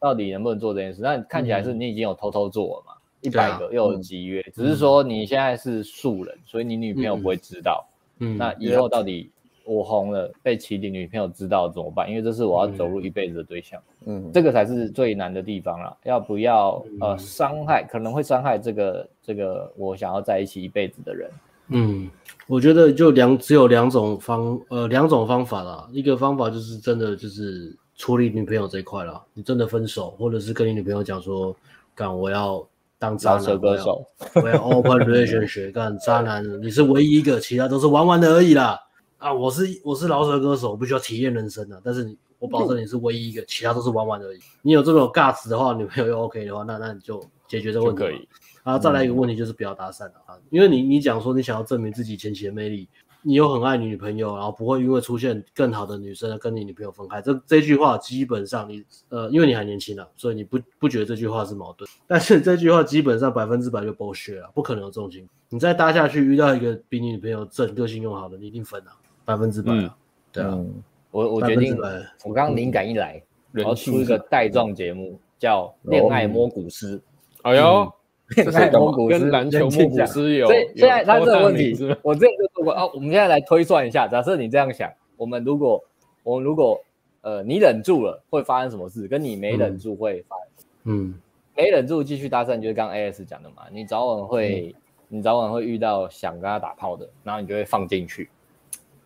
[0.00, 1.02] 到底能不能做这件事？
[1.02, 7.86] 那看起来是你已经有偷偷做了嘛，一百个又有几约，只是说你现在是素人，所以你女朋友不会知道。
[8.20, 9.30] 嗯，那以后到底？
[9.66, 12.08] 我红了，被起底女朋友知道怎么办？
[12.08, 13.93] 因为这是我要走入一辈子的对象，嗯，
[14.32, 15.96] 这个才是最难的地方了。
[16.04, 21.30] 要不要呃伤害，可能会伤害这个这个我想要在一起一辈子的人。
[21.68, 22.10] 嗯，
[22.46, 25.88] 我觉得就两只有两种方呃两种方法啦。
[25.92, 31.56] 一个方法就是真的就是处理女朋友这一块啦，你真的分手，或者是跟你女朋友讲说，
[31.94, 32.62] 干我要
[32.98, 38.78] 当渣男歌手，我要 open relationship，干渣男，你是唯一一个，其他都是玩玩的而已啦。
[39.16, 44.38] 啊，我是我是饶舌歌手，我不需要体验人生的，但是你，我保证你是唯一一个，其他都是玩玩而已。
[44.60, 47.18] 你有这种 guts 的话，女朋友又 OK 的话，那那你就
[47.48, 48.02] 解决这个问题。
[48.02, 48.28] 可以。
[48.64, 52.86] 啊，再来一个问题就是不要搭讪了啊，因为你你讲说你想要证明自己前期的魅力，
[53.22, 57.22] 你又很爱你女朋友，然后不会因为出现更好的女生跟你女朋友分开。
[57.22, 61.88] 这这句话基本上你呃，因为你还年轻啊，所以你不不觉得这句话是矛盾。
[62.06, 65.30] 但是这句话基本上百分之百就 bullshit 了，不可能有这种情况。
[65.48, 68.92] 你再搭下去遇到一个比你女朋友正、个性又好的，你一定分了。
[69.26, 69.96] 百分之百啊，
[70.32, 70.58] 对啊，
[71.14, 71.76] 我我决定，
[72.24, 76.98] 我刚刚灵感一来，然后出一个带状节目，叫《恋爱摸骨师》。
[77.42, 77.92] 哎呦，
[78.34, 80.46] 恋爱摸骨师跟篮球摸骨师有。
[80.46, 82.84] 所以现在他这个问题，我之前就说过啊。
[82.92, 85.80] 我们现在来推算一下，假设你这样想，我们如果
[86.24, 86.82] 我们如果
[87.20, 89.06] 呃你忍住了，会发生什么事？
[89.06, 90.66] 跟你没忍住会发生？
[90.82, 91.14] 嗯，
[91.56, 94.74] 没忍住继续搭讪，就是刚 AS 讲的嘛，你早晚会。
[95.06, 98.28] 你早晚会遇到想跟他打炮的，然后你就会放进去，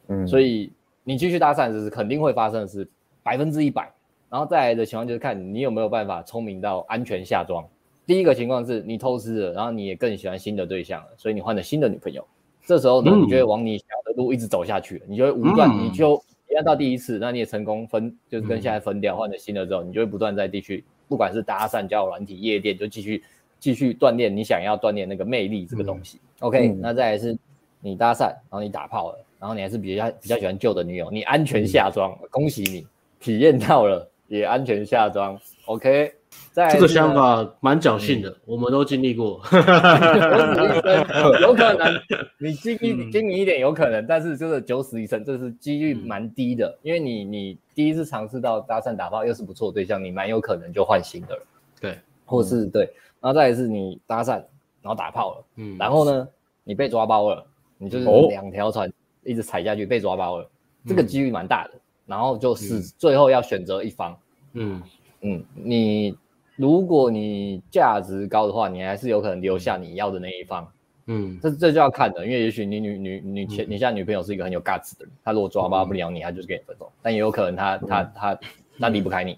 [0.06, 0.72] 嗯，所以
[1.08, 2.86] 你继续搭讪，这是肯定会发生的事，
[3.22, 3.90] 百分之一百。
[4.28, 7.66] 然后再来的情况就是看你有没有办法聪明到安全下装。
[8.04, 12.22] 第一个情况是你偷吃了，然后你也更喜欢新的对象了，所以你换了新的女朋友。
[12.62, 23.24] 这时候呢，你就会往你想要的路一直走下去，你就会无断，你就一样到第一次，那你也成功分，就是跟现在分掉，换了新的之后，你就会不断在地区，不管是搭讪、交友软体、夜店，就继续。
[23.60, 26.20] 继续锻炼你想要锻炼那个魅力这个东西。
[26.22, 27.36] 嗯、OK，、嗯、那再来是
[27.80, 32.86] 你搭讪，然后你打炮了，然后你还是比较比较喜欢旧的女友，你安全下庄，嗯、恭喜你
[33.20, 35.38] 体验到了，也安全下庄。
[35.66, 36.12] OK，
[36.52, 39.40] 再这个想法蛮侥幸的，嗯、我们都经历过。
[41.40, 41.94] 有可能
[42.40, 51.42] 你经历经历一点有可能，但是就是九死一生，这是几率蛮低的，嗯、因为你你第一次尝试到搭讪打炮又是不错对象，你蛮有可能就换新的了。
[51.80, 52.84] 对，或是对。
[53.20, 54.32] 然后再来是你搭讪，
[54.80, 56.28] 然后打炮了，嗯，然后呢，
[56.64, 57.44] 你被抓包了，
[57.76, 58.88] 你就是两条船
[59.28, 60.48] 一直踩下去被抓包了，哦、
[60.86, 61.74] 这个几率蛮大的。
[61.74, 64.18] 嗯、然后就是最后要选择一方，
[64.54, 64.82] 嗯。
[65.20, 66.16] 嗯，你
[66.54, 70.64] 如果你价值高的话，你还是有可能留下你要的那一方，
[71.06, 78.38] 嗯，这这就要看的，因为也许你女女女前你现在女朋友是一个很有 guts 的人，她如果抓包不了你，她就是跟你分手，但也有可能她她她
[78.78, 79.36] 她离不开你，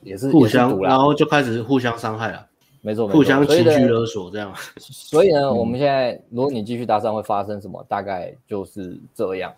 [0.00, 2.46] 也是互相，然后就开始互相伤害了。
[2.82, 4.54] 没错，互相情绪勒索这样。
[4.78, 7.84] 所以呢， 嗯、我们现在如果你继续搭讪，会发生什么？
[7.88, 9.52] 大概就是这样。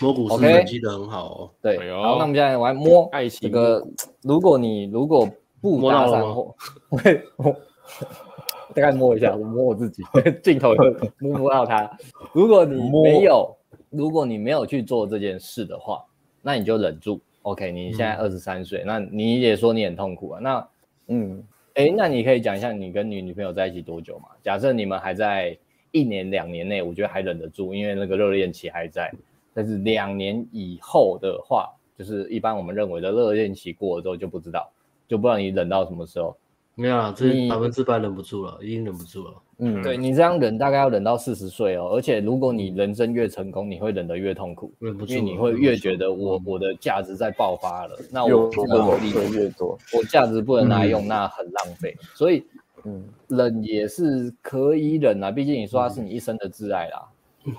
[0.00, 1.50] 摸骨师记得很好哦。
[1.62, 3.48] 对，然后那我们现在来摸爱情。
[3.48, 3.86] 这个，
[4.22, 5.28] 如果你如果
[5.60, 6.52] 不搭讪，
[6.88, 7.22] 会
[8.74, 10.02] 大概摸一下，我摸我自己，
[10.42, 10.74] 镜头
[11.20, 11.88] 摸不到它。
[12.32, 13.56] 如果你没有，
[13.88, 16.04] 如果你没有去做这件事的话，
[16.42, 17.20] 那你就忍住。
[17.42, 20.40] OK，你现在二十三岁，嗯、那你也说你很痛苦啊。
[20.42, 20.68] 那
[21.06, 21.44] 嗯。
[21.76, 24.30] 哎，那你可以讲一下你跟你女朋友在一起多久嘛？
[24.42, 25.54] 假设你们还在
[25.90, 29.12] 一年两年内，我觉得还忍得住，因为那个热恋期还在。
[29.52, 34.72] 但是两年以后的话，就是一般我们认为的热恋期过了之后就不知道，
[35.06, 36.34] 就不知道你冷到什么时候。
[36.78, 39.34] 没有啊，这百分之百忍不住了，已经忍不住了。
[39.58, 41.88] 嗯，对你这样忍，大概要忍到四十岁哦。
[41.94, 51.96] 而且如果你人生越成功，你会忍得越痛苦，因为你会越觉得我我的价值在爆发了，那我的努力会越多，我价值不能拿来用，那很浪费。
[52.14, 52.44] 所以，
[52.84, 57.02] 嗯，忍也是可以忍啊，毕竟你说他是你一生的挚爱啦。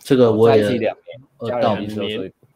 [0.04, 0.96] 这个我也在一起两
[1.40, 1.88] 年，家人、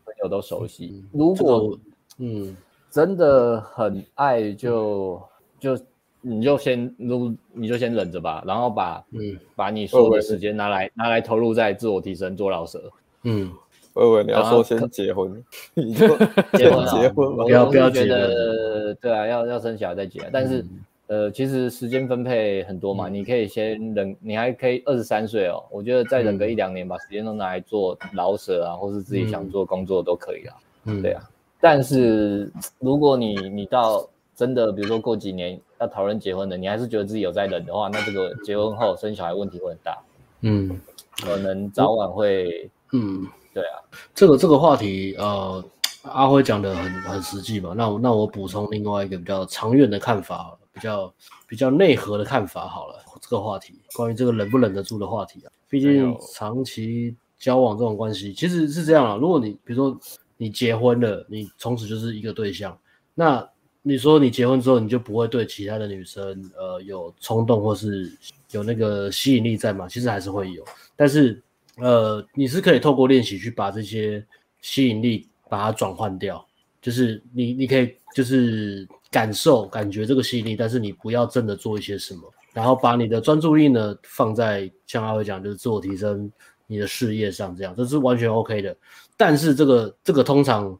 [0.05, 1.03] 朋友都熟悉。
[1.11, 1.75] 如果
[2.19, 2.55] 嗯
[2.91, 5.19] 真的很爱，就
[5.59, 5.75] 就。
[6.21, 12.81] 你就先撸，你就先忍着吧，然后把嗯，把你所有的时间拿来拿来投入在自我提升，做老蛇。
[13.23, 13.51] 嗯，
[13.93, 15.43] 我以为你要说先结婚，
[15.73, 16.07] 你就
[16.53, 20.21] 结婚结婚，不要不要觉得对啊，要要生小孩再结。
[20.31, 20.63] 但是
[21.07, 30.55] 呃，其实时间分配很多嘛，你可以先忍，你还可以二十三岁哦，我觉得再忍个一两年，把时间都拿来做老蛇啊，或是自己想做工作都可以啊。
[30.85, 31.21] 嗯，对啊。
[31.59, 32.49] 但是
[32.79, 39.97] 如果你你到真的，比如说过几年要讨论结婚的，你还是觉得自己有在忍的话，那这个结婚后生小孩问题会很大。
[40.41, 40.79] 嗯，
[41.23, 42.69] 可能早晚会。
[42.93, 43.81] 嗯，对啊，
[44.13, 45.63] 这个这个话题，呃，
[46.03, 47.73] 阿辉讲的很很实际嘛。
[47.75, 51.11] 那我那我补充另外一个比较长远的看法，比较
[51.47, 53.03] 比较内核的看法好了。
[53.19, 59.15] 这个话题关于这个忍不忍得住的话题啊，毕竟长期交往这种关系其实是这样啊。
[59.15, 59.99] 如果你比如说
[60.37, 62.77] 你结婚了，你从此就是一个对象，
[63.15, 63.49] 那。
[63.83, 66.23] 你说你结婚之后，你就不会对其他的女生，
[66.55, 68.11] 呃，有冲动或是
[68.51, 69.87] 有那个吸引力在吗？
[69.87, 70.63] 其实还是会有，
[70.95, 71.41] 但是，
[71.77, 74.23] 呃，你是可以透过练习去把这些
[74.61, 76.45] 吸引力把它转换掉，
[76.79, 82.21] 就是你你可以就是感受感觉这个吸引力，但是你不要真的做一些什么，
[82.53, 86.31] 然后把你的专注力呢放在像阿伟讲，就是自我提升
[86.67, 88.77] 你的事业上，这样这是完全 OK 的。
[89.17, 90.77] 但是这个这个通常。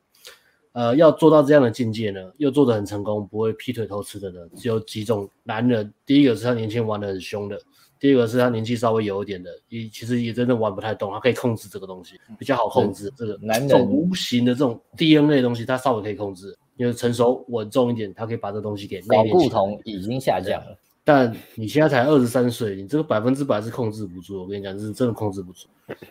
[0.74, 5.94] 呃，要做到这样的境界呢，又做得很成功，不会劈腿偷吃的呢，只有几种男人。
[6.06, 7.60] 第一个是他年轻玩得很凶的，
[8.00, 13.12] 第二个是他年纪稍微有一点的，也其实也真的玩不太动，他可以控制这个东西，比较好控制。
[13.18, 19.02] 这个男人这种无形的这种 DNA 的东西，他稍微可以控制，因为成熟稳重一点，他可以把这东西给。
[19.02, 20.78] 睾固酮已经下降了。
[21.04, 24.42] 但你现在才二十三岁，你这个百分之百是控制不住。
[24.42, 25.68] 我跟你讲，是真的控制不住。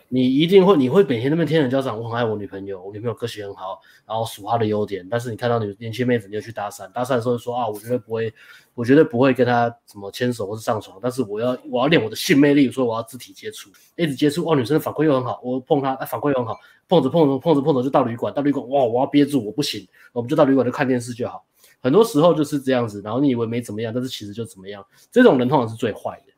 [0.09, 1.97] 你一定会，你会每天那边天人交战。
[1.97, 5.07] 我很爱我女朋友，我女朋友个性很好，然后数她的优点。
[5.09, 8.31] 但是你看到你年轻妹子，你就去搭讪，搭讪的时候说啊，我绝对不会，
[8.75, 10.99] 我绝对不会跟她什么牵手或是上床。
[11.01, 14.43] 但是我要，我要练我的性魅力，所以我要肢体接触，一直接触。
[14.43, 21.45] 哇，女生的反馈又很好，我碰她，啊，反馈又很好，碰着碰着碰着碰着就到旅馆，到旅馆哇，我要憋住，我不行，我们就到旅馆就看电视就好。
[21.81, 24.85] 很多时候就是这样子，然后你以为没怎么样，但是其实就怎么样。
[25.11, 26.33] 这种人通常是最坏的，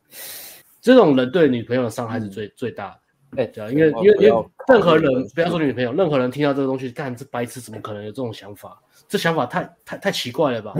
[0.81, 2.99] 这种人对女朋友的伤害是最、嗯、最大的。
[3.41, 8.81] 哎，对啊，因为因为因为任何人不要说女朋友，任何人听到这个东西，干这白痴怎么可能有这种想法？
[9.07, 10.73] 这想法太太太奇怪了吧？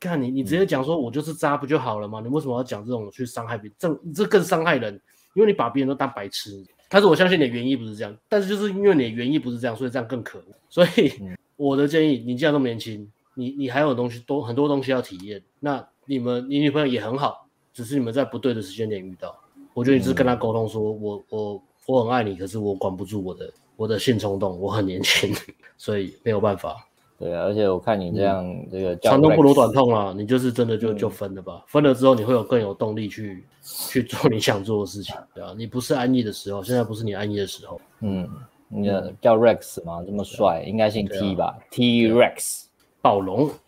[0.00, 2.20] 看、嗯、你你直接讲说我就是渣不就好了吗？
[2.20, 3.74] 你为什么要讲这种去伤害别人？
[3.78, 4.94] 这这更伤害人，
[5.34, 6.50] 因为你把别人都当白痴。
[6.88, 10.44] 但是我相信你的原意不是这样，但是就是因为你的原意不是这样，所以这样更可恶。
[10.68, 11.12] 所以
[11.56, 13.06] 我的建议，你既然那么年轻。
[13.34, 19.34] 你你还有东西多很多东西要体验，那你们你女朋友也很好，只是你们在不对的时间点遇到。
[19.72, 25.32] 我觉得你是跟她沟通说，嗯、我我我很爱你，可是我管不住我的我的性冲动，我很年轻，
[25.78, 26.76] 所以没有办法。
[27.18, 37.80] 对啊，而且我看你这样，嗯、这个长痛不如短痛啊，你就是真的就就分了吧，嗯、分了之后你会有更有动力去去做你想做的事情，对啊，你不是安逸的时候，现在不是你安逸的时候。
[38.00, 38.26] 嗯，
[38.68, 40.02] 你的叫 Rex 吗？
[40.06, 42.64] 这么帅，应该姓 T 吧？T Rex。
[43.02, 43.50] 暴龙，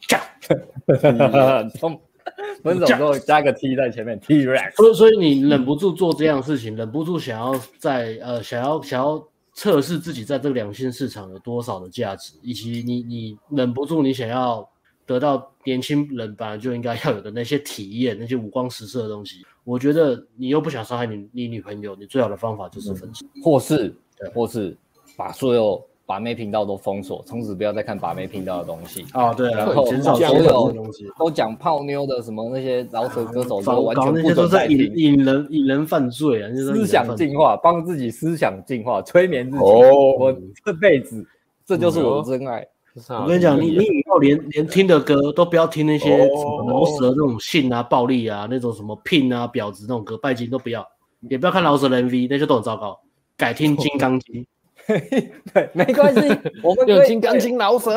[2.62, 4.76] 分手之后加个 T 在前面，T Rex。
[4.76, 14.68] 所以，所以你忍不住做这样的事情，忍不住想要在呃，想要想要测试自己在这个两性市场有多少的价值，以及你你忍不住你想要
[15.06, 19.44] 得到年轻人本来就应该要有的那些体验，那些五光十色的东西。
[19.64, 23.94] 我觉得你又不想伤害你你女朋友，你最好的方法就是分手，或是
[24.34, 24.76] 或是
[25.16, 25.84] 把所有。
[26.12, 29.32] 把妹频道都封锁，从此不要再看把妹频道的东西啊！
[29.32, 29.94] 对，然后所
[30.42, 36.50] 有东西都讲泡妞的什么那些饶舌歌手都完全不准再听，引人引人犯罪啊！
[36.54, 39.64] 思想进化，帮自己思想进化，催眠自己。
[39.64, 41.26] 哦，我这辈子
[41.64, 42.62] 这就是我的真爱。
[43.08, 50.86] 我跟你讲，你你以后连连听的歌都不要听那些什么饶舌那种性啊、暴力啊、那种什么聘啊、婊子那种歌，拜金都不要，
[51.30, 53.00] 也不要看饶舌的 MV，那些都很糟糕。
[53.34, 54.46] 改听金刚经。
[55.52, 56.20] 对，没关系，
[56.62, 57.90] 我们有金刚经老舍，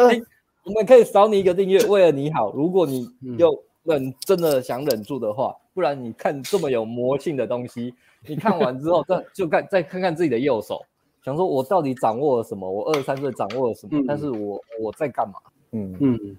[0.64, 2.52] 我们可以少你一个订阅，为了你好。
[2.54, 7.94] 如果你又忍，真的想忍住的话，不然你看这么有魔性的东西，
[8.28, 10.84] 你看完之后 再就看再看看自己的右手，
[11.24, 12.70] 想说我到底掌握了什么？
[12.70, 14.04] 我二十三岁掌握了什么？
[14.08, 15.36] 但是我我在干嘛？
[15.72, 16.38] 嗯嗯，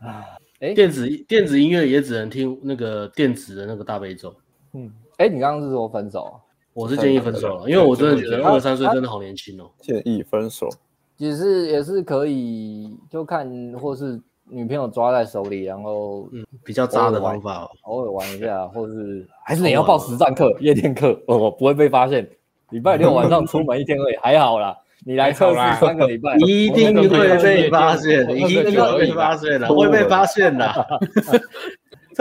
[0.00, 0.24] 啊，
[0.60, 4.34] 哎，电子电子音乐也只能听那个电子的那个大悲咒。
[4.72, 6.40] 嗯，哎，你刚刚是说分手？
[6.74, 9.70] 我是建议分手了，因为我真的觉得二十三岁真的好年轻哦。
[9.80, 10.68] 建议分手，
[11.16, 13.48] 也是也是可以，就看
[13.80, 22.28] 或是女朋友抓在手里，然后嗯比较渣的方法，偶尔玩一下，或是 还是你要报实战课、夜店课，哦，不会被发现。
[22.70, 24.76] 礼拜六晚上出门一天而已，还好啦。
[25.06, 30.66] 你来测试三个礼拜，一定 会被发现，一定会被发现的，不会被发现的。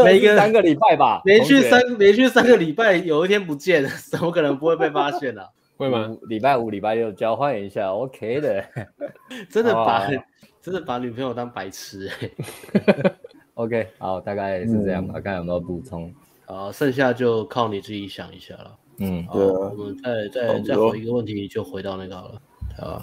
[0.03, 5.43] 每个三个礼拜吧，连续三连续三个礼拜，有一天不见， 怎么可能不会被发现呢？
[5.75, 6.15] 会吗？
[6.29, 8.63] 礼拜五、礼拜六交换一下，OK 的。
[9.49, 10.07] 真的把
[10.61, 12.09] 真的把女朋友当白痴，
[13.55, 16.13] OK，好，大概是这样吧，看有没有补充。
[16.45, 18.75] 好，剩下就靠你自己想一下了。
[18.99, 22.41] 嗯，对，我们再再再回一个问题，就回到那个好了，
[22.77, 23.01] 啊。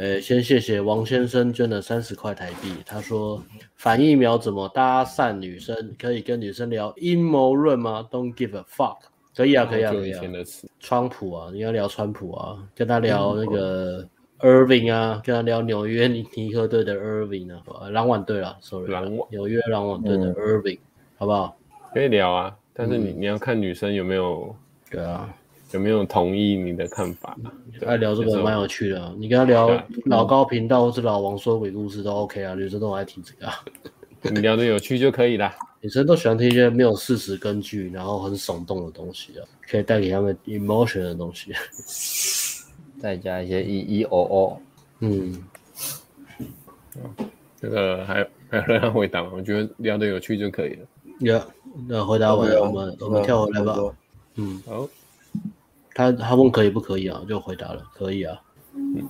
[0.00, 2.72] 呃，先谢谢王先生捐了三十块台币。
[2.86, 3.44] 他说
[3.76, 5.94] 反疫苗怎么搭讪女生？
[6.00, 8.96] 可以跟女生聊阴谋论吗？Don't give a fuck。
[9.36, 10.22] 可以啊，可以啊，可以啊。
[10.78, 18.90] 川普啊，你要聊川普啊，跟他聊那个 Irving 啊，跟他聊纽约尼尼克队的 Irving 啊，篮网队啊，sorry，
[19.28, 20.78] 纽约篮网队的 Irving，
[21.18, 21.54] 好不好？
[21.92, 24.56] 可以聊啊，但是你你要看女生有没有，
[24.90, 25.28] 对啊。
[25.72, 27.36] 有没有同意你的看法？
[27.86, 29.70] 爱聊这个蛮有趣的，你跟他聊
[30.06, 33.54] 老高频道或者老王说鬼故事都 OK 啊，女生都爱听这个啊。
[34.22, 35.50] 你聊的有趣就可以了。
[35.80, 41.52] 女生都喜欢听一些没有事实根据，然后很耸动的东西啊，可以带给他们 emotion 的东西，
[43.00, 44.60] 再加一些 e e o o。
[44.98, 45.42] 嗯，
[47.58, 49.30] 这个还还有人回答吗？
[49.32, 50.86] 我觉得聊的有趣就可以了。
[51.20, 51.40] 有，
[51.88, 53.78] 那回答完，我们我们跳回来吧。
[54.34, 54.86] 嗯，好。
[55.94, 57.20] 他他问可以不可以啊？
[57.28, 58.40] 就回答了，可以啊。
[58.74, 59.02] 嗯，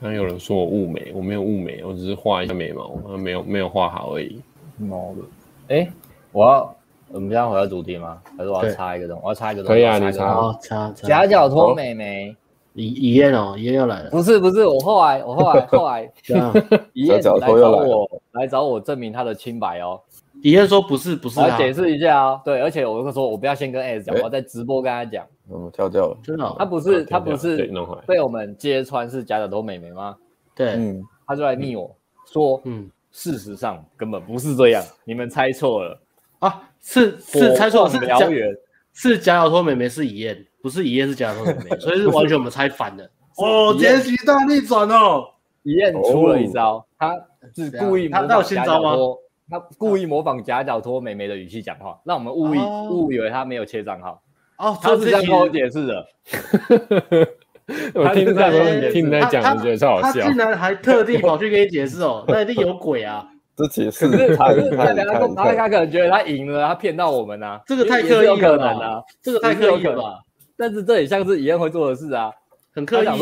[0.00, 4.40] 刚刚有人说我雾眉，我没有雾眉，我只是画一下眉毛，我没有没有画好而已。
[4.76, 5.90] 毛的，哎，
[6.32, 6.74] 我要
[7.08, 8.20] 我们现在回到主题吗？
[8.36, 9.22] 还是我要插一个东西？
[9.24, 9.74] 我要插一个东西。
[9.74, 11.08] 可以啊，你插插插。
[11.08, 12.36] 夹脚拖美眉，
[12.74, 14.10] 李李燕哦，李燕要来了。
[14.10, 16.12] 不是不是，我后来我后来 后来，
[16.92, 20.00] 李燕来找我来找我证明他的清白哦。
[20.42, 22.40] 李嫣说不是不是，我解释一下啊。
[22.44, 25.26] 对，而且我就说，我不要先跟 S 讲，我要在直播跟他讲。
[25.50, 26.54] 嗯，跳掉了，真的。
[26.58, 27.70] 他不是他不是
[28.06, 30.14] 被我们揭穿是假脚托妹妹吗？
[30.54, 31.90] 对，嗯，他就来密我
[32.26, 36.00] 说，嗯，事实上根本不是这样，你们猜错了
[36.38, 38.48] 啊，是是猜错了，是燎原，
[38.92, 43.10] 是假脚托妹妹是李嫣，不是李嫣是假脚托妹妹， 所以是完全我们猜反了。
[43.38, 45.24] 哦，结局大逆转哦，
[45.62, 47.14] 李嫣出了一招，他
[47.54, 48.96] 是故意他有新招吗？
[49.50, 52.58] 他故意模仿假脚托妹妹的语气讲话，让我们误以
[52.90, 54.20] 误以为他没有切账号。
[54.58, 56.06] 哦，他是这样跟我解释的。
[57.94, 60.22] 我听在听在讲，我觉得超好笑。
[60.22, 63.28] 他竟然还特地跑去给你解释哦， 那一定有鬼啊！
[63.54, 67.60] 这解释太太他他可能觉得他赢了，他骗到我们啊。
[67.66, 69.02] 这个太刻意了啊！
[69.20, 70.18] 这个太刻意了吧？
[70.56, 72.32] 但是这也像是李嫣会做的事啊，
[72.74, 73.04] 很刻意。
[73.04, 73.16] 他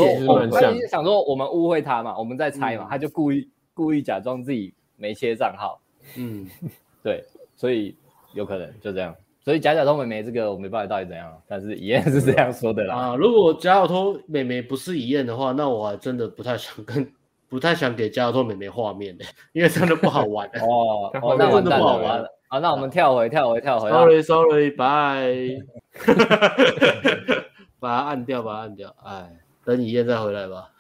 [0.89, 5.81] 想说我们误会他嘛，我们在猜嘛，他就故意故意假装自己没切账号。
[6.17, 6.47] 嗯，
[7.03, 7.25] 对，
[7.57, 7.97] 所以
[8.35, 9.15] 有可能就这样。
[9.45, 12.97] 所以假假托妹妹这个我没办法到底怎样，但是伊恩是这样说的啦。
[12.97, 17.09] 啊，如果假假托妹妹不是伊恩的话，那我还真的不太想跟，
[17.49, 20.49] 不太想给假脚托妹妹画面的，因为真的不好玩。
[20.61, 22.29] 哦， 哦，那完蛋了，完了。
[22.49, 23.89] 好，那我们跳回，跳回，跳回。
[23.89, 25.63] Sorry，Sorry，Bye。
[27.79, 28.93] 把它按掉，把它按掉。
[29.05, 29.31] 哎，
[29.65, 30.71] 等伊恩再回来吧。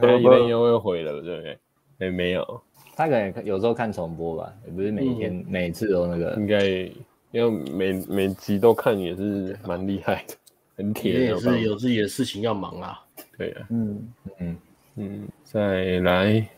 [0.00, 1.58] 等伊恩又会回了，对不对？
[2.00, 2.60] 哎，没有。
[2.96, 6.34] 他可能有时候看重播吧，也不是每天、嗯、每次都那个。
[6.36, 6.66] 应该
[7.30, 10.34] 因为每每集都看也是蛮厉害的，
[10.76, 11.12] 很铁。
[11.12, 12.98] 也是有自己的事情要忙啊。
[13.36, 14.08] 对啊，嗯
[14.38, 14.56] 嗯
[14.94, 16.48] 嗯，再来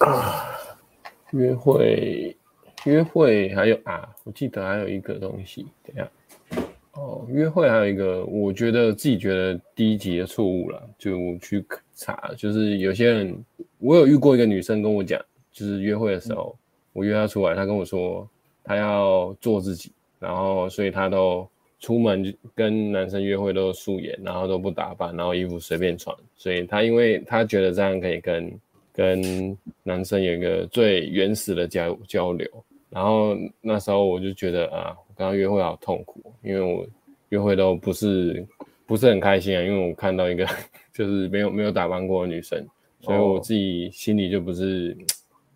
[0.00, 0.44] 啊，
[1.32, 2.36] 约会
[2.84, 6.10] 约会还有啊，我记得还有一个东西，等下。
[6.92, 13.44] 哦，约会还有一个，我觉得自己觉得第一集的错误了，就去查，就是有些人，
[13.78, 15.20] 我有遇过一个女生跟我讲，
[15.52, 16.56] 就是约会的时候，
[16.92, 18.28] 我约她出来，她跟我说
[18.64, 21.48] 她要做自己，然后所以她都
[21.80, 28.60] 出门跟男生约会都素颜，然后都不打扮，然后衣服随便穿，所以她因为她觉得这样可以跟
[28.92, 32.48] 跟男生有一个最原始的交交流，
[32.90, 34.96] 然后那时候我就觉得啊。
[35.14, 36.86] 我刚刚约会好痛苦，因为我
[37.28, 38.44] 约会都不是
[38.86, 40.48] 不是很开心啊，因为我看到一个
[40.92, 42.66] 就是没有没有打扮过的女生，
[43.00, 44.96] 所以我自己心里就不是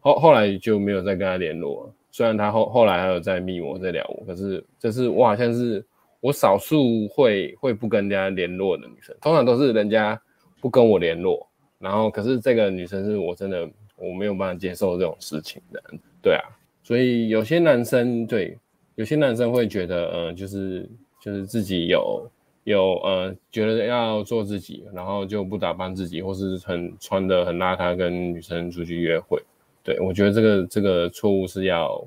[0.00, 1.92] 后后来就没有再跟她联络。
[2.10, 5.84] 虽然她后后来还有在密我，在聊我，可是这是我好像是
[6.20, 10.20] 我少数会会不跟人家联络的女生，通常都是人家
[10.60, 11.46] 不跟我联络，
[11.78, 15.82] 然后可是这个女生是我真的我没有办法接受这种事情的，
[16.22, 16.42] 对啊，
[16.82, 18.58] 所以有些男生对。
[18.94, 20.88] 有些男生会觉得，呃，就是
[21.20, 22.26] 就是自己有
[22.66, 29.43] 有呃，觉得要做自己，然后就不打扮自己，或是很穿的很邋遢，跟女生出去约会。
[29.82, 32.05] 对，我觉得这个这个错误是要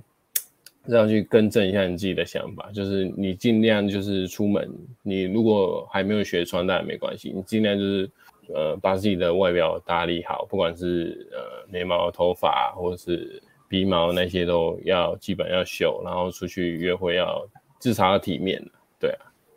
[0.86, 4.70] 是要去更正一下你自己的想法，就是你尽量就是出门，
[5.02, 8.12] 你如果还没有学穿戴也没关系，你尽量就是
[8.54, 13.42] 呃把自己的外表打理好，不管是呃眉毛、头发，或者是。
[13.72, 17.48] 鼻毛那些都要基本要修，然后出去约会要
[17.80, 18.79] 至少要体面，对啊，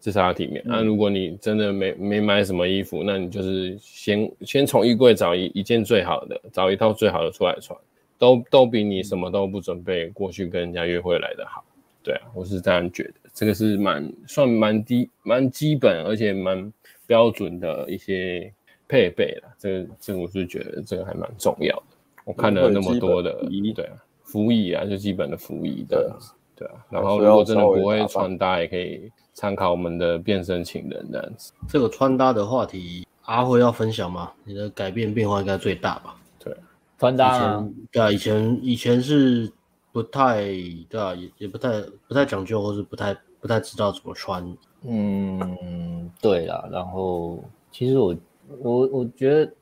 [0.02, 0.60] 至少要体面。
[0.66, 7.78] 那、嗯啊、如果你真的没没买什么衣服，那你就是先先从衣柜找一一件最好的，找一套最好的出来穿，
[8.18, 11.64] 都都比你什么都不准备过去跟人家约会来的好。
[12.02, 16.72] 对啊，我是这样觉得，这个是蛮算蛮低蛮基本而且蛮
[17.06, 18.52] 标准的一些
[18.88, 19.54] 配备了。
[19.56, 21.82] 这个这个我是觉得这个还蛮重要的。
[22.24, 26.12] 我看了那么多的仪，对啊，服役啊，就基本的服役的，
[26.56, 26.74] 对啊。
[26.90, 31.52] 然后如果真的不会穿搭，也可以参考我们的变身情人这样子。
[31.68, 34.32] 这个穿搭的话题，阿辉要分享吗？
[34.44, 36.16] 你的改变变化应该最大吧？
[36.38, 36.56] 对，
[36.98, 39.52] 穿搭啊，对啊，以前以前是
[39.92, 40.42] 不太
[40.88, 44.56] 对啊，也也不太不太讲究，或是不太不太知道怎么穿。
[44.82, 46.68] 嗯，对啦。
[46.70, 48.16] 然后其实我
[48.60, 49.52] 我我觉得。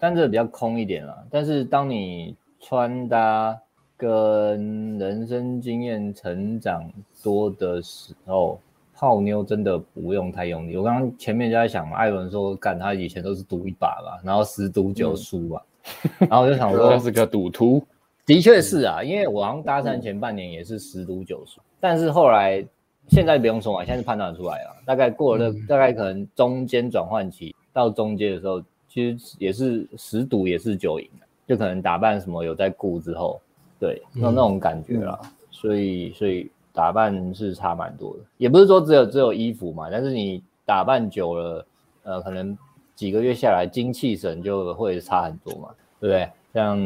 [0.00, 1.24] 但这个比较空一点啦。
[1.28, 3.58] 但是当你穿搭
[3.96, 6.88] 跟人生经验成长
[7.20, 8.60] 多的时候，
[8.98, 10.76] 泡妞真的不用太用力。
[10.76, 15.62] 我刚刚前面就在想嘛，艾伦说干他以前都是赌一把吧，然后十赌九输吧，
[16.02, 17.80] 嗯、然后我就想 说他是个赌徒，
[18.26, 22.64] 的确是啊，因为我好像搭讪前半年也是十赌九输，但是后来
[23.08, 28.60] 现在不用说嘛，现在是判断出来了，大概过了、嗯、大概可能中间转换期到中间的时候。
[28.90, 31.06] 其实也是十赌也是九赢，
[31.46, 33.38] 就可能打扮什么有在顾之后，
[33.78, 35.16] 对，那那种感觉啦。
[35.22, 41.66] 嗯嗯、所以所以打扮是差蛮多的，也不是说只有只有衣服嘛，但是你打扮久了，
[42.04, 42.56] 呃，可能
[42.94, 45.70] 几个月下来精气神就会差很多嘛。
[46.00, 46.30] 对不对？
[46.54, 46.80] 像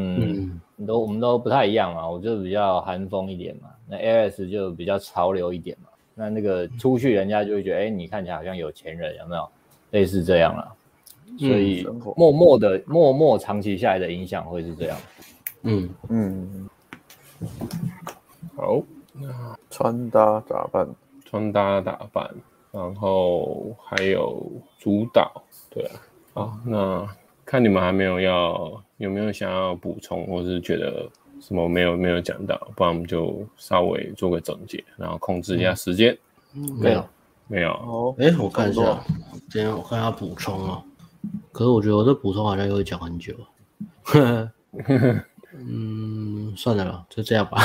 [0.76, 5.90] 你都我们都不太一样嘛，我就比较韩风一点嘛，那 Aris 就比较潮流一点嘛。
[6.14, 9.46] 那那个出去人家就会觉得，哎，你看起来好像有钱人，有没有？
[9.90, 10.72] 类似这样啦。
[11.38, 11.86] 所以
[12.16, 14.98] 默默的、默默长期下来的影响会是这样。
[15.64, 16.68] 嗯嗯。
[18.56, 18.80] 好，
[19.12, 20.88] 那穿搭打扮，
[21.24, 22.30] 穿搭打扮，
[22.70, 25.90] 然后还有主导，对啊。
[26.34, 27.06] 好，那
[27.44, 31.06] 看你们还没有要，有没有想要补充，或是觉得
[31.40, 36.16] 什么没有没有讲到，不然我们就稍微做个总结，然后控制一下时间。
[36.54, 37.04] 嗯，没有，
[37.48, 37.70] 没有。
[37.70, 39.04] 哦，哎，我看一下，
[39.50, 40.82] 今天我看一下补充哦。
[41.52, 43.34] 可是我觉得我这补充好像又会讲很久。
[45.54, 47.60] 嗯，算了吧，就这样吧。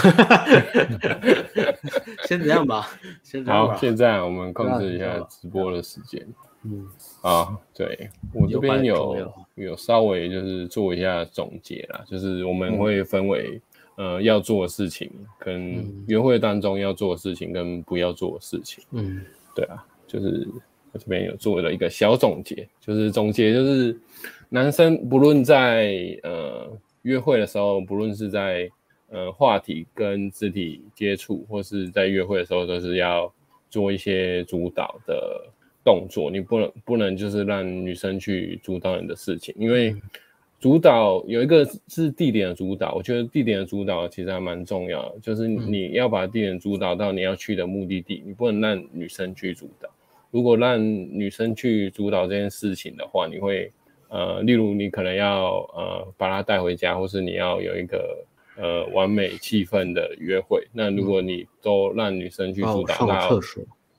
[2.28, 2.88] 先这样吧，
[3.24, 3.74] 先这样吧。
[3.74, 6.26] 好，现在我们控制一下直播的时间。
[6.64, 6.86] 嗯，
[7.22, 13.62] 啊，对，我这边有有，有稍微就是做一下总结啦，就是我们会分为、
[13.96, 15.10] 嗯、呃要做的事情，
[15.40, 18.84] 跟约会当中要做的事情，跟不要做的事情。
[18.92, 19.22] 嗯，
[19.56, 20.46] 对啊，就是
[20.92, 23.98] 我这边有做了一个小总结，就是总结就是
[24.50, 26.70] 男生不论在呃。
[27.08, 28.70] 约会的时候，不论是在
[29.12, 33.34] 呃话题跟肢体接触，或是在约会的时候，都是要
[33.70, 35.42] 做一些主导的
[35.86, 36.30] 动作。
[36.30, 39.96] 你不能不能就是让女生去主导你的事情，因为
[40.60, 49.90] 主导有一个是地点的主导，我觉得地点的主导其实还蛮重要的，就是你要把地点主导到你要去的目的地，你不能让女生去主导。
[50.30, 53.72] 如果让女生去主导这件事情的话，你会。
[54.10, 58.26] 呃，例如你可能要呃把她带回家，或是你要有一个
[58.56, 60.66] 呃完美气氛的约会。
[60.72, 63.40] 那如果你都让女生去主导到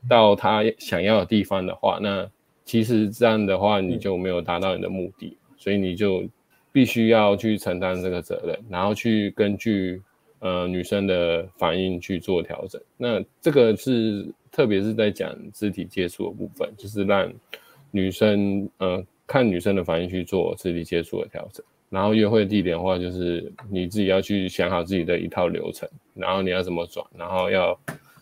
[0.08, 2.26] 到她想要的地方的话，那
[2.64, 6.24] 其实这样的话你就没有达到你的目的，所以你就
[6.72, 10.00] 必须要去承担这个责任，然后去根据
[10.38, 12.80] 呃女生的反应去做调整。
[12.96, 17.30] 那这个是特别是在讲肢体接触的部分，就是让
[17.90, 19.04] 女生呃。
[19.28, 27.78] 看女生的反应去做肢体接触的调整，然后约会地点的话，就是你自己要去想好自己的一套流程，然后你要怎么转，然后要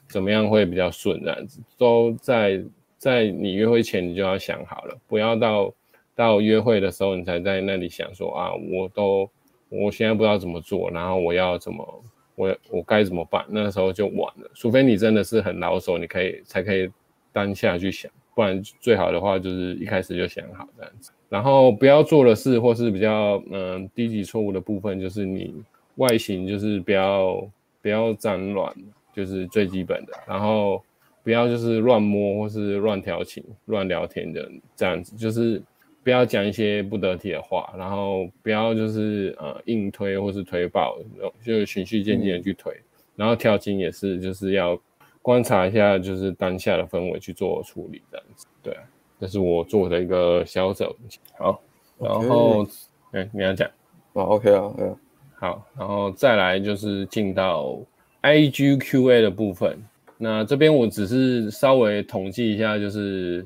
[0.09, 2.61] 怎么样会比较顺，这样子都在
[2.99, 5.73] 在你约会前你就要想好了，不要到
[6.15, 9.31] 到约会的时候你才在那里想说啊，我都
[9.69, 12.05] 我现在不知道怎么做，然后我要怎么
[12.35, 14.51] 我我该怎么办，那时候就晚了。
[14.55, 16.91] 除非你真的是很老手，你可以才可以
[17.33, 18.11] 当下去想。
[18.37, 25.55] 不然最好的话就是一开始就想好这样子，然后不要做的事或是比较嗯低级错误的部分，就是你
[25.95, 27.51] 外形就是不要
[27.81, 28.71] 不要脏乱，
[29.15, 30.13] 就是最基本的。
[30.29, 30.85] 然后
[31.25, 34.47] 不要就是乱摸或是乱调情、乱聊天的
[34.77, 35.63] 这样子，就是
[36.05, 40.99] 不要讲一些不得体的话，然后不要就是呃硬推或是推爆，
[41.43, 42.71] 就循序渐进的去推。
[43.17, 44.79] 然后调情也是就是要。
[45.27, 48.47] 观察一下，就是当下的氛围去做处理，这样子。
[48.63, 48.83] 对啊，
[49.19, 51.19] 这是我做的一个小总结。
[51.37, 51.61] 好，
[51.99, 52.63] 然后，
[53.11, 53.69] 哎 Okay.、欸，你要讲？
[54.13, 54.95] 啊，OK 啊，对啊。
[55.35, 57.77] 好，然后再来就是进到
[58.23, 59.77] IGQA 的部分。
[60.17, 63.45] 那这边我只是稍微统计一下，就是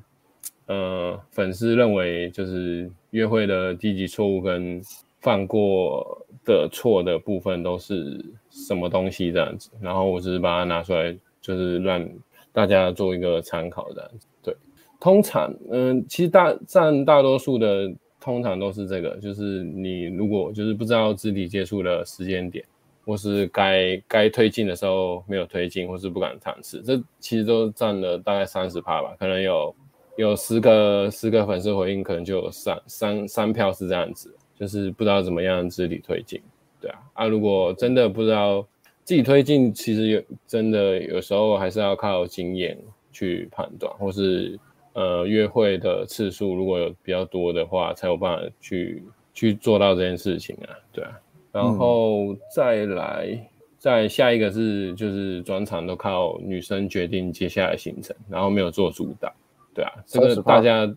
[0.67, 4.83] 呃，粉丝认为就是约会的低级错误跟
[5.23, 9.71] 犯过的错的部分都是什么东西这样子。
[9.81, 11.17] 然后我只是把它拿出来。
[11.41, 12.07] 就是让
[12.53, 14.11] 大家做一个参考的，
[14.43, 14.55] 对。
[15.01, 17.91] 通常，嗯，其实大占大多数的，
[18.21, 22.63] 通常都是这个，就是你如果就是不知道肢体接触的时间点，
[23.07, 29.17] 或是该该推进的时候没有推进，或是不敢尝试，这其实都占了大概三十趴吧。
[29.19, 29.75] 可能有
[30.17, 36.39] 有十个十个粉丝回应，可能就有三三三票是这样子，就是不知道怎么样肢体推进，
[36.79, 36.99] 对啊。
[37.15, 38.67] 啊，如果真的不知道。
[39.05, 42.79] 自己推进其实有真的有时候还是要靠经验
[43.11, 44.57] 去判断，或是
[44.93, 49.03] 呃约会的次数如果有比较多的话，才有办法去
[49.35, 51.11] 去做到这件事情啊，对啊。
[51.51, 53.47] 然后再来，嗯、
[53.79, 59.33] 再下一个是就是转场都靠女生决定接下来行程，然后没有做主导，
[59.75, 60.89] 对啊，这个大家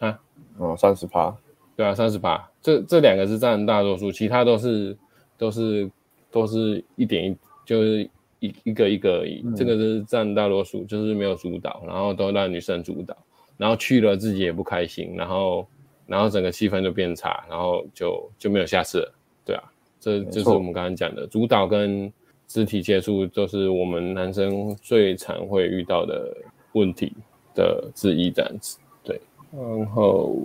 [0.00, 0.20] 啊，
[0.58, 1.34] 哦三十趴，
[1.74, 4.94] 对啊三十趴，这这两个是占大多数，其他都是
[5.38, 5.90] 都是
[6.30, 7.36] 都是一点一。
[7.64, 8.08] 就是
[8.40, 13.16] 一一个一个而已，嗯、这个是占大多数，就是没有主导，然后都让女生主导，
[13.56, 15.66] 然后去了自己也不开心，然后
[16.06, 19.14] 然后整个气氛就变差，然后就就没有下次了，
[19.44, 19.62] 对啊，
[20.00, 22.12] 这就是我们刚刚讲的，主导跟
[22.48, 26.36] 肢体接触都是我们男生最常会遇到的
[26.72, 27.12] 问题
[27.54, 29.20] 的之一，这样子，对，
[29.52, 30.36] 然后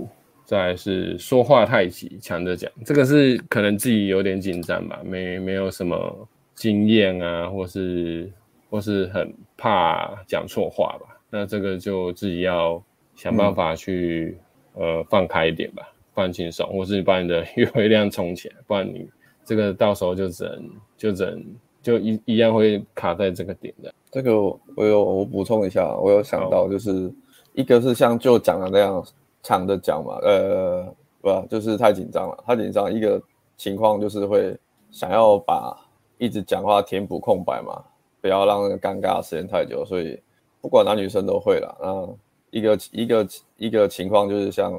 [0.45, 6.27] 再来是说话太急，抢着讲，这个是可能自己有点紧张吧，没没有什么
[6.57, 8.29] 经验啊，或是
[8.69, 11.17] 或是很怕讲错话吧。
[11.29, 12.84] 那这个就自己要
[13.15, 14.38] 想办法去、
[14.75, 19.07] 嗯、呃放开一点吧，放轻松，或是你把你的 约会量充起来，不然你
[19.45, 21.45] 这个到时候就只能就只能
[21.81, 23.93] 就一一样会卡在这个点的。
[24.11, 24.35] 这个
[24.75, 27.09] 我有我补充一下，我有想到就是
[27.53, 29.01] 一个是像就讲的那样。
[29.43, 32.43] 抢着讲嘛，呃，不，就是太紧张了。
[32.45, 33.21] 太紧张，一个
[33.55, 34.53] 情况就是会
[34.91, 35.73] 想要把
[36.18, 37.84] 一直讲话填补空白嘛，
[38.22, 39.85] 不要让那个尴尬时间太久。
[39.85, 40.19] 所以
[40.61, 41.77] 不管男女生都会了。
[41.81, 42.07] 啊，
[42.49, 43.27] 一个一个
[43.57, 44.73] 一个情况就是像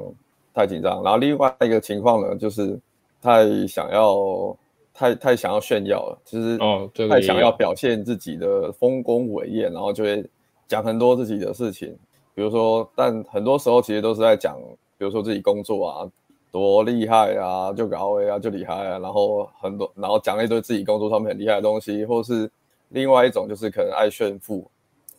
[0.53, 2.77] 太紧张，然后另外一个情况呢，就是
[3.21, 4.57] 太想要
[4.93, 10.25] 太太想要炫耀了，就是哦，太想要表现自己的丰功伟业，然后就会
[10.67, 11.95] 讲很多自己的事情。
[12.33, 14.57] 比如说，但很多时候其实都是在讲，
[14.97, 16.11] 比如说自己工作啊，
[16.51, 22.49] 多厉害啊，就高 A 啊，就厉害啊，然后很多，然后讲了一堆自己工作上面很厉害的东西，或是
[22.89, 24.69] 另外一种就是可能爱炫富，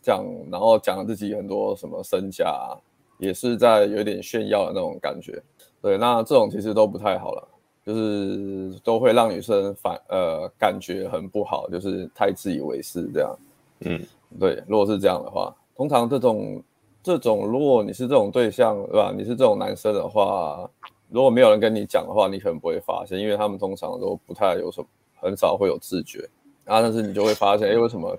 [0.03, 2.75] 讲然后讲自己很多什么身家啊，
[3.19, 5.41] 也是在有点炫耀的那种感觉。
[5.81, 7.49] 对，那这种其实都不太好了，
[7.87, 13.39] 就是都会让女生反呃感觉很不好，就是太自以为是这样。
[13.81, 14.03] 嗯，
[14.39, 16.63] 对，如果是这样的话，通常这种。
[17.03, 19.11] 这种，如果你是这种对象，对吧？
[19.17, 20.69] 你是这种男生的话，
[21.11, 24.87] 如果没有人跟你讲的话，你可能不会发现，因为他们通常都不太有什么，
[25.21, 26.29] 很少会有自觉。
[26.65, 28.17] 啊，但是你就会发现，哎，为什么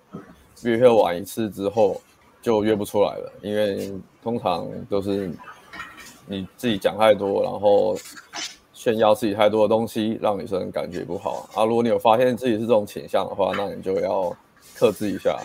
[0.63, 1.99] 约会完一次之后
[2.41, 3.31] 就约不出来了？
[3.41, 5.31] 因为通常都是
[6.25, 7.95] 你自己讲太多，然后
[8.73, 11.49] 炫耀自己太多的东西，让女生感觉不好。
[11.55, 14.35] 啊，如果你有发现自己是这种倾向的话，那你就要
[14.75, 15.39] 克制一下。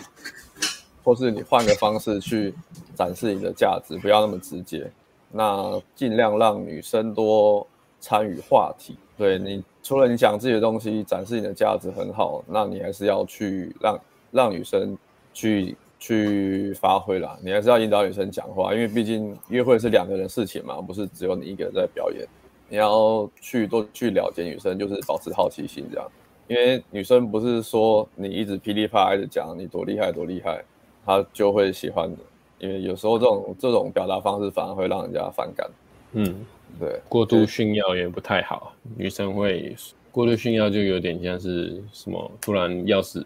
[1.03, 2.53] 或是你换个方式去
[2.93, 4.91] 展示你的价值，不要那么直接。
[5.31, 7.65] 那尽量让女生多
[7.99, 8.95] 参与话题。
[9.17, 13.99] 对，你除了你讲自己的东西，展示你的价值很好，那你还是要去让
[14.31, 14.97] 让女生
[15.33, 17.37] 去去发挥啦。
[17.41, 22.27] 你还是要引导女生讲话，因为毕竟约会是两个人事情嘛，不是只有你一个人在表演。
[22.69, 26.07] 你要去多去了解女生，就是保持好奇心这样。
[26.47, 30.63] 因为女生不是说你一直噼里啪啦的讲你多厉害多厉害。
[31.05, 32.17] 她就会喜欢你，
[32.59, 35.69] 因为有时候这种这种表达方式反而会让人家反感。
[36.13, 36.45] 嗯，
[36.79, 38.73] 对，过度炫耀也不太好。
[38.95, 39.75] 女生会
[40.11, 43.23] 过度炫耀，就有点像是什么突然钥匙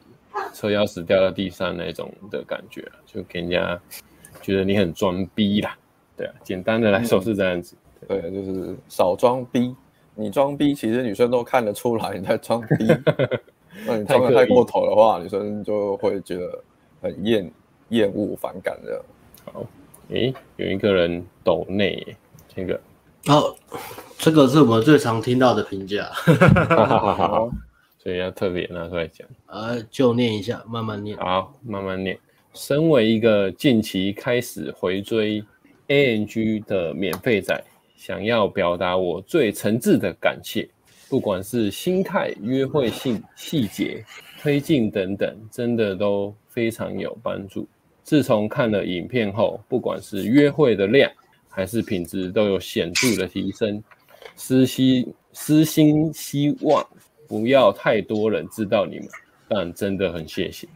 [0.54, 3.80] 车钥匙掉到地上那种的感觉，就给人家
[4.42, 5.78] 觉得你很装逼啦。
[6.18, 7.76] 对啊，简单的来说是这样子。
[8.08, 9.74] 对，就是少装逼。
[10.14, 12.88] 你装逼，其实女生都看得出来你在装逼。
[13.88, 16.64] 那你装的太过头的话，女生就会觉得
[17.02, 17.50] 很厌。
[17.90, 19.04] 厌恶、反感的。
[19.46, 19.66] 好，
[20.10, 22.16] 诶，有一个人抖内，
[22.56, 22.80] 这个，
[23.28, 23.56] 哦，
[24.18, 27.52] 这个是我们最常听到的评价，好，
[27.98, 29.28] 所以要特别拿出来讲。
[29.48, 31.18] 呃，就念一下，慢慢念。
[31.18, 32.18] 好，慢慢念。
[32.54, 35.44] 身为一个近期开始回追
[35.88, 37.64] ANG 的免费仔，
[37.96, 40.70] 想要表达我最诚挚的感谢，
[41.10, 44.04] 不管是心态、约会性细节、
[44.42, 47.68] 推进等等，真的都非常有帮助。
[48.04, 51.10] 自从看了影片后，不管是约会的量
[51.50, 53.82] 还是品质，都有显著的提升。
[54.36, 56.86] 私心私心希望
[57.28, 59.08] 不要太多人知道你们，
[59.48, 60.68] 但真的很谢谢。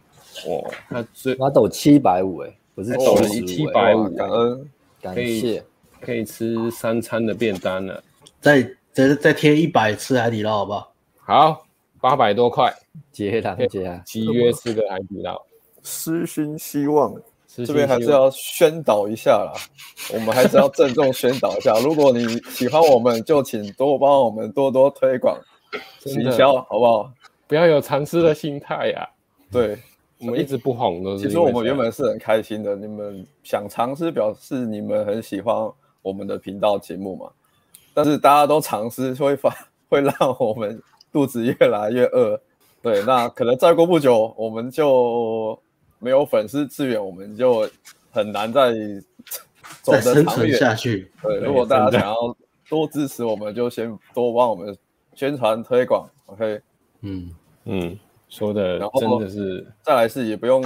[0.47, 4.69] 哦，他最他抖七百五哎，不是抖了七百五，感恩
[5.01, 5.63] 感谢，
[5.99, 8.03] 可以吃三餐的便当了。
[8.41, 8.61] 再
[8.91, 10.93] 再再贴一百吃海底捞好不好？
[11.17, 11.65] 好，
[11.99, 12.73] 八百多块，
[13.11, 15.41] 结了结了，集约吃个海底捞。
[15.85, 17.13] 私心希望，
[17.47, 19.53] 这边还是要宣导一下啦。
[20.13, 21.79] 我们还是要郑重宣导一下。
[21.79, 25.39] 如果你喜欢我们，就请多帮我们多多推广、
[25.99, 27.11] 行销，好不好？
[27.47, 29.07] 不要有尝试的心态呀。
[29.51, 29.77] 对，
[30.19, 31.17] 我们一直不红的。
[31.17, 32.75] 其实我们原本是很开心的。
[32.75, 35.55] 你们想尝试，表示你们很喜欢
[36.01, 37.29] 我们的频道节目嘛？
[37.93, 39.55] 但是大家都尝试，会发
[39.87, 40.81] 会让我们
[41.11, 42.41] 肚子越来越饿。
[42.81, 45.57] 对，那可能再过不久，我们就。
[46.05, 47.67] 没有粉丝支援，我们就
[48.11, 48.71] 很难再
[49.81, 51.11] 走得长远生存下去。
[51.19, 52.37] 对，如果大家想要
[52.69, 54.77] 多支持，我们就先多帮我们
[55.15, 56.07] 宣传推广。
[56.27, 56.61] OK，
[57.01, 57.31] 嗯
[57.63, 57.99] 嗯，
[58.29, 59.65] 说的真的是。
[59.81, 60.61] 再来是也不用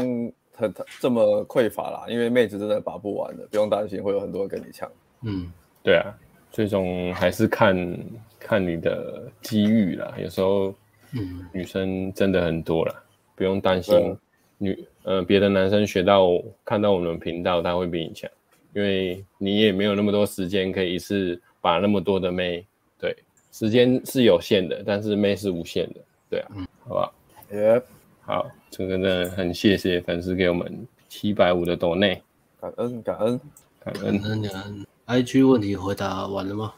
[0.54, 4.92] 很这么匮乏啦，因为妹子真的拔不完的，不用担心会有很多人跟你抢。
[5.22, 5.50] 嗯，
[5.82, 6.14] 对啊，
[6.52, 7.98] 最终还是看
[8.38, 10.14] 看你的机遇啦。
[10.22, 10.76] 有时候，
[11.14, 12.94] 嗯，女生真的很多啦，
[13.38, 14.18] 不用担心。
[14.62, 14.78] 女，
[15.10, 16.30] 呃，别的男生学到
[16.64, 18.30] 看到我们频道，他会比你强，
[18.76, 22.64] 因为你也没有那么多时间可以一次把把那么多的妹，
[23.00, 23.16] 对，
[23.52, 27.12] 时间是有限的，但是妹是无限的，对啊，嗯、好吧，
[27.52, 27.82] 耶，
[28.22, 32.22] 好，这个真的很谢谢粉丝给我们七百五的抖内，
[32.62, 33.40] 感恩感恩。
[33.80, 36.74] 感恩感恩，IG 问题回答完了吗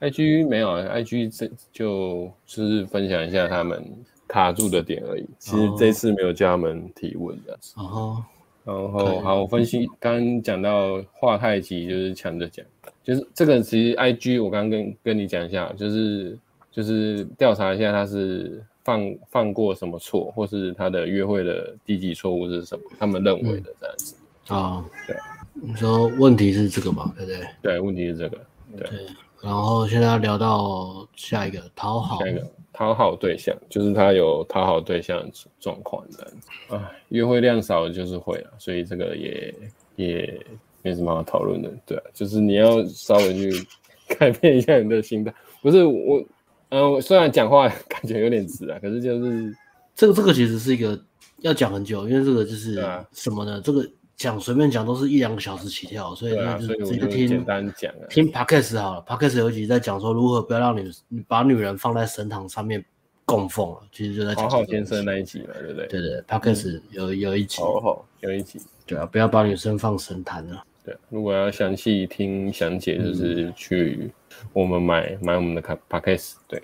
[0.00, 3.82] ？IG 没有，IG 这就就是分享一下他们
[4.28, 8.24] 卡住的点而已，其实这次没有叫他们提问的，哦。
[8.64, 12.66] 然后好，我分析刚刚讲到画太极，就是抢着讲，
[13.04, 16.36] 就是这个其实 I G 我刚刚跟跟你讲一下，就是
[16.72, 24.16] 就是调查一下他是犯犯过什么错，或是他的约会的低级错误是什么，他们认为的这样子。
[24.48, 25.16] 啊，对，
[25.54, 27.46] 你说问题是这个嘛，对不对？
[27.62, 28.38] 对，问题是这个，
[28.76, 28.88] 对。
[28.88, 29.06] 对。
[29.42, 32.44] 然后现在要聊到下一个讨好，下一个
[32.76, 35.26] 讨好对象，就是他有讨好对象
[35.58, 39.54] 状况的啊，约会量少就是会了，所以这个也
[39.96, 40.46] 也
[40.82, 43.50] 没什么好讨论的，对啊，就是你要稍微去
[44.18, 45.32] 改变一下你的心态。
[45.62, 46.22] 不是我，
[46.68, 49.56] 呃，虽然讲话 感觉有点直啊，可是就是
[49.94, 51.00] 这个这个其实是一个
[51.38, 52.74] 要讲很久，因为这个就是
[53.12, 53.52] 什么呢？
[53.54, 53.88] 啊、这个。
[54.16, 57.28] 讲随便讲都是一两个小时起跳，所以那就直接听。
[57.28, 59.04] 简单讲啊，听 Podcast 好了。
[59.06, 62.82] Podcast 有一集在讲说如何不要让女你把女人放在神堂上面
[63.26, 64.48] 供奉了，其实就在讲。
[64.48, 65.86] 好好先生那一集嘛，对不对？
[65.86, 67.60] 对对，Podcast 有有一集。
[67.60, 68.58] 好好有一集。
[68.86, 70.64] 对啊，不要把女生放神坛了。
[70.82, 74.10] 对，如果要详细听详解，就是去
[74.52, 76.34] 我们买买我们的卡 Podcast。
[76.48, 76.62] 对，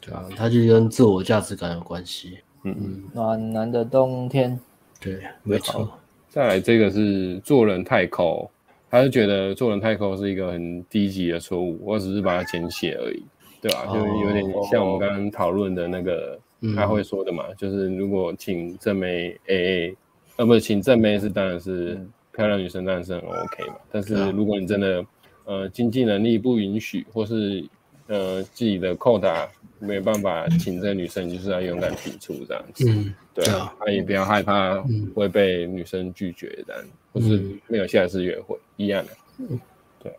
[0.00, 2.38] 对啊，它就跟自我价值感有关系。
[2.62, 4.60] 嗯嗯，暖男的冬天。
[5.00, 5.90] 对，没错。
[6.36, 8.46] 再来这个是做人太抠，
[8.90, 13.22] 他是觉得做人太抠是一个很低级的错误，我只是把它简写而已，
[13.58, 13.86] 对吧？
[13.86, 16.38] 就有点像我们刚刚讨论的那个
[16.76, 19.96] 他会说的嘛，就是如果请正妹 AA，
[20.36, 21.98] 呃，不是请正妹是当然是
[22.34, 25.06] 漂亮女生当然是很 OK 嘛，但是如果你真的
[25.46, 27.64] 呃经济能力不允许，或是
[28.06, 33.12] 呃自己的扣打没办法请这个女生，就是要勇敢提出这样子。
[33.34, 34.82] 对啊，他也不要害怕
[35.14, 39.12] 会被女生拒绝的，嗯、或是没有下一次约会、嗯、一样的。
[39.38, 39.60] 嗯，
[40.02, 40.16] 对，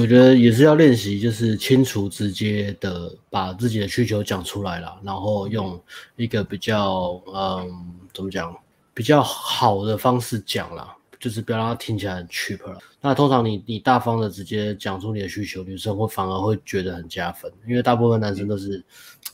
[0.00, 5.78] 我觉得也是要练习，就是清楚直接的把自己的需求讲出来了，然后用
[6.16, 8.56] 一个比较嗯怎么讲
[8.94, 10.93] 比较好的方式讲啦，
[11.24, 12.78] 就是不要让它听起来很 cheap 了。
[13.00, 18.76] 那通常你你大方的直接讲出你的需求，女生会反而会觉得很加分，因为大部分男生都是。
[18.76, 18.84] 嗯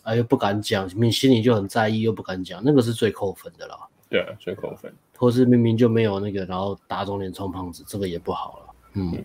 [0.02, 3.76] 哎，又不敢讲，你心里就很在意，又不敢讲，那个是最扣分的了。
[4.08, 4.90] 对啊，最扣分。
[5.14, 8.74] 或是明明就没有那个，然后打肿脸充胖子，这个也不好了。
[8.94, 9.24] 嗯，嗯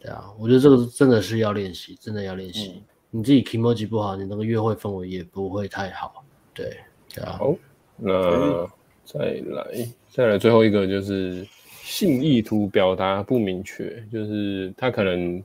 [0.00, 2.72] 对啊，我觉得这个真的是要练习，真的要练习。
[2.74, 6.24] 嗯、你自己 kimochi 不好，你那个约会氛围也不会太好。
[6.52, 6.76] 对，
[7.14, 7.36] 对啊。
[7.38, 7.54] 好，
[7.96, 8.66] 那
[9.04, 11.46] 再来，再来最后一个就是
[11.92, 15.42] 性意图表达不明确，就是他可能。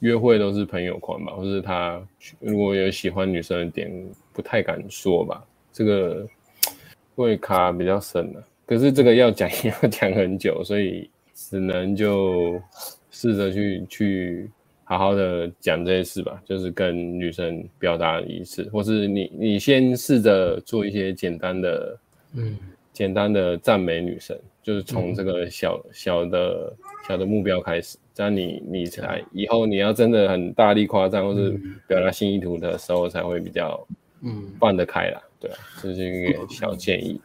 [0.00, 1.98] 约会都是朋友框吧，或是他
[2.38, 3.90] 如果有喜欢女生的点，
[4.30, 5.42] 不太敢说吧，
[5.72, 6.28] 这个
[7.14, 8.46] 会卡比较深了。
[8.66, 12.60] 可是这个要讲要讲很久，所以只能就
[13.10, 14.50] 试着去去
[14.84, 21.98] 好好的讲这些事吧，就是跟女生表达一次，或是你你先试着做一些简单的，
[22.34, 22.54] 嗯，
[22.96, 26.74] 简单的赞美女生，就是从这个小小的
[27.06, 27.98] 小的目标开始。
[28.14, 33.86] 这样你你才以后你要真的很大力夸张或是表达新意图的时候才会比较
[34.22, 37.20] 嗯放得开啦，对啊，这是一个小建议，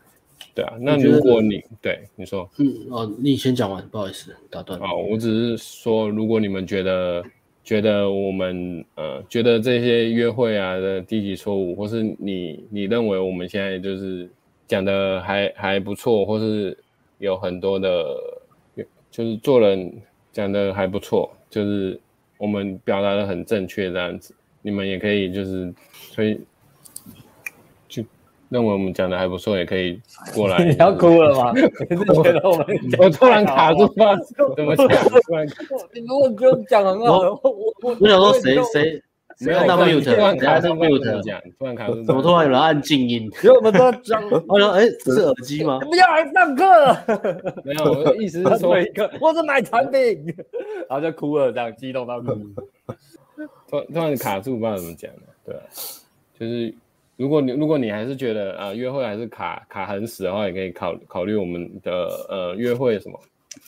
[0.54, 0.74] 对啊。
[0.78, 4.78] 那如果你对你说嗯哦，你先讲完，不好意思打断。
[4.82, 7.24] 哦，我只是说，如果你们觉得
[7.64, 14.30] 觉得我们呃觉得这些约会啊的低级错误，或是你你认为我们现在就是
[14.72, 16.78] 讲的还还不错，或是
[17.18, 18.06] 有很多的
[19.12, 19.92] 就是做人。
[20.34, 22.00] 讲的还不错，就是
[22.38, 26.40] 我们表达的很正确这样子，你们也可以就是所以
[27.90, 28.02] 就
[28.48, 30.00] 认为我们讲的还不错，也可以
[30.34, 30.64] 过来。
[30.64, 31.52] 你要哭了吗？
[31.90, 32.66] 你是觉得我们
[32.98, 34.16] 我突然卡住吗？
[34.56, 34.88] 怎么讲？
[34.88, 35.46] 突然
[35.94, 39.04] 你如果觉得讲很好，我我我想说谁谁。
[39.40, 43.30] 没有那么 mute，突然卡住 mute，突然卡住，怎么突然有人按静音？
[43.44, 45.80] 因为我们都装， 我说哎，这是耳机吗？
[45.86, 46.64] 不要来上课。
[47.64, 50.26] 没有，我的意思是说一个，我是买产品，
[50.90, 52.34] 然后就哭了，这样激动到哭。
[53.70, 55.22] 突突然卡住，不知道怎么讲了。
[55.46, 55.56] 对，
[56.40, 56.74] 就是
[57.18, 61.92] 如果你如果你还是觉得啊约会还是卡卡很死的话，也可以考考虑我们的
[62.30, 63.20] 呃约会什么。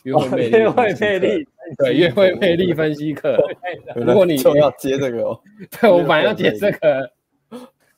[0.03, 1.47] 约会魅力，约会魅力，
[1.77, 3.37] 对，约会魅力分析课。
[3.95, 5.39] 如果你就要接这个哦，
[5.79, 7.11] 对，我本来要接这个。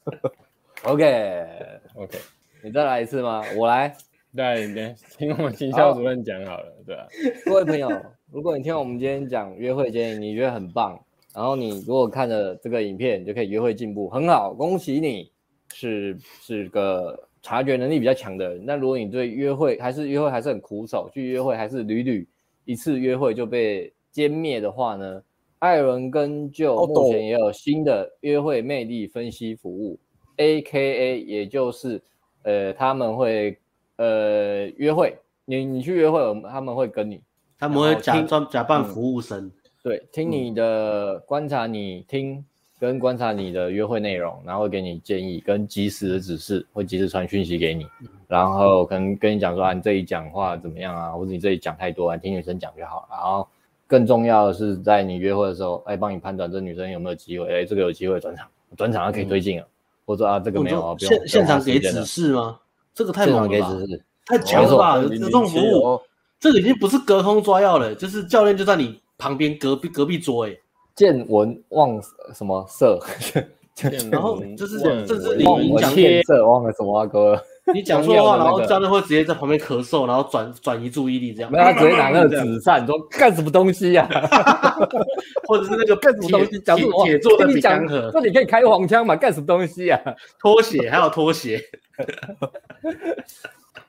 [0.84, 2.18] OK，OK，
[2.64, 3.44] 你再来一次吗？
[3.58, 3.96] 我来。
[4.36, 7.08] 对，你，听我们行销主任讲好了，对吧？
[7.46, 7.90] 各位朋友，
[8.30, 11.02] 如果你听我们今天讲约会建议，你觉得很棒，
[11.34, 15.32] 然后你如果看了这个影片，你就可以约会进步，很好，恭喜你，
[15.74, 18.66] 是是个察觉能力比较强的人。
[18.66, 22.28] 那如果你对约会还是约会还是很苦手，去约会还是屡屡
[22.66, 25.22] 一次约会就被歼灭的话呢？
[25.60, 30.00] 艾伦跟 Joe 目前也有新的约会魅力分析服务
[30.38, 32.02] ，AKA 也就是
[32.42, 33.56] 呃他们会
[33.98, 35.16] 呃约会，
[35.46, 36.20] 你你去约会，
[36.50, 37.22] 他们会跟你，
[37.60, 39.52] 他们会假装假扮服务生，嗯，
[39.84, 42.44] 对，听你的观察你听
[42.80, 47.86] 跟观察你的约会内容，然后会给你建议跟及时的指示，会及时传讯息给你，
[48.28, 53.48] 然后可能跟你讲说啊你这里讲话怎么样啊，或者你这里讲太多啊，听女生讲就好，然后。
[53.88, 59.70] 更重要的是，在你约会的时候，哎，帮你判断这女生有没有机会，哎，这个有机会转场，转场可以推进了，嗯、
[60.08, 62.60] 或者啊，这个没有啊，不用现现场给指示吗？
[62.96, 64.04] 这个太猛了吧，现场给指示。
[64.26, 66.02] 太强了吧，这种服务，
[66.40, 70.58] 这个已经不是隔空抓药了，就是教练就在你旁边隔壁隔壁桌，哎，
[70.96, 72.02] 见闻忘
[72.34, 73.00] 什么色，
[74.12, 77.40] 然后就是这是你影响见色忘了什么啊哥。
[77.74, 81.52] 你讲错话， 然后教练会直接在旁边咳嗽，然后转转移注意力，这样。
[81.52, 84.08] 没有，他直接拿那个纸扇说干什么东西呀？
[85.48, 86.60] 或者是那个干什么东西？
[86.60, 89.16] 讲铁做的枪盒，那你可以开黄腔嘛？
[89.18, 90.00] 干什么东西呀？
[90.40, 91.60] 拖鞋还有拖鞋。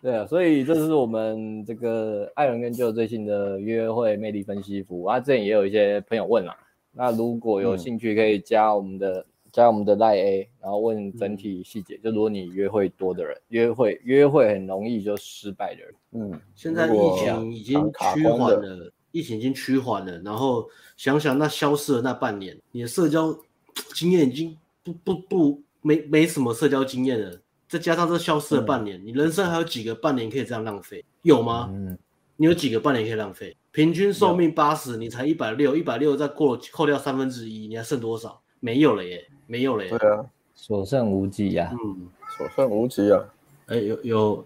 [0.01, 5.21] 对啊，所以这是我们这个艾伦跟 Joe 最新的约会魅力分析服务啊。
[5.21, 6.57] 之前也有一些朋友问啦，
[6.97, 9.25] 那如果有兴趣可以加我们的。
[9.53, 11.95] 加我们的 Line A，然后问整体细节。
[11.95, 15.95] 嗯、就如果你约会多的人，约会约会很容易就失败的人。
[16.13, 20.19] 嗯，现在疫情已经趋缓了，疫情已经趋缓了。
[20.19, 20.69] 然后
[20.99, 23.35] 想想那消失的那半年，你的社交
[23.95, 27.41] 经验已经不不不没没什么社交经验了。
[27.67, 31.03] 再加上这消失了半年，嗯、你人生还有几个半年可以这样浪费？
[31.23, 31.71] 有吗？
[31.73, 31.97] 嗯，
[32.37, 33.57] 你有几个半年可以浪费？
[33.77, 38.41] 平均寿命八十，你才一百六，一百六再过扣掉三分之一，你还剩多少？
[38.59, 39.23] 没有了耶。
[39.47, 40.25] 没有嘞，对啊，
[40.55, 42.09] 所剩无几呀，嗯，
[42.39, 43.23] 所剩无几啊。
[43.67, 44.45] 哎，有有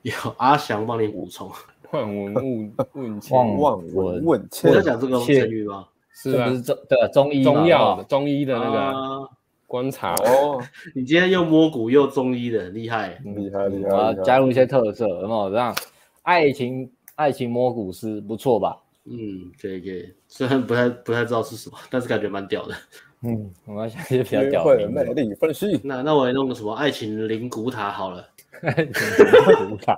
[0.00, 1.50] 有阿翔帮你补充，
[1.92, 5.86] 望闻问问切，望闻问切，我在讲这个成语吗？
[6.14, 9.30] 是不是中对中医中药中医的那个
[9.66, 10.14] 观察。
[10.14, 10.58] 哦。
[10.94, 15.50] 你今天又摸骨又中医的，很厉害，厉害厉害，加入一些特色，有没有？
[15.50, 15.76] 让？
[16.22, 18.76] 爱情爱情摸骨师不错吧？
[19.06, 22.74] 嗯，可以可以，虽然不太不太知道是什么，但是感觉蛮屌的。
[23.20, 25.78] 嗯，我要想一些比较屌的魅力分析。
[25.84, 28.26] 那那我也弄个什么爱情灵骨塔好了。
[28.62, 29.94] 爱情灵骨塔，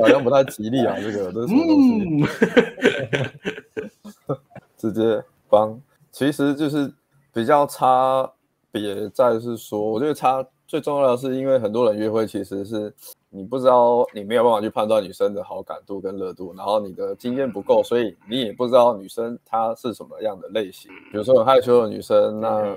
[0.00, 2.32] 好像不太吉利啊，这个都是什么东西？
[4.78, 5.80] 直接帮，
[6.12, 6.92] 其实就是
[7.32, 8.30] 比较差
[8.70, 12.94] 别在是说，我觉得差最重要的是，因为很多人约会其实是。
[13.30, 20.90] 你不知道，你没有办法去判断女生的好感度跟热度，然后你的经验不够，所以你也不知道女生她是什么样的类型。
[21.12, 22.74] 比如说很害羞的女生，那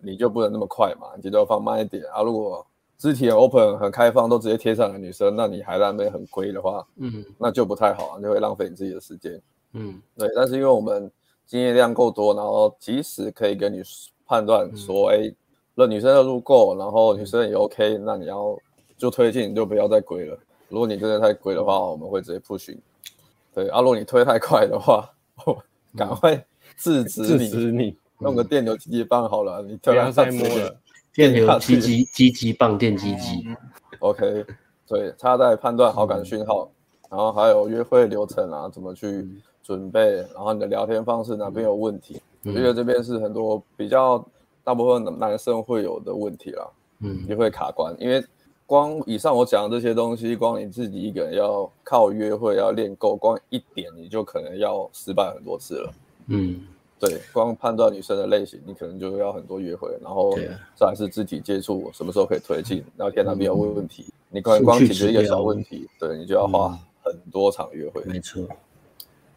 [0.00, 2.22] 你就不能那么快嘛，你就要放慢一点啊。
[2.22, 2.66] 如果
[2.96, 9.38] 肢体很 open 很开放，都直接贴上的女生，那你还在那边很龟的话，嗯，那就不太好，就会浪费你自己的时间。
[9.74, 10.26] 嗯，对。
[10.34, 11.10] 但是因为我们
[11.46, 13.82] 经验量够多，然后及时可以跟你
[14.26, 15.36] 判断说，哎、嗯，
[15.74, 18.56] 那女生的热度够，然后女生也 OK，那你要。
[19.02, 20.38] 就推进，你就不要再归了。
[20.68, 22.72] 如果你真的太归的话，我们会直接 push。
[23.52, 25.10] 对，啊，如果你推太快的话，
[25.96, 26.36] 赶快
[26.76, 29.60] 制止你，制止你，弄个电流击击棒好了。
[29.60, 30.76] 你不要再摸了，
[31.12, 33.44] 电流击击击击棒电击击。
[33.98, 34.46] OK，
[34.86, 36.70] 对，他在判断好感讯号，
[37.10, 39.28] 然后还有约会流程啊，怎么去
[39.64, 42.22] 准备，然后你的聊天方式哪边有问题？
[42.44, 44.24] 我觉得这边是很多比较
[44.62, 46.70] 大部分男生会有的问题啦。
[47.00, 48.24] 嗯，也会卡关，因为。
[48.72, 55.94] 光以上我讲的这些东西，光你自己一个人要靠约会要练够，光一点你就可能要失败很多次了。
[56.28, 56.58] 嗯，
[56.98, 60.34] 对，光判断女生的类型，你可能就要很多约会，然后
[60.74, 66.70] 再是肢体接触，什么时候可以推进，然后天哪边有问问题，嗯、你光光解决一个小问题，对你就要花
[67.02, 68.02] 很多场约会。
[68.06, 68.42] 没错，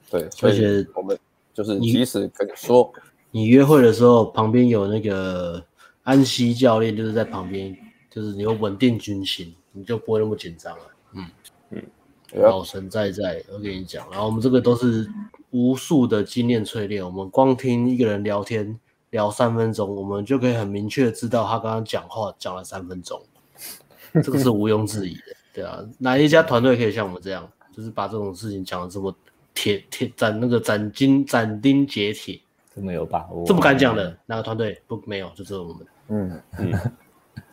[0.10, 1.20] 对，所以我们
[1.54, 2.90] 就是即使跟你说
[3.32, 5.62] 你，你约会的时候，旁边有那个
[6.04, 7.78] 安西教练，就是在旁边。
[8.16, 10.84] 就是你有稳定军心，你就不会那么紧张了。
[11.16, 11.26] 嗯
[11.72, 11.84] 嗯，
[12.32, 14.10] 老神在在，我跟你讲。
[14.10, 15.06] 然后我们这个都是
[15.50, 18.80] 无数的经验淬炼，我们光听一个人聊天
[19.10, 23.22] 聊三分钟，我们就可以很明确知道他刚刚讲话讲了三分钟，
[24.24, 25.36] 这个是毋庸置疑的。
[25.54, 29.14] 对啊，哪一家团队可以像我们这样，就是把这种事情讲的这么
[29.54, 32.40] 铁铁斩那个斩金斩钉截铁，
[32.74, 35.30] 这么有把握，这么敢讲的哪个团队不没有？
[35.36, 35.88] 就只有我们。
[36.08, 36.92] 嗯嗯。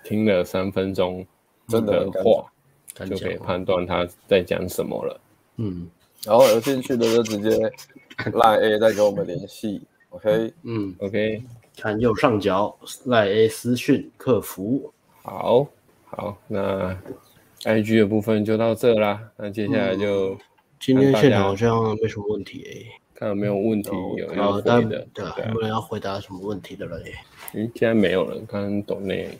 [0.04, 1.26] 听了三分钟
[1.68, 2.52] 真的话，
[3.06, 5.20] 就可以判断他在讲什么了。
[5.56, 5.88] 嗯，
[6.24, 7.50] 然后有兴趣的就直接
[8.32, 11.42] Line A 再跟我们联系，OK，嗯，OK，
[11.76, 14.92] 看右上角赖 A 私讯客服。
[15.22, 15.66] 好，
[16.04, 16.96] 好，那
[17.62, 19.20] IG 的部分就到这啦。
[19.36, 20.38] 那接下来就、嗯、
[20.80, 27.14] 今天现场好像没什么问题诶、欸，看有没有问题有要回的，对啊，有没有人要回答什么问题的人诶？
[27.54, 28.36] 嗯，现在没有了。
[28.48, 29.30] 刚刚懂内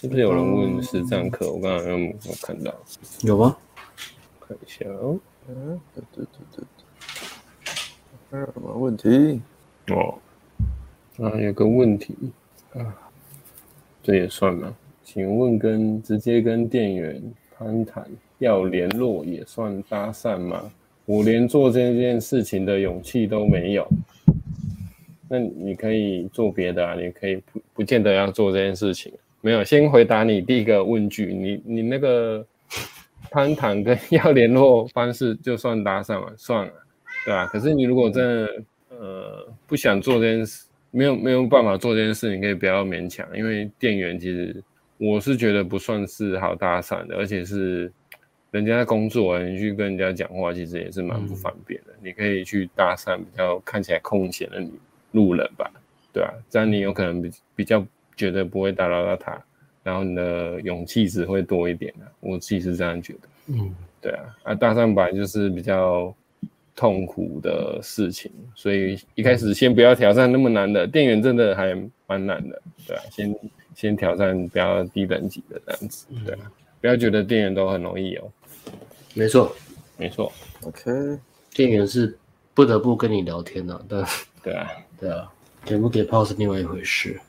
[0.00, 1.52] 是不是有人问实战课？
[1.52, 2.74] 我刚刚有没有看到？
[3.20, 3.54] 有吗？
[4.40, 5.20] 看一下哦。
[5.46, 6.64] 嗯，对对对对。
[8.30, 9.42] 还有什么问题？
[9.88, 10.18] 哦，
[11.18, 12.16] 啊，有个问题
[12.72, 12.96] 啊，
[14.02, 14.74] 这也算吗？
[15.04, 17.22] 请问跟直接跟店员
[17.58, 18.08] 攀谈
[18.38, 20.72] 要联络也算搭讪吗？
[21.04, 23.86] 我连做这件事情的勇气都没有。
[25.28, 29.12] 那你可以做别的啊，你可以不不见得要做这件事情。
[29.40, 32.44] 没有，先回答你第一个问句，你你那个
[33.30, 36.72] 攀谈跟 要联络方式就算搭讪了，算了，
[37.24, 37.46] 对吧？
[37.46, 38.62] 可是你如果真的。
[39.02, 44.62] 呃，不想做这件事，没有没有办法做这件事，你可以不要勉强，因为店员其实
[44.98, 47.90] 我是觉得不算是好搭讪的，而且是
[48.50, 51.92] 人家在工作，你去跟人家讲话，其实也是蛮不方便的。
[51.94, 54.62] 嗯、你可以去搭讪比较看起来空闲的
[55.12, 55.70] 路人吧，
[56.12, 57.82] 对啊，这样你有可能比比较
[58.20, 59.42] 觉得不会打扰到他，
[59.82, 63.20] 然后你的勇气值会多一点的，我自己是这样觉得。
[63.46, 66.14] 嗯，对啊，啊搭讪本来就是比较。
[66.76, 70.86] 痛苦的事情，所以一开始先不要挑战那么难的。
[70.86, 71.74] 店员真的还
[72.06, 73.36] 蛮难的，对啊，先
[73.74, 78.32] 先挑战比较低等级的这样子，对啊，不要觉得店员都很容易哦。
[79.12, 79.54] 没错，
[79.98, 80.32] 没错。
[80.62, 80.90] OK，
[81.52, 82.16] 店员是
[82.54, 84.02] 不得不跟你聊天的，但
[84.42, 85.30] 对啊，对啊，
[85.66, 87.20] 给不给炮是另外一回事。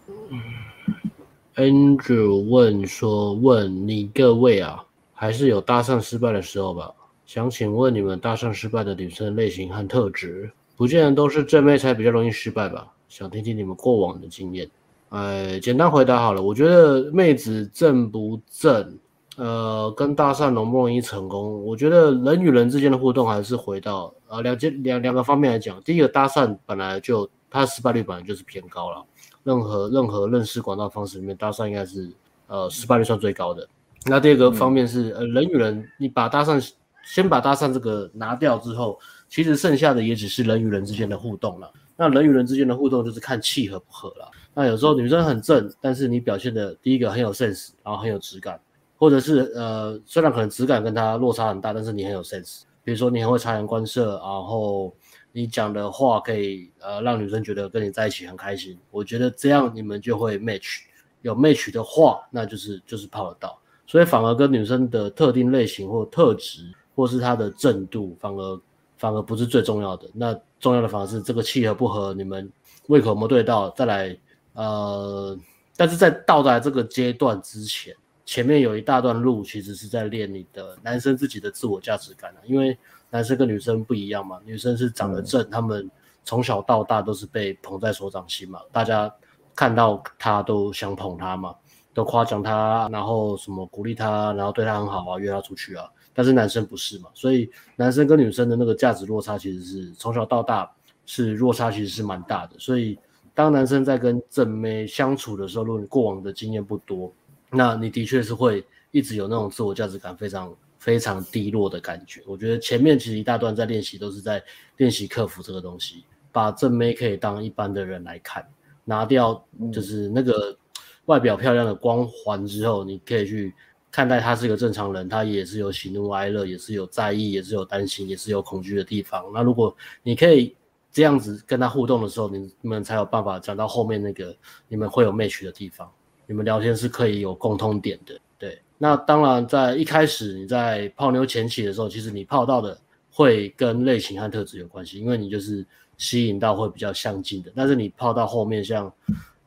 [1.56, 4.84] Andrew 问说：“问你各位啊，
[5.14, 6.92] 还是有搭讪失败的时候吧？”
[7.26, 12.88] 想请问你们搭讪失败的女生类型和特质，不见得都是正妹才比较容易失败吧？
[13.10, 14.70] 想听听你们过往的经验。
[15.10, 18.98] 哎，简单回答好了，我觉得妹子正不正，
[19.36, 25.82] 呃，跟搭讪容不容易成功，我觉得人与人之间的互动还是回到呃两件两两个方面来讲。
[25.84, 29.06] 第一个，搭讪本来就它失败率本来就是偏高了，
[29.44, 32.10] 任何任何认识广告方式里面，搭讪应该是
[32.48, 33.68] 呃失败率算最高的。
[34.06, 36.72] 那第二个方面是、嗯、呃人与人，你把搭讪。
[37.04, 38.98] 先把搭讪这个拿掉之后，
[39.28, 41.70] 其实剩下的也只是人与人之间的互动了。
[41.98, 44.30] 那人与人之间的互动就是看契合不合了。
[44.54, 48.62] 那有时候女生很正，但是你表现的第一个很有 sense，然后很有质感，
[48.98, 52.62] 或者是呃虽然可能质感跟她落差很大，但是你很有 sense。
[52.84, 54.94] 比如说你很会察言观色，然后
[55.32, 58.78] 你讲的话可以呃让女生觉得跟你在一起很开心。
[58.90, 60.82] 我觉得这样你们就会 match，
[61.22, 63.60] 有 match 的话，那就是就是泡得到。
[63.88, 66.72] 所以反而跟女生的特定类型或特质。
[66.94, 68.62] 或是它的正度，反而
[68.98, 70.10] 反而不是最重要的。
[70.14, 72.52] 那重要的反而是这个契合不合，你们
[72.88, 73.70] 胃口有没有对到？
[73.70, 74.16] 再来，
[74.54, 75.36] 呃，
[75.78, 77.96] 但是在到达这个阶段之前，
[78.26, 82.38] 前面有一大段路，其实是在练你的男生自己的自我价值感啊。
[82.46, 82.78] 因为
[83.10, 85.90] 男生跟女生不一样嘛，女生是长得正，他们
[86.24, 89.14] 从小到大都是被捧在手掌心嘛，大家
[89.56, 91.54] 看到他都想捧他嘛，
[91.94, 95.90] 都夸奖他，然后什么鼓励他，然后对他很好啊，约他出去啊。
[96.14, 100.70] 但是男生不是嘛，所以男生跟女生的那个价值落差其实是从小到大
[101.06, 102.60] 是落差其实是蛮大的。
[102.60, 102.98] 所以
[103.34, 107.12] 当男生在跟正妹相处的时候，如果你过往的经验不多，
[107.52, 112.24] 那你的确是会一直有那种自我价值感非常非常低落的感觉。
[112.26, 114.44] 我觉得前面其实一大段在练习都是在
[114.78, 118.48] 练习克服这个东西，把正妹可以当一般的人来看，
[118.86, 120.58] 拿掉就是那个
[121.06, 123.54] 外表漂亮的光环之后，你可以去。
[123.94, 129.30] 看待她是一个正常人，她也是有喜怒哀乐，也是有在意，也是有担心，也是有恐惧的地方。
[129.34, 130.56] 那如果你可以
[130.94, 134.34] 这样子跟他互动的时候，你们才有办法讲到后面那个
[134.70, 135.92] 你们会有 match 的地方，
[136.32, 138.18] 你们聊天是可以有共通点的。
[138.40, 142.80] 对，那当然在一开始你在泡妞前期的时候，其实你泡到的
[143.12, 145.66] 会跟类型和特质有关系，因为你就是
[145.98, 147.52] 吸引到会比较相近的。
[147.54, 148.90] 但是你泡到后面像。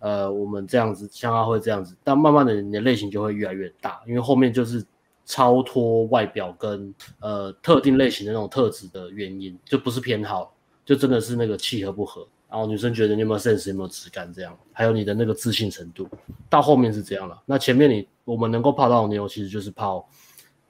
[0.01, 4.85] 呃，我们这样子，像阿辉这样子，但慢慢的你的类型就会越来越大，因为后面就是
[5.25, 10.55] 超脱外表跟呃特定类型的那种特质的原因，就不是偏好，
[10.85, 16.09] 就真的是那个契合不合，然后女生觉得你有没有 sense，有没有质感这样，还有你的那个自信程度，
[16.49, 17.43] 到后面是这样了。
[17.47, 20.09] 那前面你我们能够泡到妞，其实就是泡。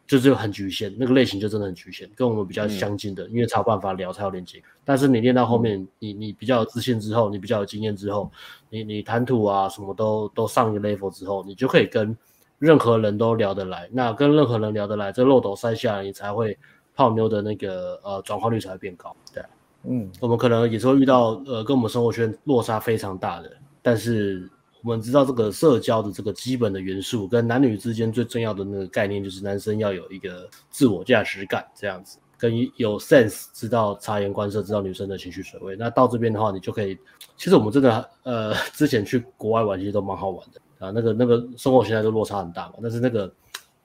[0.06, 4.62] 就是很局限，那个类型就真的很局限，跟我们比较相近的，嗯、因为才有办法聊，才有连接。
[4.84, 8.30] 但是你练到后面，嗯、你你比较有自信之后，你比较有经验之后，
[8.68, 12.14] 你你谈吐啊什么都都上一个 level 之后，你就可以跟
[12.58, 13.88] 任何人都聊得来。
[13.90, 16.56] 那跟任何人聊得来，这漏斗塞下来，你才会
[16.94, 19.16] 泡妞的那个呃转化率才会变高。
[19.32, 19.42] 对，
[19.86, 23.50] 嗯，我们可能也是会遇到呃跟我们生活圈落差非常大的，
[23.82, 24.48] 但是
[24.82, 32.18] 我们知道这个社交的这个基本的元素，跟男女之间最重要的那个概念，就是男生要有一个自我价值感这样子。
[32.36, 35.76] 跟有 sense，知道察言观色，知道女生的情绪水位。
[35.76, 36.98] 那到这边的话，你就可以，
[37.38, 40.90] 其实我们真的呃，之前去国外玩，其实都蛮好玩的啊。
[40.90, 43.32] 那个那个生活现在都落差很大嘛，但是那个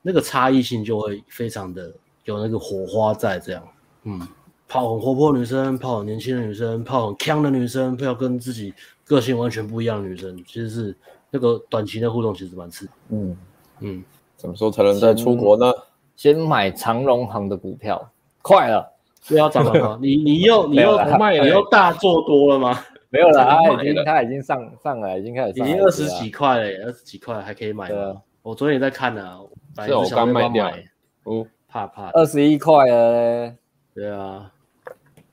[0.02, 1.94] 那个差异性就会非常的
[2.26, 3.66] 有那个火花在这样。
[4.04, 4.28] 嗯，
[4.70, 8.72] 泡很活泼的女生，泡很年轻的女生，泡很强的女生，泡跟自己
[9.04, 10.96] 个性完全不一样的女生，其实是
[11.32, 12.92] 那个短期的互动，其实蛮刺激。
[13.10, 13.36] 嗯
[13.80, 14.04] 嗯，
[14.38, 15.74] 什么时候才能再出国呢？
[16.16, 18.12] 先买长荣行的股票。
[18.44, 18.88] 快了，
[19.28, 19.98] 不要涨了吗？
[20.04, 22.80] 你你又你又卖了，你又大做多了吗？
[23.10, 27.90] 没有 了，他已经他已经上上来，已经开始，已经二十几块了，二十几块还可以买。
[28.44, 29.40] 我昨天也在看呢，
[29.84, 30.72] 是我刚卖掉。
[31.24, 33.52] 哦，怕怕，二十一块了。
[33.96, 34.50] 对啊，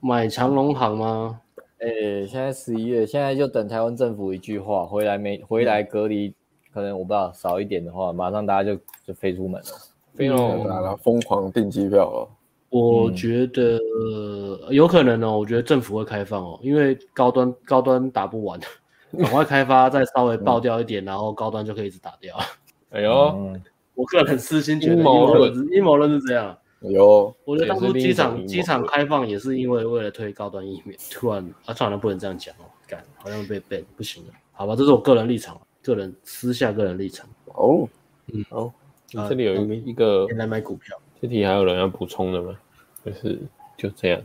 [0.01, 1.41] 买长荣航吗？
[1.79, 6.35] 哎，现在十一月，现在就等台湾政府一句话，回来没回来隔离，
[6.73, 9.69] 可能我不知道少一点的话，马上大家就就飞出门了，
[10.15, 12.29] 飞了，疯狂订机票了。
[12.69, 13.79] 我觉得
[14.71, 18.59] 有可能哦，我觉得政府会开放哦，因为高端高端打不完，
[19.19, 22.35] 赶快开发再稍微爆掉一点，然后高端就可以一直打掉。
[22.91, 23.53] 哎呦，
[23.95, 26.57] 我个人私心觉得阴谋论，阴谋论是这样。
[26.83, 37.27] 哎呦，我觉得当初机场机场开放也是因为为了推高端疫苗，突然啊，算了，不能这样讲哦，干好像被 ban 不行了，好吧，这是我个人立场，个人私下个人立场。
[37.47, 37.89] 哦，
[38.33, 38.73] 嗯，哦，
[39.11, 40.97] 这里有一一个来买股票。
[41.21, 42.55] 这题还有人要补充的吗？
[43.05, 43.41] 就是
[43.77, 44.23] 就这样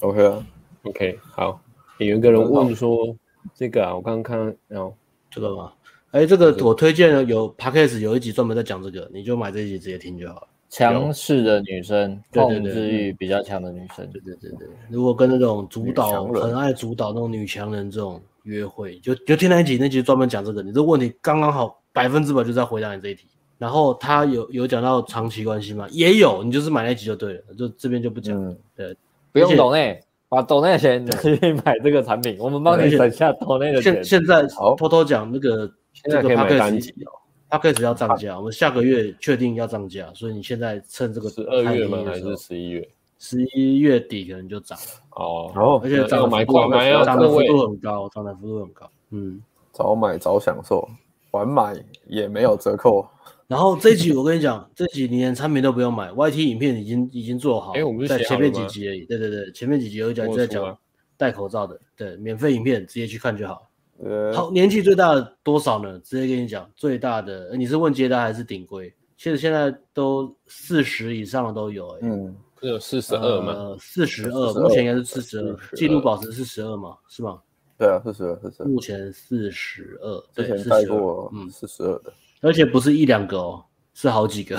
[0.00, 0.46] ，OK 啊
[0.84, 1.60] ，OK 好。
[1.98, 3.14] 有一个人问说，
[3.54, 4.94] 这个啊，我刚刚看到，哦，
[5.30, 5.72] 这个吗？
[6.12, 10.48] 哎，这个我推荐了，有 Podcast 有一集专门在讲这个，你就买这一集直接听就好了。
[10.74, 14.66] 强势的女生，控制欲比较强的女生，对对对对。
[14.90, 23.28] 如果跟那种主导很爱主导那种女强人这种约会，就就听那一集，那集专门讲这个，你这个问题刚刚好百分之百就在回答你这一题。
[23.56, 25.86] 然后他有有讲到长期关系吗？
[25.92, 28.50] 也有，你就是买那集就对了，就这边就不讲了。
[28.50, 28.96] 嗯、对，
[29.30, 33.94] 不用懂内，把抖内的钱去买这个产品，我们帮你省下抖内的钱。
[33.94, 35.70] 现现在偷偷讲那个
[36.02, 36.30] 这个
[37.50, 42.02] package 哦，package 要涨价，我们下个月确定要涨价，所以你现在趁这个十二月吗？
[42.06, 42.88] 还是十一月？
[43.18, 44.84] 十一月底可能就涨了。
[45.12, 48.90] 哦，然后而且涨买快买啊，涨的幅度很高，涨的幅度很高。
[49.10, 49.40] 嗯，
[49.72, 50.86] 早买早享受，
[51.30, 51.74] 晚买
[52.06, 53.06] 也没有折扣。
[53.46, 59.04] 然后这一集我跟你讲，这集你连产品都不用买，YT 影片已经已经做好，哎，我们在前面几集而已。
[59.04, 60.76] 对对对，前面几集有一讲在讲
[61.16, 63.70] 戴口罩的，对，免费影片直接去看就好。
[64.34, 65.98] 好，年纪最大的多少呢？
[66.00, 68.92] 直接跟你讲，最大的你是问接单还是顶规？
[69.16, 73.76] 其实现在都四十以上的都有，哎，嗯，有四十二吗？
[73.78, 77.40] 四十二，目前应该是四十二，记录保持四十二嘛，是吗？
[77.78, 78.68] 对啊，四十二，四十二。
[78.68, 82.12] 目前四十二，之前带过，嗯，四十二的。
[82.40, 83.64] 而且不是一两个哦，
[83.94, 84.58] 是好几个，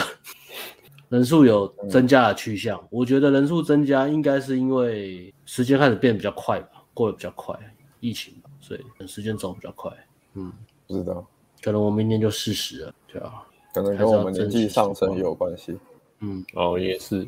[1.10, 2.80] 人数有增加的趋向。
[2.80, 7.56] 嗯、我觉得人数增加应该是因为时间开始变得比较快吧，过得比较快，
[8.00, 8.34] 疫情，
[8.66, 9.92] 所以时间走比较快。
[10.34, 10.52] 嗯，
[10.88, 11.24] 不知道，
[11.62, 13.44] 可能我明年就四十了，对啊，
[13.74, 15.78] 可能跟我们年纪上升也有关系。
[16.22, 17.28] 嗯，哦，也是，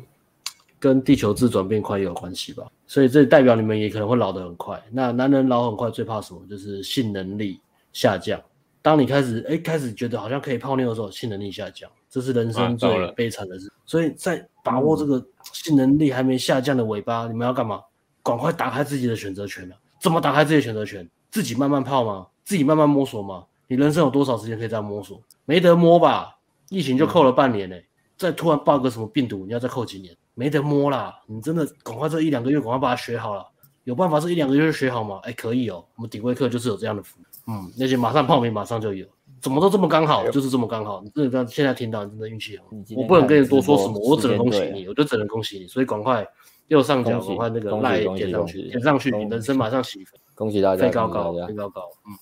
[0.80, 2.66] 跟地球自转变快也有关系吧。
[2.88, 4.82] 所以这代表你们也可能会老得很快。
[4.90, 6.40] 那男人老很快最怕什么？
[6.50, 7.60] 就是性能力
[7.92, 8.42] 下降。
[8.82, 13.70] 当你开始哎，开始觉得好像可以泡妞的时候，性能力下降，这是人生最悲惨的事。
[13.86, 17.80] 所以在把握这个性能力还没下降的尾巴，你们要干嘛？
[18.22, 19.76] 赶快打开自己的选择权了。
[20.00, 21.08] 怎么打开自己的选择权？
[21.30, 22.26] 自己慢慢泡吗？
[22.44, 23.44] 自己慢慢摸索吗？
[23.66, 25.20] 你人生有多少时间可以这样摸索？
[25.44, 26.38] 没得摸吧？
[26.70, 27.76] 疫情就扣了半年呢。
[28.16, 30.16] 再突然爆个什么病毒，你要再扣几年？
[30.34, 31.14] 没得摸啦！
[31.26, 33.46] 你真的赶快这一两个月赶快把它学好了。
[33.84, 35.20] 有办法这一两个月就学好吗？
[35.22, 35.84] 哎，可以哦。
[35.96, 37.24] 我们顶规课就是有这样的服务。
[37.50, 39.06] 嗯，那些马上报名，马上就有，
[39.40, 41.00] 怎么都这么刚好，就是这么刚好。
[41.02, 42.64] 你真的现在听到，你真的运气好。
[42.96, 45.66] 我不能跟你多说什么，我只能恭喜你，我就只能恭喜你。
[45.66, 46.26] 所以赶快
[46.66, 50.18] 右上角，赶快那个赖点上去，点上去，你人生马上起飞。
[50.38, 51.82] 恭喜大家，飞高高，飞高高。
[52.06, 52.14] 嗯，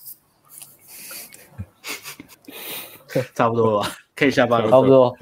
[3.37, 3.91] 差不多了吧？
[4.17, 4.71] 可以下班了。
[4.71, 5.15] 差不多。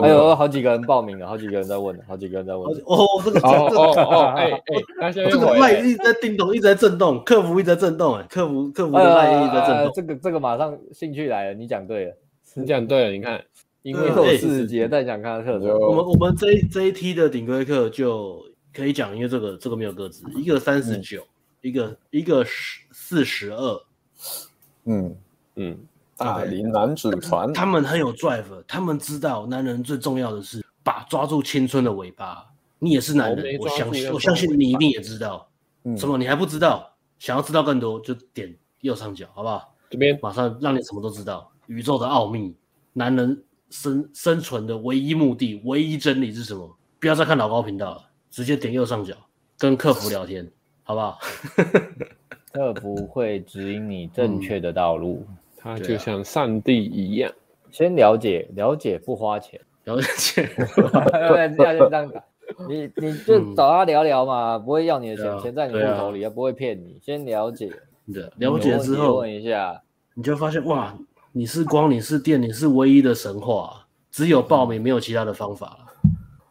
[0.00, 2.66] 还有好几个人报名了，好几个人在问，好几个人在问。
[2.86, 4.50] 哦，这个哦哦哦，哎
[5.02, 9.92] 哎，这个麦一直在叮咚，一直在震动，客服一直在震动，哎，客服客服的麦一直在震动。
[9.92, 12.16] 这个这个马上兴趣来了，你讲对了，
[12.54, 13.44] 你讲对了，你看，
[13.82, 15.68] 因为有四节在讲他的课程。
[15.68, 18.42] 我们我们这这一梯的顶规课就
[18.72, 21.20] 可以讲，因为这个这个没有个子，一个三十九，
[21.62, 23.82] 一个一个十四十二，
[24.84, 25.16] 嗯
[25.56, 25.78] 嗯。
[26.14, 32.46] 大龄男子团，他们很有 drive，他们知道男人最重要的是把抓住青春的尾巴。
[32.78, 35.48] 你也是男人，我相信，我相信你一定也知道，
[35.82, 36.94] 嗯、什么你还不知道？
[37.18, 39.74] 想要知道更多，就点右上角，好不好？
[39.90, 41.50] 这边马上让你什么都知道。
[41.66, 42.54] 宇宙的奥秘，
[42.92, 46.76] 男人生生存的唯一目的、唯一真理是什么？
[47.00, 49.14] 不要再看老高频道了，直接点右上角，
[49.58, 50.48] 跟客服聊天，
[50.84, 51.18] 好不好？
[52.52, 55.26] 这不会指引你正确的道路，
[55.56, 57.32] 他就像上帝一样。
[57.70, 60.42] 先了解，了解不花钱，了解。
[60.54, 62.12] 对，这样就这样。
[62.68, 67.00] 你你就找他聊聊嘛，不会要你的钱，钱在你户头里，不会骗你。
[67.02, 67.72] 先了解，
[68.12, 69.80] 对，了解之后问一下，
[70.12, 70.94] 你就发现哇，
[71.32, 75.86] 你是光，你是电，你是唯一的神话，只有报名，没有其他的方法了，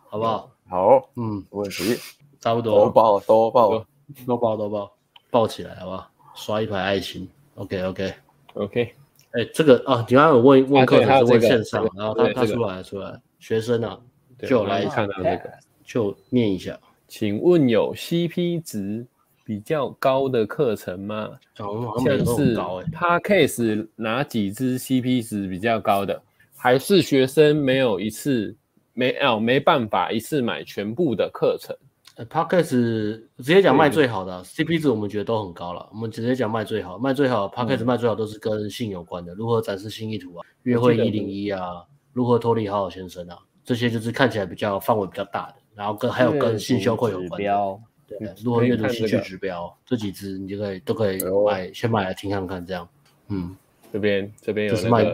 [0.09, 0.49] 好不好？
[0.67, 1.95] 好，嗯，没问题，
[2.39, 3.85] 差不多，都报，都报，
[4.25, 4.91] 都抱，都抱，
[5.29, 6.09] 抱起来，好不好？
[6.35, 8.95] 刷一排爱心，OK，OK，OK。
[9.31, 11.87] 哎，这个啊，你刚刚有问问课还是问线上？
[11.95, 13.99] 然后他他出来出来，学生啊，
[14.39, 15.51] 就来看到这个，
[15.83, 16.77] 就念一下。
[17.07, 19.05] 请问有 CP 值
[19.43, 21.29] 比较高的课程吗？
[21.55, 26.21] 像是 Podcast 哪几支 CP 值比较高的？
[26.55, 28.55] 还是学生没有一次
[28.93, 31.75] 没哦没办法一次买全部的课程
[32.29, 35.87] ？Podcast 直接讲卖最好的、啊、CP 值，我们觉得都很高了。
[35.91, 41.83] 我们直接讲卖最好，卖最好 Podcast 卖最好都是跟性有关的，如何展示性意图啊，约会一零一啊，
[42.13, 52.87] 如何脱离好好先生啊，这些就是看起来比较范围比较大的，然后跟还有跟性羞愧有关的，对，如何阅读兴趣指标，这几支你就可以都可以买，先买来听看看这样。
[53.29, 53.55] 嗯，
[53.91, 55.05] 这边这边有是卖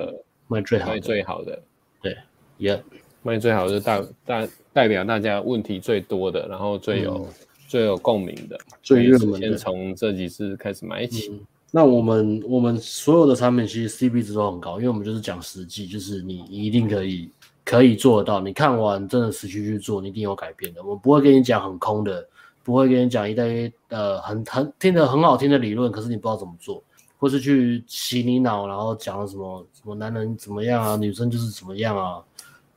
[0.48, 1.62] 卖最好卖最好的，
[2.02, 2.18] 对，
[2.58, 2.84] 也
[3.22, 4.48] 卖最好的大大。
[4.78, 7.26] 代表大家问题最多的，然后最有、嗯、
[7.68, 11.32] 最有共鸣的，最热门的，先从这几支开始买起。
[11.32, 11.40] 嗯、
[11.72, 17.28] 那我们我们所有的产品其实 CP 值都很高，因为我们就是讲实际，就是你你一定可以
[17.66, 18.40] 可以做得到。
[18.40, 20.84] 你看完真的实际去做，你一定有改变的。
[20.84, 22.24] 我们不会跟你讲很空的，
[22.64, 26.84] 不会跟你讲一大堆呃很很听得很好听的理论，可是你不知道怎么做，
[27.18, 32.22] 或是去洗你脑，然后讲了什么什么男人怎么样啊，女生就是怎么样啊。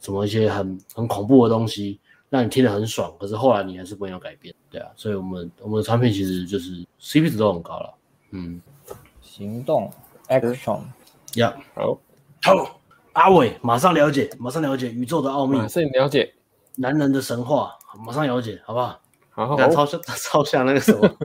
[0.00, 7.94] 什么一些很很恐怖的东西，让你听得很爽，可是后来你还是不会有改变，对啊，所以我们我们的产品其实就是 CP 值都很高了，
[8.30, 8.60] 嗯，
[9.20, 9.90] 行动
[10.28, 10.80] action，
[11.34, 11.98] 呀，好，
[12.42, 12.80] 好，
[13.12, 16.32] 阿伟马上了解，马上了解宇宙的奥秘，马上了解
[16.76, 19.00] 男人的神话，马上了解，好不好？
[19.30, 21.16] 好，好，好，超像超像那个什么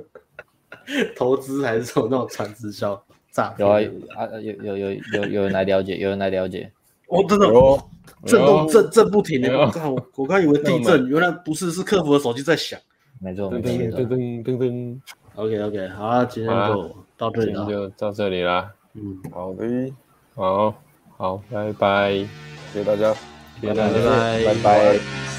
[1.15, 3.79] 投资还是什么那种传直销诈有啊
[4.15, 6.71] 啊有有有有有人来了解，有人来了解，
[7.15, 7.47] 哦，真的。
[7.47, 7.83] 哦。
[8.25, 9.95] 震动震震不停的，我靠！
[10.15, 12.79] 我刚以为地震， 原来不是，是客服的手机在响。
[13.21, 14.99] 没错，噔噔噔噔噔噔。
[15.35, 18.67] OK OK，好啊，今天就到这里了，就到这里了。
[18.95, 19.53] 嗯，好。
[19.53, 19.93] 的，
[20.33, 20.73] 好，
[21.17, 22.13] 好，拜拜，
[22.73, 23.13] 谢谢大家，
[23.61, 23.93] 谢谢大家，
[24.43, 25.34] 拜拜。